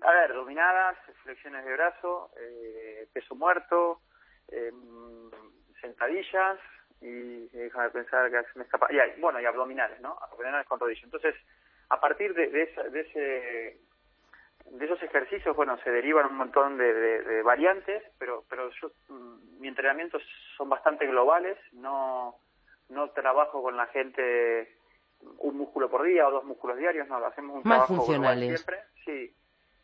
a 0.01 0.11
ver, 0.11 0.33
dominadas, 0.33 0.97
flexiones 1.23 1.63
de 1.65 1.73
brazo, 1.73 2.31
eh, 2.37 3.07
peso 3.13 3.35
muerto, 3.35 4.01
eh, 4.49 4.71
sentadillas 5.81 6.59
y 7.01 7.45
eh, 7.45 7.49
déjame 7.53 7.89
pensar 7.91 8.29
que 8.31 8.41
se 8.51 8.59
me 8.59 8.65
escapa. 8.65 8.91
Y 8.91 8.99
hay- 8.99 9.19
bueno, 9.19 9.39
y 9.39 9.45
abdominales, 9.45 9.99
¿no? 10.01 10.17
Abdominales 10.21 10.67
con 10.67 10.79
rodillo. 10.79 11.01
Entonces, 11.05 11.35
a 11.89 11.99
partir 11.99 12.33
de, 12.33 12.47
de, 12.49 12.61
esa- 12.63 12.83
de 12.83 12.99
ese 13.01 13.79
de 14.71 14.83
esos 14.85 15.01
ejercicios, 15.03 15.55
bueno, 15.55 15.77
se 15.83 15.91
derivan 15.91 16.25
un 16.25 16.37
montón 16.37 16.77
de, 16.79 16.91
de- 16.91 17.21
de 17.21 17.41
variantes, 17.43 18.01
pero 18.17 18.43
pero 18.49 18.71
yo 18.81 18.91
mm, 19.09 19.59
mi 19.59 19.67
entrenamiento 19.67 20.17
son 20.57 20.69
bastante 20.69 21.05
globales, 21.05 21.55
no 21.73 22.35
no 22.89 23.09
trabajo 23.11 23.61
con 23.61 23.75
la 23.77 23.87
gente 23.87 24.75
un 25.39 25.57
músculo 25.57 25.89
por 25.89 26.03
día 26.03 26.27
o 26.27 26.31
dos 26.31 26.43
músculos 26.43 26.77
diarios, 26.77 27.07
no, 27.07 27.17
hacemos 27.17 27.57
un 27.57 27.69
Más 27.69 27.85
trabajo 27.87 27.95
funcionales. 28.05 28.61
siempre, 28.61 28.79
sí. 29.05 29.35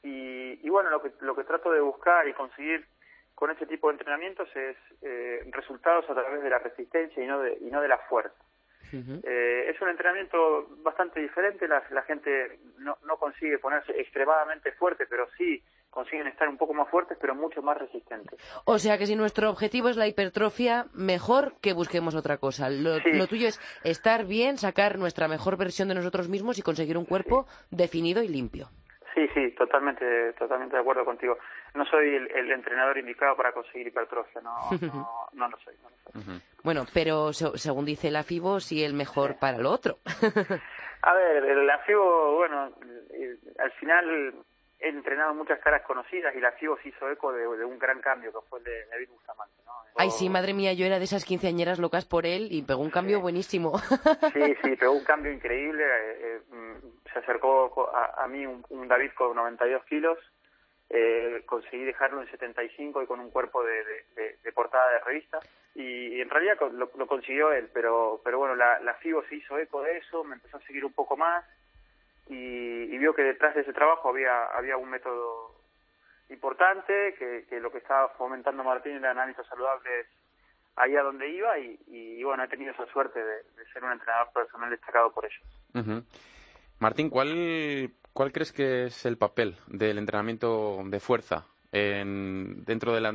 Y, 0.03 0.65
y 0.65 0.69
bueno, 0.69 0.89
lo 0.89 1.01
que 1.01 1.11
lo 1.21 1.35
que 1.35 1.43
trato 1.43 1.71
de 1.71 1.79
buscar 1.79 2.27
y 2.27 2.33
conseguir 2.33 2.85
con 3.35 3.49
este 3.49 3.65
tipo 3.65 3.87
de 3.87 3.93
entrenamientos 3.93 4.47
es 4.55 4.77
eh, 5.01 5.43
resultados 5.51 6.07
a 6.09 6.13
través 6.13 6.43
de 6.43 6.49
la 6.49 6.59
resistencia 6.59 7.23
y 7.23 7.27
no 7.27 7.39
de 7.39 7.57
y 7.61 7.71
no 7.71 7.81
de 7.81 7.87
la 7.87 7.97
fuerza. 7.97 8.35
Eh, 8.93 9.67
es 9.69 9.81
un 9.81 9.87
entrenamiento 9.87 10.67
bastante 10.83 11.21
diferente, 11.21 11.65
la, 11.65 11.81
la 11.91 12.01
gente 12.01 12.59
no, 12.79 12.97
no 13.05 13.17
consigue 13.17 13.57
ponerse 13.57 13.93
extremadamente 13.97 14.73
fuerte, 14.73 15.05
pero 15.05 15.29
sí 15.37 15.63
consiguen 15.91 16.25
estar 16.27 16.47
un 16.49 16.57
poco 16.57 16.73
más 16.73 16.89
fuertes, 16.89 17.17
pero 17.21 17.35
mucho 17.35 17.61
más 17.61 17.77
resistentes. 17.77 18.39
O 18.65 18.79
sea 18.79 18.97
que 18.97 19.05
si 19.05 19.15
nuestro 19.15 19.49
objetivo 19.49 19.89
es 19.89 19.97
la 19.97 20.07
hipertrofia, 20.07 20.87
mejor 20.93 21.53
que 21.61 21.73
busquemos 21.73 22.15
otra 22.15 22.37
cosa. 22.37 22.69
Lo, 22.69 22.97
Sí. 22.99 23.11
lo 23.13 23.27
tuyo 23.27 23.47
es 23.49 23.59
estar 23.83 24.25
bien, 24.25 24.57
sacar 24.57 24.97
nuestra 24.97 25.27
mejor 25.27 25.57
versión 25.57 25.89
de 25.89 25.95
nosotros 25.95 26.29
mismos 26.29 26.57
y 26.57 26.61
conseguir 26.63 26.97
un 26.97 27.05
cuerpo 27.05 27.45
definido 27.69 28.23
y 28.23 28.27
limpio. 28.29 28.69
Sí, 29.13 29.27
sí, 29.33 29.51
totalmente, 29.57 30.31
totalmente 30.39 30.73
de 30.77 30.81
acuerdo 30.81 31.03
contigo. 31.03 31.37
No 31.75 31.85
soy 31.85 32.15
el, 32.15 32.31
el 32.31 32.49
entrenador 32.53 32.97
indicado 32.97 33.35
para 33.35 33.51
conseguir 33.51 33.87
hipertrofia, 33.87 34.39
no, 34.41 34.55
no, 34.81 35.09
no 35.33 35.49
lo 35.49 35.57
soy. 35.59 35.75
No 35.83 35.89
lo 35.89 35.95
soy. 36.13 36.21
Ujú. 36.21 36.41
Bueno, 36.63 36.85
pero 36.93 37.33
se- 37.33 37.57
según 37.57 37.83
dice 37.83 38.09
la 38.09 38.23
FIBO, 38.23 38.61
sí 38.61 38.81
el 38.85 38.93
mejor 38.93 39.37
para 39.37 39.57
lo 39.57 39.69
otro. 39.71 39.97
A 41.03 41.13
ver, 41.13 41.43
el- 41.43 41.67
la 41.67 41.79
FIBO, 41.79 42.35
bueno, 42.37 42.71
al 43.59 43.71
final 43.73 44.33
he 44.81 44.89
entrenado 44.89 45.33
muchas 45.33 45.59
caras 45.59 45.83
conocidas 45.83 46.35
y 46.35 46.39
la 46.39 46.51
FIBO 46.53 46.77
se 46.81 46.89
hizo 46.89 47.09
eco 47.09 47.31
de, 47.31 47.41
de 47.57 47.65
un 47.65 47.77
gran 47.79 48.01
cambio 48.01 48.31
que 48.31 48.39
fue 48.49 48.59
el 48.59 48.65
de 48.65 48.85
David 48.87 49.09
Bustamante, 49.09 49.55
¿no? 49.65 49.71
Ay, 49.97 50.09
sí, 50.11 50.29
madre 50.29 50.53
mía, 50.53 50.73
yo 50.73 50.85
era 50.85 50.97
de 50.99 51.03
esas 51.05 51.25
quinceañeras 51.25 51.77
locas 51.79 52.05
por 52.05 52.25
él 52.25 52.47
y 52.51 52.61
pegó 52.63 52.81
un 52.81 52.89
cambio 52.89 53.19
buenísimo. 53.21 53.77
Sí, 54.33 54.55
sí, 54.63 54.75
pegó 54.77 54.93
un 54.93 55.03
cambio 55.03 55.31
increíble. 55.31 55.83
eh, 55.83 56.17
eh, 56.21 56.41
mm, 56.55 57.09
se 57.13 57.19
acercó 57.19 57.89
a, 57.93 58.23
a 58.23 58.27
mí 58.27 58.45
un, 58.45 58.65
un 58.69 58.87
David 58.87 59.11
con 59.15 59.35
92 59.35 59.83
kilos. 59.85 60.17
Eh, 60.89 61.43
conseguí 61.45 61.83
dejarlo 61.85 62.21
en 62.21 62.29
75 62.31 63.01
y 63.03 63.05
con 63.07 63.19
un 63.19 63.29
cuerpo 63.31 63.63
de, 63.63 63.83
de- 63.83 64.05
de- 64.15 64.37
de 64.43 64.51
portada 64.51 64.91
de 64.91 64.99
revista. 64.99 65.39
Y, 65.75 66.19
en 66.19 66.29
realidad 66.29 66.57
lo 66.71 67.07
consiguió 67.07 67.53
él, 67.53 67.69
pero, 67.73 68.19
pero 68.25 68.39
bueno, 68.39 68.55
la, 68.55 68.79
la 68.81 68.95
FIBO 68.95 69.23
se 69.29 69.35
hizo 69.35 69.57
eco 69.57 69.81
de 69.83 69.97
eso, 69.99 70.23
me 70.25 70.35
empezó 70.35 70.57
a 70.57 70.61
seguir 70.61 70.83
un 70.83 70.91
poco 70.93 71.15
más 71.15 71.45
y, 72.27 72.35
y 72.35 72.97
vio 72.97 73.13
que 73.13 73.23
detrás 73.23 73.55
de 73.55 73.61
ese 73.61 73.73
trabajo 73.73 74.09
había, 74.09 74.45
había 74.45 74.77
un 74.77 74.89
método 74.89 75.61
importante, 76.29 77.15
que, 77.17 77.45
que 77.49 77.59
lo 77.59 77.71
que 77.71 77.79
estaba 77.79 78.09
fomentando 78.09 78.63
Martín 78.63 78.97
era 78.97 79.11
análisis 79.11 79.45
saludables 79.47 80.07
ahí 80.75 80.95
a 80.95 81.03
donde 81.03 81.29
iba 81.29 81.59
y, 81.59 81.77
y, 81.87 82.23
bueno, 82.23 82.43
he 82.43 82.47
tenido 82.47 82.71
esa 82.71 82.85
suerte 82.87 83.19
de, 83.19 83.43
de 83.43 83.65
ser 83.73 83.83
un 83.83 83.91
entrenador 83.91 84.31
personal 84.33 84.69
destacado 84.69 85.11
por 85.11 85.25
ellos. 85.25 85.43
Ujú. 85.75 86.03
Martín, 86.79 87.09
¿cuál, 87.09 87.91
¿cuál 88.13 88.31
crees 88.31 88.51
que 88.51 88.85
es 88.85 89.05
el 89.05 89.17
papel 89.17 89.55
del 89.67 89.97
entrenamiento 89.97 90.79
de 90.85 90.99
fuerza 90.99 91.45
en, 91.71 92.63
dentro, 92.65 92.93
de 92.93 93.01
la, 93.01 93.11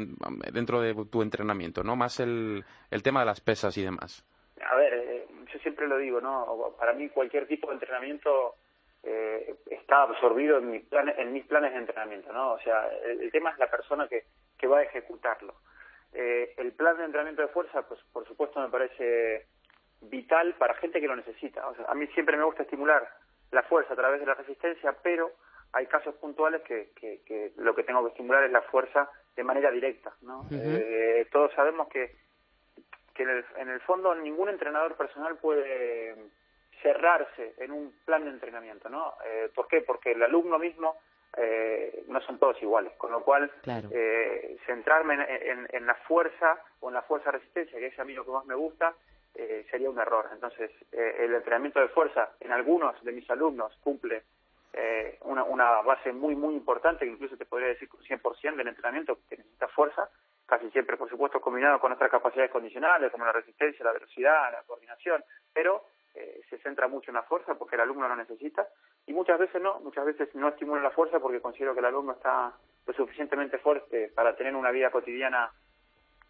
dentro 0.52 0.80
de 0.80 0.94
tu 1.10 1.22
entrenamiento? 1.22 1.82
¿no? 1.82 1.96
Más 1.96 2.20
el, 2.20 2.64
el 2.90 3.02
tema 3.02 3.20
de 3.20 3.26
las 3.26 3.40
pesas 3.40 3.76
y 3.78 3.82
demás. 3.82 4.24
A 4.70 4.76
ver, 4.76 4.94
eh, 4.94 5.26
yo 5.52 5.58
siempre 5.60 5.88
lo 5.88 5.98
digo, 5.98 6.20
¿no? 6.20 6.74
Para 6.78 6.92
mí 6.92 7.08
cualquier 7.08 7.46
tipo 7.46 7.68
de 7.68 7.74
entrenamiento 7.74 8.54
eh, 9.06 9.54
está 9.70 10.02
absorbido 10.02 10.58
en, 10.58 10.70
mi 10.70 10.80
plan, 10.80 11.08
en 11.16 11.32
mis 11.32 11.46
planes 11.46 11.72
de 11.72 11.78
entrenamiento, 11.78 12.32
¿no? 12.32 12.52
O 12.52 12.58
sea, 12.60 12.88
el, 13.04 13.22
el 13.22 13.30
tema 13.30 13.50
es 13.50 13.58
la 13.58 13.70
persona 13.70 14.08
que, 14.08 14.24
que 14.58 14.66
va 14.66 14.78
a 14.78 14.82
ejecutarlo. 14.82 15.54
Eh, 16.12 16.54
el 16.56 16.72
plan 16.72 16.96
de 16.96 17.04
entrenamiento 17.04 17.42
de 17.42 17.48
fuerza, 17.48 17.82
pues 17.86 18.00
por 18.12 18.26
supuesto 18.26 18.60
me 18.60 18.68
parece 18.68 19.46
vital 20.00 20.54
para 20.54 20.74
gente 20.74 21.00
que 21.00 21.06
lo 21.06 21.16
necesita. 21.16 21.68
O 21.68 21.74
sea, 21.74 21.86
a 21.86 21.94
mí 21.94 22.06
siempre 22.08 22.36
me 22.36 22.44
gusta 22.44 22.64
estimular 22.64 23.08
la 23.52 23.62
fuerza 23.62 23.92
a 23.92 23.96
través 23.96 24.20
de 24.20 24.26
la 24.26 24.34
resistencia, 24.34 24.96
pero 25.02 25.30
hay 25.72 25.86
casos 25.86 26.14
puntuales 26.16 26.62
que, 26.62 26.90
que, 26.96 27.20
que 27.24 27.52
lo 27.56 27.74
que 27.74 27.84
tengo 27.84 28.02
que 28.02 28.10
estimular 28.10 28.44
es 28.44 28.50
la 28.50 28.62
fuerza 28.62 29.08
de 29.36 29.44
manera 29.44 29.70
directa, 29.70 30.14
¿no? 30.22 30.46
Eh, 30.50 31.28
todos 31.30 31.52
sabemos 31.54 31.88
que 31.88 32.16
que 33.16 33.22
en 33.22 33.30
el, 33.30 33.44
en 33.56 33.68
el 33.70 33.80
fondo 33.80 34.14
ningún 34.14 34.50
entrenador 34.50 34.94
personal 34.96 35.36
puede 35.38 36.14
cerrarse 36.82 37.54
en 37.58 37.72
un 37.72 37.92
plan 38.04 38.24
de 38.24 38.30
entrenamiento, 38.30 38.88
¿no? 38.88 39.14
Eh, 39.24 39.50
¿Por 39.54 39.66
qué? 39.68 39.80
Porque 39.82 40.12
el 40.12 40.22
alumno 40.22 40.58
mismo 40.58 40.96
eh, 41.36 42.04
no 42.08 42.20
son 42.22 42.38
todos 42.38 42.60
iguales, 42.62 42.92
con 42.96 43.10
lo 43.12 43.22
cual 43.22 43.50
Claro. 43.62 43.88
eh, 43.92 44.56
centrarme 44.66 45.14
en, 45.14 45.20
en- 45.58 45.68
en 45.70 45.86
la 45.86 45.94
fuerza 45.94 46.58
o 46.80 46.88
en 46.88 46.94
la 46.94 47.02
fuerza 47.02 47.30
resistencia, 47.30 47.78
que 47.78 47.86
es 47.86 47.98
a 47.98 48.04
mí 48.04 48.14
lo 48.14 48.24
que 48.24 48.30
más 48.30 48.46
me 48.46 48.54
gusta, 48.54 48.94
eh, 49.34 49.66
sería 49.70 49.90
un 49.90 49.98
error. 49.98 50.28
Entonces, 50.32 50.70
eh, 50.92 51.16
el 51.20 51.34
entrenamiento 51.34 51.78
de 51.80 51.88
fuerza 51.88 52.30
en 52.40 52.52
algunos 52.52 53.02
de 53.04 53.12
mis 53.12 53.28
alumnos 53.30 53.76
cumple 53.82 54.22
eh, 54.72 55.18
una, 55.22 55.44
una 55.44 55.82
base 55.82 56.12
muy, 56.12 56.34
muy 56.36 56.54
importante, 56.54 57.04
que 57.04 57.10
incluso 57.12 57.36
te 57.36 57.44
podría 57.44 57.68
decir 57.68 57.88
que 57.90 57.96
un 57.98 58.02
100% 58.04 58.56
del 58.56 58.68
entrenamiento 58.68 59.18
que 59.28 59.36
necesita 59.36 59.68
fuerza, 59.68 60.08
casi 60.46 60.70
siempre, 60.70 60.96
por 60.96 61.10
supuesto, 61.10 61.40
combinado 61.40 61.80
con 61.80 61.92
otras 61.92 62.10
capacidades 62.10 62.50
condicionales, 62.50 63.10
como 63.12 63.24
la 63.26 63.32
resistencia, 63.32 63.84
la 63.84 63.92
velocidad, 63.92 64.52
la 64.52 64.62
coordinación, 64.62 65.22
pero 65.52 65.84
eh, 66.16 66.40
se 66.50 66.58
centra 66.58 66.88
mucho 66.88 67.10
en 67.10 67.16
la 67.16 67.22
fuerza 67.24 67.54
porque 67.54 67.76
el 67.76 67.82
alumno 67.82 68.08
lo 68.08 68.16
necesita, 68.16 68.66
y 69.06 69.12
muchas 69.12 69.38
veces 69.38 69.60
no, 69.62 69.78
muchas 69.80 70.04
veces 70.06 70.34
no 70.34 70.48
estimulo 70.48 70.80
la 70.80 70.90
fuerza 70.90 71.20
porque 71.20 71.40
considero 71.40 71.74
que 71.74 71.80
el 71.80 71.86
alumno 71.86 72.12
está 72.12 72.52
lo 72.86 72.92
suficientemente 72.94 73.58
fuerte 73.58 74.10
para 74.14 74.34
tener 74.36 74.54
una 74.56 74.70
vida 74.70 74.90
cotidiana 74.90 75.50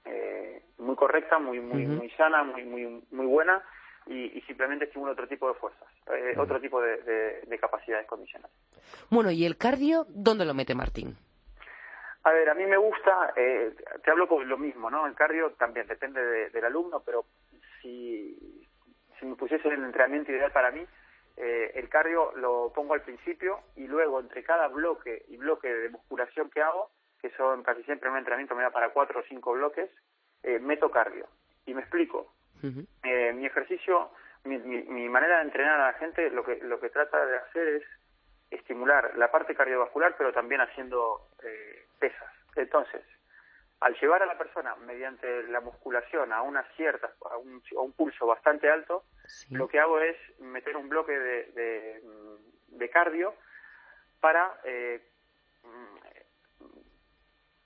eh, 0.04 0.62
muy 0.78 0.94
correcta, 0.96 1.38
muy 1.38 1.60
muy 1.60 1.86
muy 1.86 2.10
sana, 2.10 2.42
muy 2.44 2.64
muy 2.64 3.02
muy 3.10 3.26
buena 3.26 3.62
y, 4.06 4.38
y 4.38 4.40
simplemente 4.42 4.84
estimulo 4.84 5.12
otro 5.12 5.26
tipo 5.26 5.48
de 5.48 5.54
fuerzas, 5.54 5.88
eh, 6.12 6.34
otro 6.38 6.60
tipo 6.60 6.80
de, 6.80 6.98
de- 7.02 7.40
de 7.42 7.58
capacidades 7.58 8.06
condicionales. 8.06 8.56
Bueno, 9.10 9.30
¿y 9.32 9.44
el 9.44 9.56
cardio 9.56 10.06
dónde 10.08 10.44
lo 10.44 10.54
mete 10.54 10.74
Martín? 10.74 11.16
A 12.22 12.32
ver, 12.32 12.48
a 12.50 12.54
mí 12.54 12.64
me 12.66 12.76
gusta, 12.76 13.32
eh, 13.36 13.72
te 14.04 14.10
hablo 14.10 14.26
con 14.28 14.48
lo 14.48 14.58
mismo, 14.58 14.90
¿no? 14.90 15.06
El 15.06 15.14
cardio 15.14 15.52
también 15.52 15.86
depende 15.86 16.24
de- 16.24 16.50
del 16.50 16.64
alumno, 16.64 17.00
pero 17.04 17.24
si, 17.80 18.65
si 19.18 19.26
me 19.26 19.36
pusiese 19.36 19.68
el 19.68 19.84
entrenamiento 19.84 20.32
ideal 20.32 20.52
para 20.52 20.70
mí, 20.70 20.86
eh, 21.36 21.72
el 21.74 21.88
cardio 21.88 22.32
lo 22.36 22.72
pongo 22.74 22.94
al 22.94 23.02
principio 23.02 23.60
y 23.76 23.86
luego 23.86 24.20
entre 24.20 24.42
cada 24.42 24.68
bloque 24.68 25.24
y 25.28 25.36
bloque 25.36 25.72
de 25.72 25.90
musculación 25.90 26.50
que 26.50 26.62
hago, 26.62 26.90
que 27.20 27.30
son 27.30 27.62
casi 27.62 27.82
siempre 27.84 28.10
un 28.10 28.16
entrenamiento 28.16 28.54
me 28.54 28.62
da 28.62 28.70
para 28.70 28.90
cuatro 28.90 29.20
o 29.20 29.24
cinco 29.24 29.52
bloques, 29.52 29.90
eh, 30.42 30.58
meto 30.58 30.90
cardio. 30.90 31.26
Y 31.66 31.74
me 31.74 31.80
explico. 31.80 32.32
Eh, 33.02 33.32
mi 33.34 33.46
ejercicio, 33.46 34.10
mi, 34.44 34.58
mi, 34.58 34.82
mi 34.82 35.08
manera 35.08 35.36
de 35.38 35.44
entrenar 35.44 35.80
a 35.80 35.92
la 35.92 35.98
gente, 35.98 36.30
lo 36.30 36.42
que, 36.42 36.56
lo 36.62 36.80
que 36.80 36.88
trata 36.88 37.24
de 37.26 37.36
hacer 37.36 37.68
es 37.68 37.82
estimular 38.50 39.12
la 39.16 39.30
parte 39.30 39.54
cardiovascular, 39.54 40.14
pero 40.16 40.32
también 40.32 40.60
haciendo 40.60 41.28
eh, 41.42 41.86
pesas. 41.98 42.32
Entonces, 42.54 43.02
al 43.80 43.94
llevar 44.00 44.22
a 44.22 44.26
la 44.26 44.38
persona 44.38 44.74
mediante 44.76 45.42
la 45.44 45.60
musculación 45.60 46.32
a 46.32 46.42
una 46.42 46.62
cierta, 46.76 47.12
a 47.30 47.36
un, 47.36 47.62
a 47.76 47.80
un 47.80 47.92
pulso 47.92 48.26
bastante 48.26 48.70
alto, 48.70 49.04
Sí. 49.26 49.54
lo 49.54 49.66
que 49.68 49.80
hago 49.80 49.98
es 50.00 50.16
meter 50.40 50.76
un 50.76 50.88
bloque 50.88 51.18
de, 51.18 51.46
de, 51.52 52.02
de 52.68 52.90
cardio 52.90 53.34
para 54.20 54.60
eh, 54.64 55.02
mm, 55.64 55.96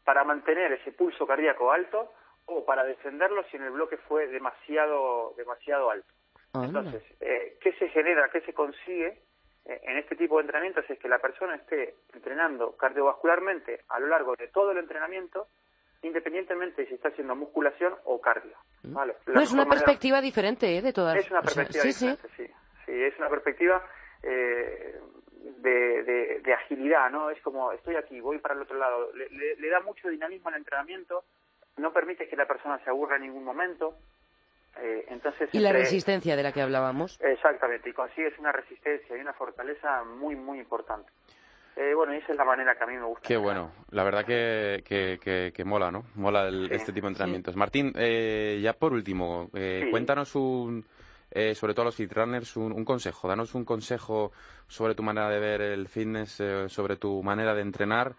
para 0.04 0.24
mantener 0.24 0.72
ese 0.72 0.92
pulso 0.92 1.26
cardíaco 1.26 1.70
alto 1.70 2.12
o 2.46 2.64
para 2.64 2.84
defenderlo 2.84 3.44
si 3.44 3.56
en 3.58 3.64
el 3.64 3.70
bloque 3.70 3.96
fue 3.98 4.26
demasiado 4.26 5.34
demasiado 5.36 5.90
alto. 5.90 6.12
Anda. 6.52 6.66
Entonces, 6.80 7.04
eh, 7.20 7.58
¿qué 7.60 7.72
se 7.74 7.88
genera, 7.90 8.28
qué 8.30 8.40
se 8.40 8.52
consigue 8.54 9.22
eh, 9.66 9.80
en 9.84 9.98
este 9.98 10.16
tipo 10.16 10.36
de 10.38 10.42
entrenamientos? 10.42 10.88
Es 10.88 10.98
que 10.98 11.08
la 11.08 11.20
persona 11.20 11.54
esté 11.54 11.94
entrenando 12.12 12.76
cardiovascularmente 12.76 13.84
a 13.88 14.00
lo 14.00 14.08
largo 14.08 14.34
de 14.34 14.48
todo 14.48 14.72
el 14.72 14.78
entrenamiento, 14.78 15.46
independientemente 16.02 16.86
si 16.86 16.94
está 16.94 17.08
haciendo 17.08 17.34
musculación 17.36 17.94
o 18.04 18.20
cardio. 18.20 18.56
Mm. 18.82 18.92
No, 18.94 19.40
es 19.40 19.52
una 19.52 19.64
manera- 19.64 19.68
perspectiva 19.68 20.20
diferente, 20.20 20.76
¿eh? 20.76 20.82
De 20.82 20.92
todas. 20.92 21.16
es 21.16 21.30
una 21.30 21.40
o 21.40 21.44
sea, 21.46 21.64
perspectiva 21.64 21.82
sí, 21.84 21.92
sí. 21.92 22.06
diferente, 22.08 22.36
sí. 22.36 22.52
sí. 22.86 22.92
es 23.02 23.18
una 23.18 23.28
perspectiva 23.28 23.84
eh, 24.22 24.98
de, 25.58 26.02
de, 26.04 26.40
de 26.40 26.54
agilidad, 26.54 27.10
¿no? 27.10 27.30
Es 27.30 27.40
como, 27.42 27.72
estoy 27.72 27.96
aquí, 27.96 28.20
voy 28.20 28.38
para 28.38 28.54
el 28.54 28.62
otro 28.62 28.78
lado. 28.78 29.12
Le, 29.14 29.28
le- 29.30 29.56
le 29.56 29.68
da 29.68 29.80
mucho 29.80 30.08
dinamismo 30.08 30.48
al 30.48 30.56
entrenamiento, 30.56 31.24
no 31.76 31.92
permite 31.92 32.28
que 32.28 32.36
la 32.36 32.46
persona 32.46 32.78
se 32.84 32.90
aburra 32.90 33.16
en 33.16 33.22
ningún 33.22 33.44
momento. 33.44 33.94
eh, 34.78 35.04
entonces, 35.08 35.48
Y 35.52 35.58
la 35.60 35.72
resistencia 35.72 36.36
de 36.36 36.42
la 36.42 36.52
que 36.52 36.62
hablábamos. 36.62 37.18
Exactamente, 37.20 37.90
y 37.90 37.92
consigues 37.92 38.38
una 38.38 38.52
resistencia 38.52 39.16
y 39.16 39.20
una 39.20 39.32
fortaleza 39.32 40.04
muy, 40.04 40.36
muy 40.36 40.58
importante. 40.60 41.10
Eh, 41.82 41.94
bueno, 41.94 42.12
esa 42.12 42.32
es 42.32 42.36
la 42.36 42.44
manera 42.44 42.74
que 42.76 42.84
a 42.84 42.86
mí 42.86 42.94
me 42.94 43.04
gusta. 43.04 43.26
Qué 43.26 43.38
bueno, 43.38 43.72
la 43.90 44.04
verdad 44.04 44.26
que, 44.26 44.82
que, 44.84 45.18
que- 45.18 45.50
que 45.54 45.64
mola, 45.64 45.90
¿no? 45.90 46.04
Mola 46.14 46.46
el- 46.48 46.68
Sí, 46.68 46.74
este 46.74 46.92
tipo 46.92 47.06
de 47.06 47.12
entrenamientos. 47.12 47.56
Martín, 47.56 47.90
eh, 47.96 48.60
ya 48.62 48.74
por 48.74 48.92
último, 48.92 49.48
eh, 49.54 49.84
Sí. 49.84 49.90
cuéntanos 49.90 50.34
un, 50.34 50.84
eh, 51.30 51.54
sobre 51.54 51.72
todo 51.72 51.82
a 51.82 51.84
los 51.86 51.96
fitrunners, 51.96 52.54
un, 52.58 52.72
un 52.72 52.84
consejo. 52.84 53.28
Danos 53.28 53.54
un 53.54 53.64
consejo 53.64 54.30
sobre 54.66 54.94
tu 54.94 55.02
manera 55.02 55.30
de 55.30 55.40
ver 55.40 55.62
el 55.62 55.88
fitness, 55.88 56.38
eh, 56.40 56.68
sobre 56.68 56.96
tu 56.96 57.22
manera 57.22 57.54
de 57.54 57.62
entrenar, 57.62 58.12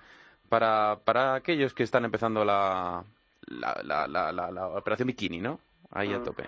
para, 0.50 0.98
para 1.06 1.36
aquellos 1.36 1.76
que 1.76 1.84
están 1.84 2.04
empezando 2.04 2.44
la, 2.44 3.04
la, 3.46 3.80
la, 3.84 4.08
la, 4.08 4.32
la- 4.32 4.50
la 4.52 4.68
operación 4.70 5.06
bikini, 5.06 5.40
¿no? 5.40 5.60
Ahí 5.92 6.12
a 6.12 6.18
Mm. 6.18 6.24
tope. 6.24 6.44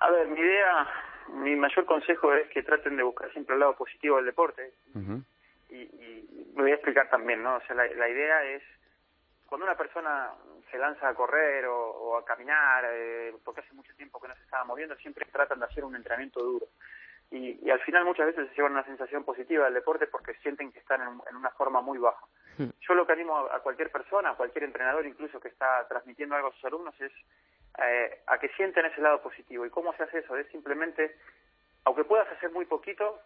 A 0.00 0.10
ver, 0.10 0.28
mi 0.28 0.40
idea, 0.40 0.86
mi 1.34 1.56
mayor 1.56 1.84
consejo 1.84 2.32
es 2.32 2.48
que 2.54 2.62
traten 2.62 2.96
de 2.96 3.02
buscar 3.02 3.30
siempre 3.32 3.52
el 3.54 3.60
lado 3.60 3.76
positivo 3.76 4.16
del 4.16 4.24
deporte. 4.24 4.72
Y, 5.68 5.82
y 5.82 6.52
me 6.54 6.62
voy 6.62 6.72
a 6.72 6.74
explicar 6.74 7.08
también, 7.10 7.42
¿no? 7.42 7.56
O 7.56 7.60
sea, 7.62 7.76
la, 7.76 7.86
la 7.86 8.08
idea 8.08 8.44
es 8.44 8.62
cuando 9.46 9.64
una 9.64 9.76
persona 9.76 10.30
se 10.70 10.78
lanza 10.78 11.08
a 11.08 11.14
correr 11.14 11.66
o, 11.66 11.78
o 11.78 12.16
a 12.16 12.24
caminar, 12.24 12.84
eh, 12.86 13.34
porque 13.44 13.60
hace 13.60 13.72
mucho 13.72 13.94
tiempo 13.96 14.20
que 14.20 14.28
no 14.28 14.36
se 14.36 14.42
estaba 14.42 14.64
moviendo, 14.64 14.94
siempre 14.96 15.24
tratan 15.32 15.58
de 15.60 15.66
hacer 15.66 15.84
un 15.84 15.96
entrenamiento 15.96 16.40
duro. 16.40 16.66
Y, 17.30 17.58
y 17.62 17.70
al 17.70 17.80
final 17.80 18.04
muchas 18.04 18.26
veces 18.26 18.48
se 18.48 18.54
llevan 18.54 18.72
una 18.72 18.84
sensación 18.84 19.24
positiva 19.24 19.66
del 19.66 19.74
deporte 19.74 20.06
porque 20.06 20.34
sienten 20.42 20.72
que 20.72 20.78
están 20.78 21.02
en, 21.02 21.20
en 21.30 21.36
una 21.36 21.50
forma 21.50 21.80
muy 21.80 21.98
baja. 21.98 22.24
Hmm. 22.56 22.70
Yo 22.80 22.94
lo 22.94 23.06
que 23.06 23.12
animo 23.12 23.36
a, 23.36 23.56
a 23.56 23.60
cualquier 23.60 23.90
persona, 23.90 24.30
a 24.30 24.34
cualquier 24.34 24.64
entrenador 24.64 25.06
incluso 25.06 25.38
que 25.38 25.48
está 25.48 25.86
transmitiendo 25.88 26.34
algo 26.34 26.48
a 26.48 26.52
sus 26.52 26.64
alumnos 26.64 26.98
es 27.00 27.12
eh, 27.78 28.22
a 28.26 28.38
que 28.38 28.48
sienten 28.50 28.86
ese 28.86 29.00
lado 29.00 29.22
positivo. 29.22 29.66
¿Y 29.66 29.70
cómo 29.70 29.92
se 29.94 30.04
hace 30.04 30.18
eso? 30.18 30.36
Es 30.36 30.46
simplemente, 30.48 31.16
aunque 31.84 32.04
puedas 32.04 32.30
hacer 32.32 32.50
muy 32.50 32.64
poquito, 32.64 33.20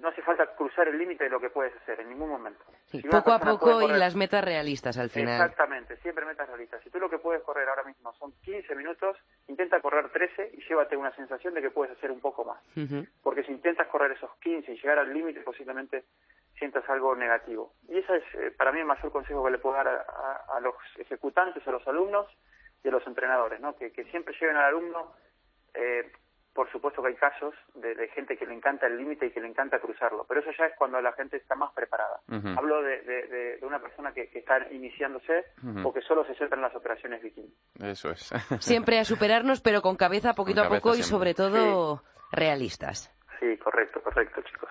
no 0.00 0.08
hace 0.08 0.22
falta 0.22 0.46
cruzar 0.56 0.88
el 0.88 0.96
límite 0.98 1.24
de 1.24 1.30
lo 1.30 1.38
que 1.40 1.50
puedes 1.50 1.74
hacer 1.76 2.00
en 2.00 2.08
ningún 2.08 2.30
momento. 2.30 2.64
Sí, 2.86 3.00
Si 3.00 3.06
una 3.08 3.18
poco 3.22 3.32
a 3.32 3.38
poco 3.40 3.82
y 3.82 3.88
las 3.88 4.16
metas 4.16 4.42
realistas 4.42 4.96
al 4.98 5.10
final. 5.10 5.34
Exactamente, 5.34 5.96
siempre 5.98 6.24
metas 6.24 6.48
realistas. 6.48 6.82
Si 6.82 6.90
tú 6.90 6.98
lo 6.98 7.10
que 7.10 7.18
puedes 7.18 7.42
correr 7.42 7.68
ahora 7.68 7.84
mismo 7.84 8.12
son 8.14 8.32
15 8.42 8.74
minutos, 8.74 9.16
intenta 9.48 9.80
correr 9.80 10.10
13 10.10 10.52
y 10.54 10.62
llévate 10.68 10.96
una 10.96 11.14
sensación 11.14 11.52
de 11.54 11.60
que 11.62 11.70
puedes 11.70 11.96
hacer 11.96 12.10
un 12.10 12.20
poco 12.20 12.44
más. 12.44 12.60
Porque 13.22 13.42
si 13.44 13.52
intentas 13.52 13.86
correr 13.88 14.12
esos 14.12 14.30
15 14.38 14.72
y 14.72 14.76
llegar 14.76 14.98
al 14.98 15.12
límite, 15.12 15.40
posiblemente 15.40 16.04
sientas 16.58 16.88
algo 16.88 17.14
negativo. 17.14 17.74
Y 17.88 17.98
ese 17.98 18.16
es 18.16 18.24
eh, 18.34 18.50
para 18.56 18.72
mí 18.72 18.80
el 18.80 18.86
mayor 18.86 19.12
consejo 19.12 19.44
que 19.44 19.50
le 19.50 19.58
puedo 19.58 19.76
dar 19.76 19.88
a, 19.88 20.00
a- 20.00 20.56
a 20.56 20.60
los 20.60 20.74
ejecutantes, 20.96 21.66
a 21.66 21.70
los 21.70 21.86
alumnos 21.86 22.26
y 22.82 22.88
a 22.88 22.90
los 22.90 23.06
entrenadores, 23.06 23.60
¿no? 23.60 23.76
que, 23.76 23.92
que 23.92 24.04
siempre 24.04 24.34
lleven 24.40 24.56
al 24.56 24.64
alumno 24.64 25.12
eh, 25.18 25.29
por 26.60 26.70
supuesto 26.70 27.00
que 27.00 27.08
hay 27.08 27.14
casos 27.14 27.54
de, 27.74 27.94
de 27.94 28.08
gente 28.08 28.36
que 28.36 28.44
le 28.44 28.52
encanta 28.52 28.86
el 28.86 28.98
límite 28.98 29.24
y 29.24 29.30
que 29.30 29.40
le 29.40 29.48
encanta 29.48 29.78
cruzarlo, 29.78 30.26
pero 30.28 30.40
eso 30.40 30.50
ya 30.58 30.66
es 30.66 30.74
cuando 30.76 31.00
la 31.00 31.12
gente 31.14 31.38
está 31.38 31.54
más 31.54 31.72
preparada. 31.72 32.20
Hablo 32.58 32.82
de, 32.82 33.00
de- 33.00 33.26
de- 33.28 33.56
de 33.56 33.66
una 33.66 33.78
persona 33.80 34.12
que, 34.12 34.28
que 34.28 34.40
está 34.40 34.70
iniciándose 34.70 35.46
o 35.82 35.90
que 35.90 36.02
solo 36.02 36.22
se 36.26 36.34
centra 36.34 36.56
en 36.56 36.62
las 36.62 36.74
operaciones 36.76 37.22
bikini. 37.22 37.50
Eso 37.82 38.10
es. 38.10 38.30
Siempre 38.60 38.98
a 38.98 39.06
superarnos, 39.06 39.62
pero 39.62 39.80
con 39.80 39.96
cabeza 39.96 40.34
poquito 40.34 40.60
Con 40.62 40.76
a 40.76 40.80
poco 40.80 40.94
y 40.96 41.02
sobre 41.02 41.32
todo 41.32 42.02
realistas. 42.30 43.10
Sí, 43.38 43.56
correcto, 43.56 44.02
correcto, 44.02 44.42
chicos. 44.42 44.68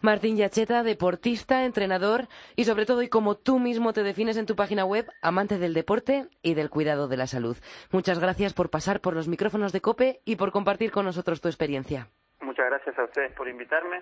Martín 0.00 0.36
Yacheta, 0.36 0.82
deportista, 0.82 1.64
entrenador 1.64 2.28
y 2.56 2.64
sobre 2.64 2.86
todo, 2.86 3.02
y 3.02 3.08
como 3.08 3.36
tú 3.36 3.58
mismo 3.58 3.92
te 3.92 4.02
defines 4.02 4.36
en 4.36 4.46
tu 4.46 4.54
página 4.56 4.84
web, 4.84 5.06
amante 5.22 5.58
del 5.58 5.74
deporte 5.74 6.26
y 6.42 6.54
del 6.54 6.70
cuidado 6.70 7.08
de 7.08 7.16
la 7.16 7.26
salud. 7.26 7.56
Muchas 7.90 8.18
gracias 8.18 8.54
por 8.54 8.70
pasar 8.70 9.00
por 9.00 9.14
los 9.14 9.28
micrófonos 9.28 9.72
de 9.72 9.80
COPE 9.80 10.20
y 10.24 10.36
por 10.36 10.52
compartir 10.52 10.90
con 10.92 11.04
nosotros 11.04 11.40
tu 11.40 11.48
experiencia. 11.48 12.08
Muchas 12.40 12.66
gracias 12.66 12.98
a 12.98 13.04
ustedes 13.04 13.32
por 13.32 13.48
invitarme 13.48 14.00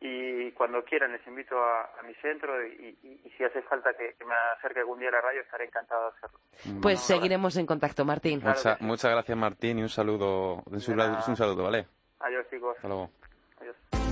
y 0.00 0.50
cuando 0.52 0.82
quieran 0.84 1.12
les 1.12 1.26
invito 1.26 1.56
a, 1.56 1.82
a 1.98 2.02
mi 2.06 2.14
centro 2.16 2.66
y, 2.66 2.98
y- 3.02 3.20
y 3.24 3.30
si 3.36 3.44
hace 3.44 3.62
falta 3.62 3.90
que, 3.96 4.14
que 4.18 4.24
me 4.24 4.34
acerque 4.58 4.80
algún 4.80 4.98
día 4.98 5.08
a 5.08 5.12
la 5.12 5.20
radio 5.20 5.40
estaré 5.40 5.64
encantado 5.66 6.10
de 6.10 6.16
hacerlo. 6.16 6.80
Pues 6.82 7.00
seguiremos 7.00 7.56
en 7.56 7.66
contacto, 7.66 8.04
Martín. 8.04 8.40
Claro 8.40 8.56
Mucha- 8.58 8.72
que 8.74 8.78
sí. 8.80 8.84
muchas 8.84 9.10
gracias, 9.12 9.38
Martín, 9.38 9.78
y 9.78 9.82
un 9.82 9.88
saludo, 9.88 10.62
un 10.66 10.80
saludo, 10.80 11.18
un 11.28 11.36
saludo, 11.36 11.62
¿vale? 11.64 11.86
Adiós 12.20 12.46
chicos. 12.50 12.76
Hasta 12.76 12.88
luego. 12.88 13.10
Adiós. 13.60 14.03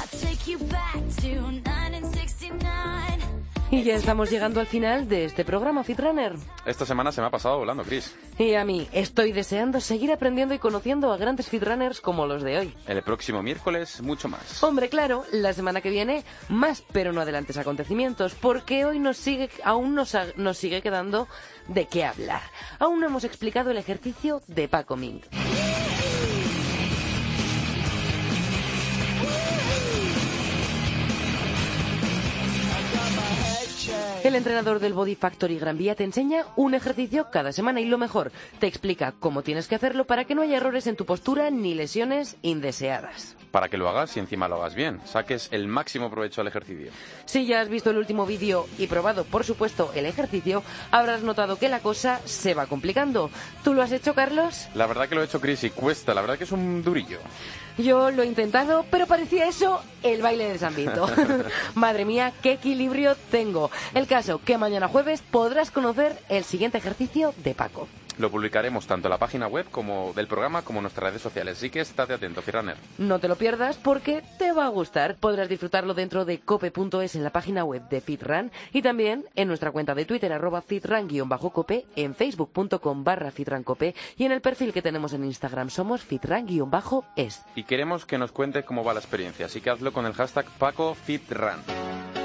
I'll 0.00 0.20
take 0.20 0.46
you 0.46 0.58
back 0.58 0.94
to 0.94 1.34
1969. 1.40 2.97
Y 3.78 3.82
ya 3.82 3.96
estamos 3.96 4.30
llegando 4.30 4.60
al 4.60 4.66
final 4.66 5.08
de 5.08 5.26
este 5.26 5.44
programa 5.44 5.84
Fitrunner. 5.84 6.34
Esta 6.64 6.86
semana 6.86 7.12
se 7.12 7.20
me 7.20 7.26
ha 7.26 7.30
pasado 7.30 7.58
volando, 7.58 7.82
Chris. 7.82 8.14
Y 8.38 8.54
a 8.54 8.64
mí, 8.64 8.88
estoy 8.92 9.32
deseando 9.32 9.80
seguir 9.80 10.10
aprendiendo 10.10 10.54
y 10.54 10.58
conociendo 10.58 11.12
a 11.12 11.18
grandes 11.18 11.48
Fitrunners 11.48 12.00
como 12.00 12.26
los 12.26 12.42
de 12.42 12.58
hoy. 12.58 12.74
El 12.86 13.02
próximo 13.02 13.42
miércoles, 13.42 14.00
mucho 14.00 14.28
más. 14.28 14.62
Hombre, 14.62 14.88
claro, 14.88 15.24
la 15.32 15.52
semana 15.52 15.82
que 15.82 15.90
viene 15.90 16.24
más, 16.48 16.82
pero 16.92 17.12
no 17.12 17.20
adelantes 17.20 17.58
acontecimientos, 17.58 18.34
porque 18.34 18.86
hoy 18.86 18.98
nos 18.98 19.18
sigue, 19.18 19.50
aún 19.64 19.94
nos, 19.94 20.16
nos 20.36 20.56
sigue 20.56 20.80
quedando 20.80 21.28
de 21.66 21.86
qué 21.86 22.04
hablar. 22.04 22.42
Aún 22.78 23.00
no 23.00 23.06
hemos 23.06 23.24
explicado 23.24 23.70
el 23.70 23.76
ejercicio 23.76 24.40
de 24.46 24.68
Paco 24.68 24.96
Ming. 24.96 25.20
El 34.28 34.34
entrenador 34.34 34.78
del 34.78 34.92
Body 34.92 35.14
Factory 35.14 35.58
Gran 35.58 35.78
Vía 35.78 35.94
te 35.94 36.04
enseña 36.04 36.44
un 36.54 36.74
ejercicio 36.74 37.30
cada 37.30 37.50
semana 37.50 37.80
y 37.80 37.86
lo 37.86 37.96
mejor, 37.96 38.30
te 38.58 38.66
explica 38.66 39.14
cómo 39.18 39.40
tienes 39.40 39.68
que 39.68 39.74
hacerlo 39.74 40.04
para 40.04 40.26
que 40.26 40.34
no 40.34 40.42
haya 40.42 40.58
errores 40.58 40.86
en 40.86 40.96
tu 40.96 41.06
postura 41.06 41.48
ni 41.48 41.72
lesiones 41.72 42.36
indeseadas. 42.42 43.38
Para 43.50 43.70
que 43.70 43.78
lo 43.78 43.88
hagas 43.88 44.14
y 44.18 44.20
encima 44.20 44.46
lo 44.46 44.56
hagas 44.56 44.74
bien. 44.74 45.00
Saques 45.06 45.48
el 45.50 45.66
máximo 45.66 46.10
provecho 46.10 46.42
al 46.42 46.48
ejercicio. 46.48 46.92
Si 47.24 47.46
ya 47.46 47.62
has 47.62 47.70
visto 47.70 47.88
el 47.88 47.96
último 47.96 48.26
vídeo 48.26 48.66
y 48.76 48.86
probado, 48.86 49.24
por 49.24 49.44
supuesto, 49.44 49.92
el 49.94 50.04
ejercicio, 50.04 50.62
habrás 50.90 51.22
notado 51.22 51.56
que 51.58 51.70
la 51.70 51.80
cosa 51.80 52.20
se 52.26 52.52
va 52.52 52.66
complicando. 52.66 53.30
¿Tú 53.64 53.72
lo 53.72 53.80
has 53.80 53.92
hecho, 53.92 54.14
Carlos? 54.14 54.68
La 54.74 54.86
verdad 54.86 55.08
que 55.08 55.14
lo 55.14 55.22
he 55.22 55.24
hecho, 55.24 55.40
Chris, 55.40 55.64
y 55.64 55.70
cuesta. 55.70 56.12
La 56.12 56.20
verdad 56.20 56.36
que 56.36 56.44
es 56.44 56.52
un 56.52 56.82
durillo. 56.82 57.18
Yo 57.78 58.10
lo 58.10 58.24
he 58.24 58.26
intentado, 58.26 58.84
pero 58.90 59.06
parecía 59.06 59.46
eso 59.46 59.80
el 60.02 60.20
baile 60.20 60.48
de 60.48 60.58
San 60.58 60.74
Vito. 60.74 61.08
Madre 61.74 62.04
mía, 62.04 62.32
qué 62.42 62.52
equilibrio 62.52 63.14
tengo. 63.30 63.70
El 63.94 64.08
caso 64.18 64.40
que 64.44 64.58
mañana 64.58 64.88
jueves 64.88 65.22
podrás 65.22 65.70
conocer 65.70 66.18
el 66.28 66.42
siguiente 66.42 66.78
ejercicio 66.78 67.32
de 67.44 67.54
Paco. 67.54 67.86
Lo 68.18 68.32
publicaremos 68.32 68.84
tanto 68.88 69.06
en 69.06 69.10
la 69.10 69.18
página 69.18 69.46
web 69.46 69.66
como 69.70 70.12
del 70.12 70.26
programa 70.26 70.62
como 70.62 70.80
en 70.80 70.82
nuestras 70.82 71.10
redes 71.10 71.22
sociales. 71.22 71.58
Así 71.58 71.70
que 71.70 71.78
estate 71.78 72.14
atento, 72.14 72.42
Firrunner. 72.42 72.76
No 72.98 73.20
te 73.20 73.28
lo 73.28 73.36
pierdas 73.36 73.76
porque 73.76 74.24
te 74.40 74.50
va 74.50 74.66
a 74.66 74.70
gustar. 74.70 75.14
Podrás 75.14 75.48
disfrutarlo 75.48 75.94
dentro 75.94 76.24
de 76.24 76.40
cope.es 76.40 77.14
en 77.14 77.22
la 77.22 77.30
página 77.30 77.62
web 77.62 77.88
de 77.88 78.00
FitRun 78.00 78.50
y 78.72 78.82
también 78.82 79.24
en 79.36 79.46
nuestra 79.46 79.70
cuenta 79.70 79.94
de 79.94 80.04
Twitter 80.04 80.32
arroba 80.32 80.62
fitran-cope, 80.62 81.86
en 81.94 82.16
facebook.com 82.16 83.04
barra 83.04 83.30
fitrancope 83.30 83.94
y 84.16 84.24
en 84.24 84.32
el 84.32 84.40
perfil 84.40 84.72
que 84.72 84.82
tenemos 84.82 85.12
en 85.12 85.24
Instagram 85.24 85.70
somos 85.70 86.02
fitran-es. 86.02 87.44
Y 87.54 87.62
queremos 87.62 88.04
que 88.04 88.18
nos 88.18 88.32
cuentes 88.32 88.64
cómo 88.64 88.82
va 88.82 88.94
la 88.94 89.00
experiencia, 89.00 89.46
así 89.46 89.60
que 89.60 89.70
hazlo 89.70 89.92
con 89.92 90.06
el 90.06 90.14
hashtag 90.14 90.46
PacoFitRun. 90.58 92.17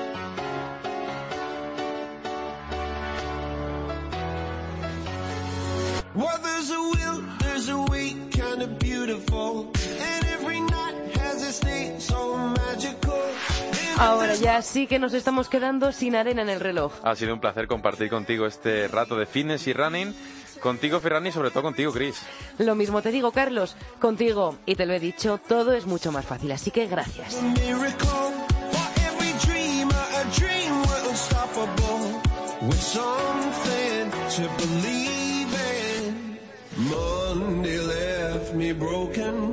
Well, 6.15 6.39
there's 6.43 6.69
a 6.69 6.79
will, 6.79 7.23
there's 7.39 7.69
a 7.69 7.77
way, 7.77 8.15
kind 8.31 8.61
of 8.61 8.77
beautiful. 8.77 9.71
And 9.99 10.25
every 10.27 10.59
night 10.61 11.17
has 11.17 11.41
its 11.41 11.59
day, 11.59 11.95
so 11.99 12.37
magical. 12.37 13.19
Ahora 13.97 14.35
ya 14.35 14.61
sí 14.61 14.85
que 14.85 14.99
nos 14.99 15.13
estamos 15.13 15.49
quedando 15.49 15.91
sin 15.91 16.15
arena 16.15 16.43
en 16.43 16.49
el 16.49 16.59
reloj. 16.59 16.93
Ha 17.03 17.15
sido 17.15 17.33
un 17.33 17.39
placer 17.39 17.67
compartir 17.67 18.09
contigo 18.09 18.45
este 18.45 18.87
rato 18.87 19.17
de 19.17 19.25
fitness 19.25 19.65
y 19.67 19.73
running. 19.73 20.13
Contigo, 20.61 20.99
Ferran, 20.99 21.25
y 21.27 21.31
sobre 21.31 21.49
todo 21.49 21.63
contigo, 21.63 21.91
Chris. 21.91 22.21
Lo 22.57 22.75
mismo 22.75 23.01
te 23.01 23.11
digo, 23.11 23.31
Carlos, 23.31 23.75
contigo, 23.99 24.57
y 24.65 24.75
te 24.75 24.85
lo 24.85 24.93
he 24.93 24.99
dicho, 24.99 25.37
todo 25.37 25.73
es 25.73 25.85
mucho 25.85 26.11
más 26.11 26.25
fácil, 26.25 26.51
así 26.51 26.71
que 26.71 26.87
gracias. 26.87 27.37
dream 30.31 30.81
unstoppable. 31.09 32.21
With 32.61 32.79
something 32.79 34.09
to 34.35 34.49
believe 34.57 35.02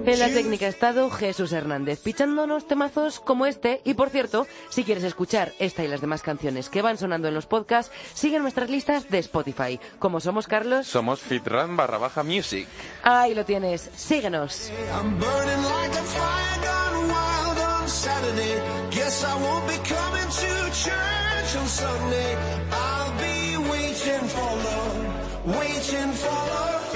En 0.06 0.18
la 0.18 0.28
técnica 0.28 0.66
ha 0.66 0.68
estado 0.70 1.10
Jesús 1.10 1.52
Hernández, 1.52 2.00
pichándonos 2.00 2.66
temazos 2.66 3.20
como 3.20 3.46
este. 3.46 3.80
Y 3.84 3.94
por 3.94 4.10
cierto, 4.10 4.46
si 4.70 4.84
quieres 4.84 5.04
escuchar 5.04 5.52
esta 5.58 5.84
y 5.84 5.88
las 5.88 6.00
demás 6.00 6.22
canciones 6.22 6.68
que 6.68 6.82
van 6.82 6.96
sonando 6.98 7.28
en 7.28 7.34
los 7.34 7.46
podcasts, 7.46 7.92
sigue 8.14 8.38
nuestras 8.38 8.70
listas 8.70 9.08
de 9.10 9.18
Spotify. 9.18 9.78
Como 9.98 10.20
somos 10.20 10.46
Carlos, 10.46 10.86
Somos 10.86 11.20
FitRun 11.20 11.76
barra 11.76 11.98
baja 11.98 12.22
music. 12.22 12.66
ahí 13.02 13.34
lo 13.34 13.44
tienes, 13.44 13.90
síguenos. 13.94 14.70
Waiting 23.60 24.28
for 24.28 24.40
love, 24.40 25.56
waiting 25.58 26.12
for 26.12 26.28
love 26.28 26.89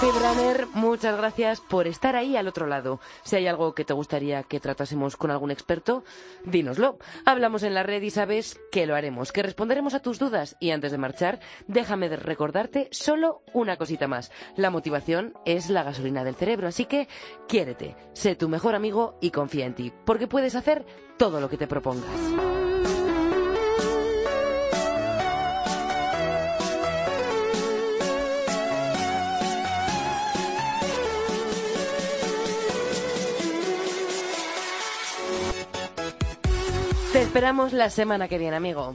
Feedrunner, 0.00 0.66
muchas 0.74 1.16
gracias 1.16 1.60
por 1.60 1.86
estar 1.86 2.16
ahí 2.16 2.36
al 2.36 2.48
otro 2.48 2.66
lado. 2.66 3.00
Si 3.22 3.36
hay 3.36 3.46
algo 3.46 3.74
que 3.74 3.84
te 3.84 3.94
gustaría 3.94 4.42
que 4.42 4.60
tratásemos 4.60 5.16
con 5.16 5.30
algún 5.30 5.50
experto, 5.50 6.04
dínoslo. 6.44 6.98
Hablamos 7.24 7.62
en 7.62 7.74
la 7.74 7.82
red 7.82 8.02
y 8.02 8.10
sabes 8.10 8.60
que 8.72 8.86
lo 8.86 8.96
haremos, 8.96 9.32
que 9.32 9.42
responderemos 9.42 9.94
a 9.94 10.00
tus 10.00 10.18
dudas. 10.18 10.56
Y 10.60 10.70
antes 10.70 10.92
de 10.92 10.98
marchar, 10.98 11.40
déjame 11.68 12.08
recordarte 12.16 12.88
solo 12.90 13.42
una 13.52 13.76
cosita 13.76 14.08
más. 14.08 14.30
La 14.56 14.70
motivación 14.70 15.34
es 15.44 15.70
la 15.70 15.84
gasolina 15.84 16.24
del 16.24 16.34
cerebro, 16.34 16.68
así 16.68 16.86
que 16.86 17.08
quiérete, 17.48 17.96
sé 18.12 18.34
tu 18.34 18.48
mejor 18.48 18.74
amigo 18.74 19.16
y 19.20 19.30
confía 19.30 19.66
en 19.66 19.74
ti, 19.74 19.92
porque 20.04 20.26
puedes 20.26 20.54
hacer 20.54 20.84
todo 21.16 21.40
lo 21.40 21.48
que 21.48 21.56
te 21.56 21.66
propongas. 21.66 22.63
Esperamos 37.34 37.72
la 37.72 37.90
semana 37.90 38.28
que 38.28 38.38
viene, 38.38 38.54
amigo. 38.54 38.94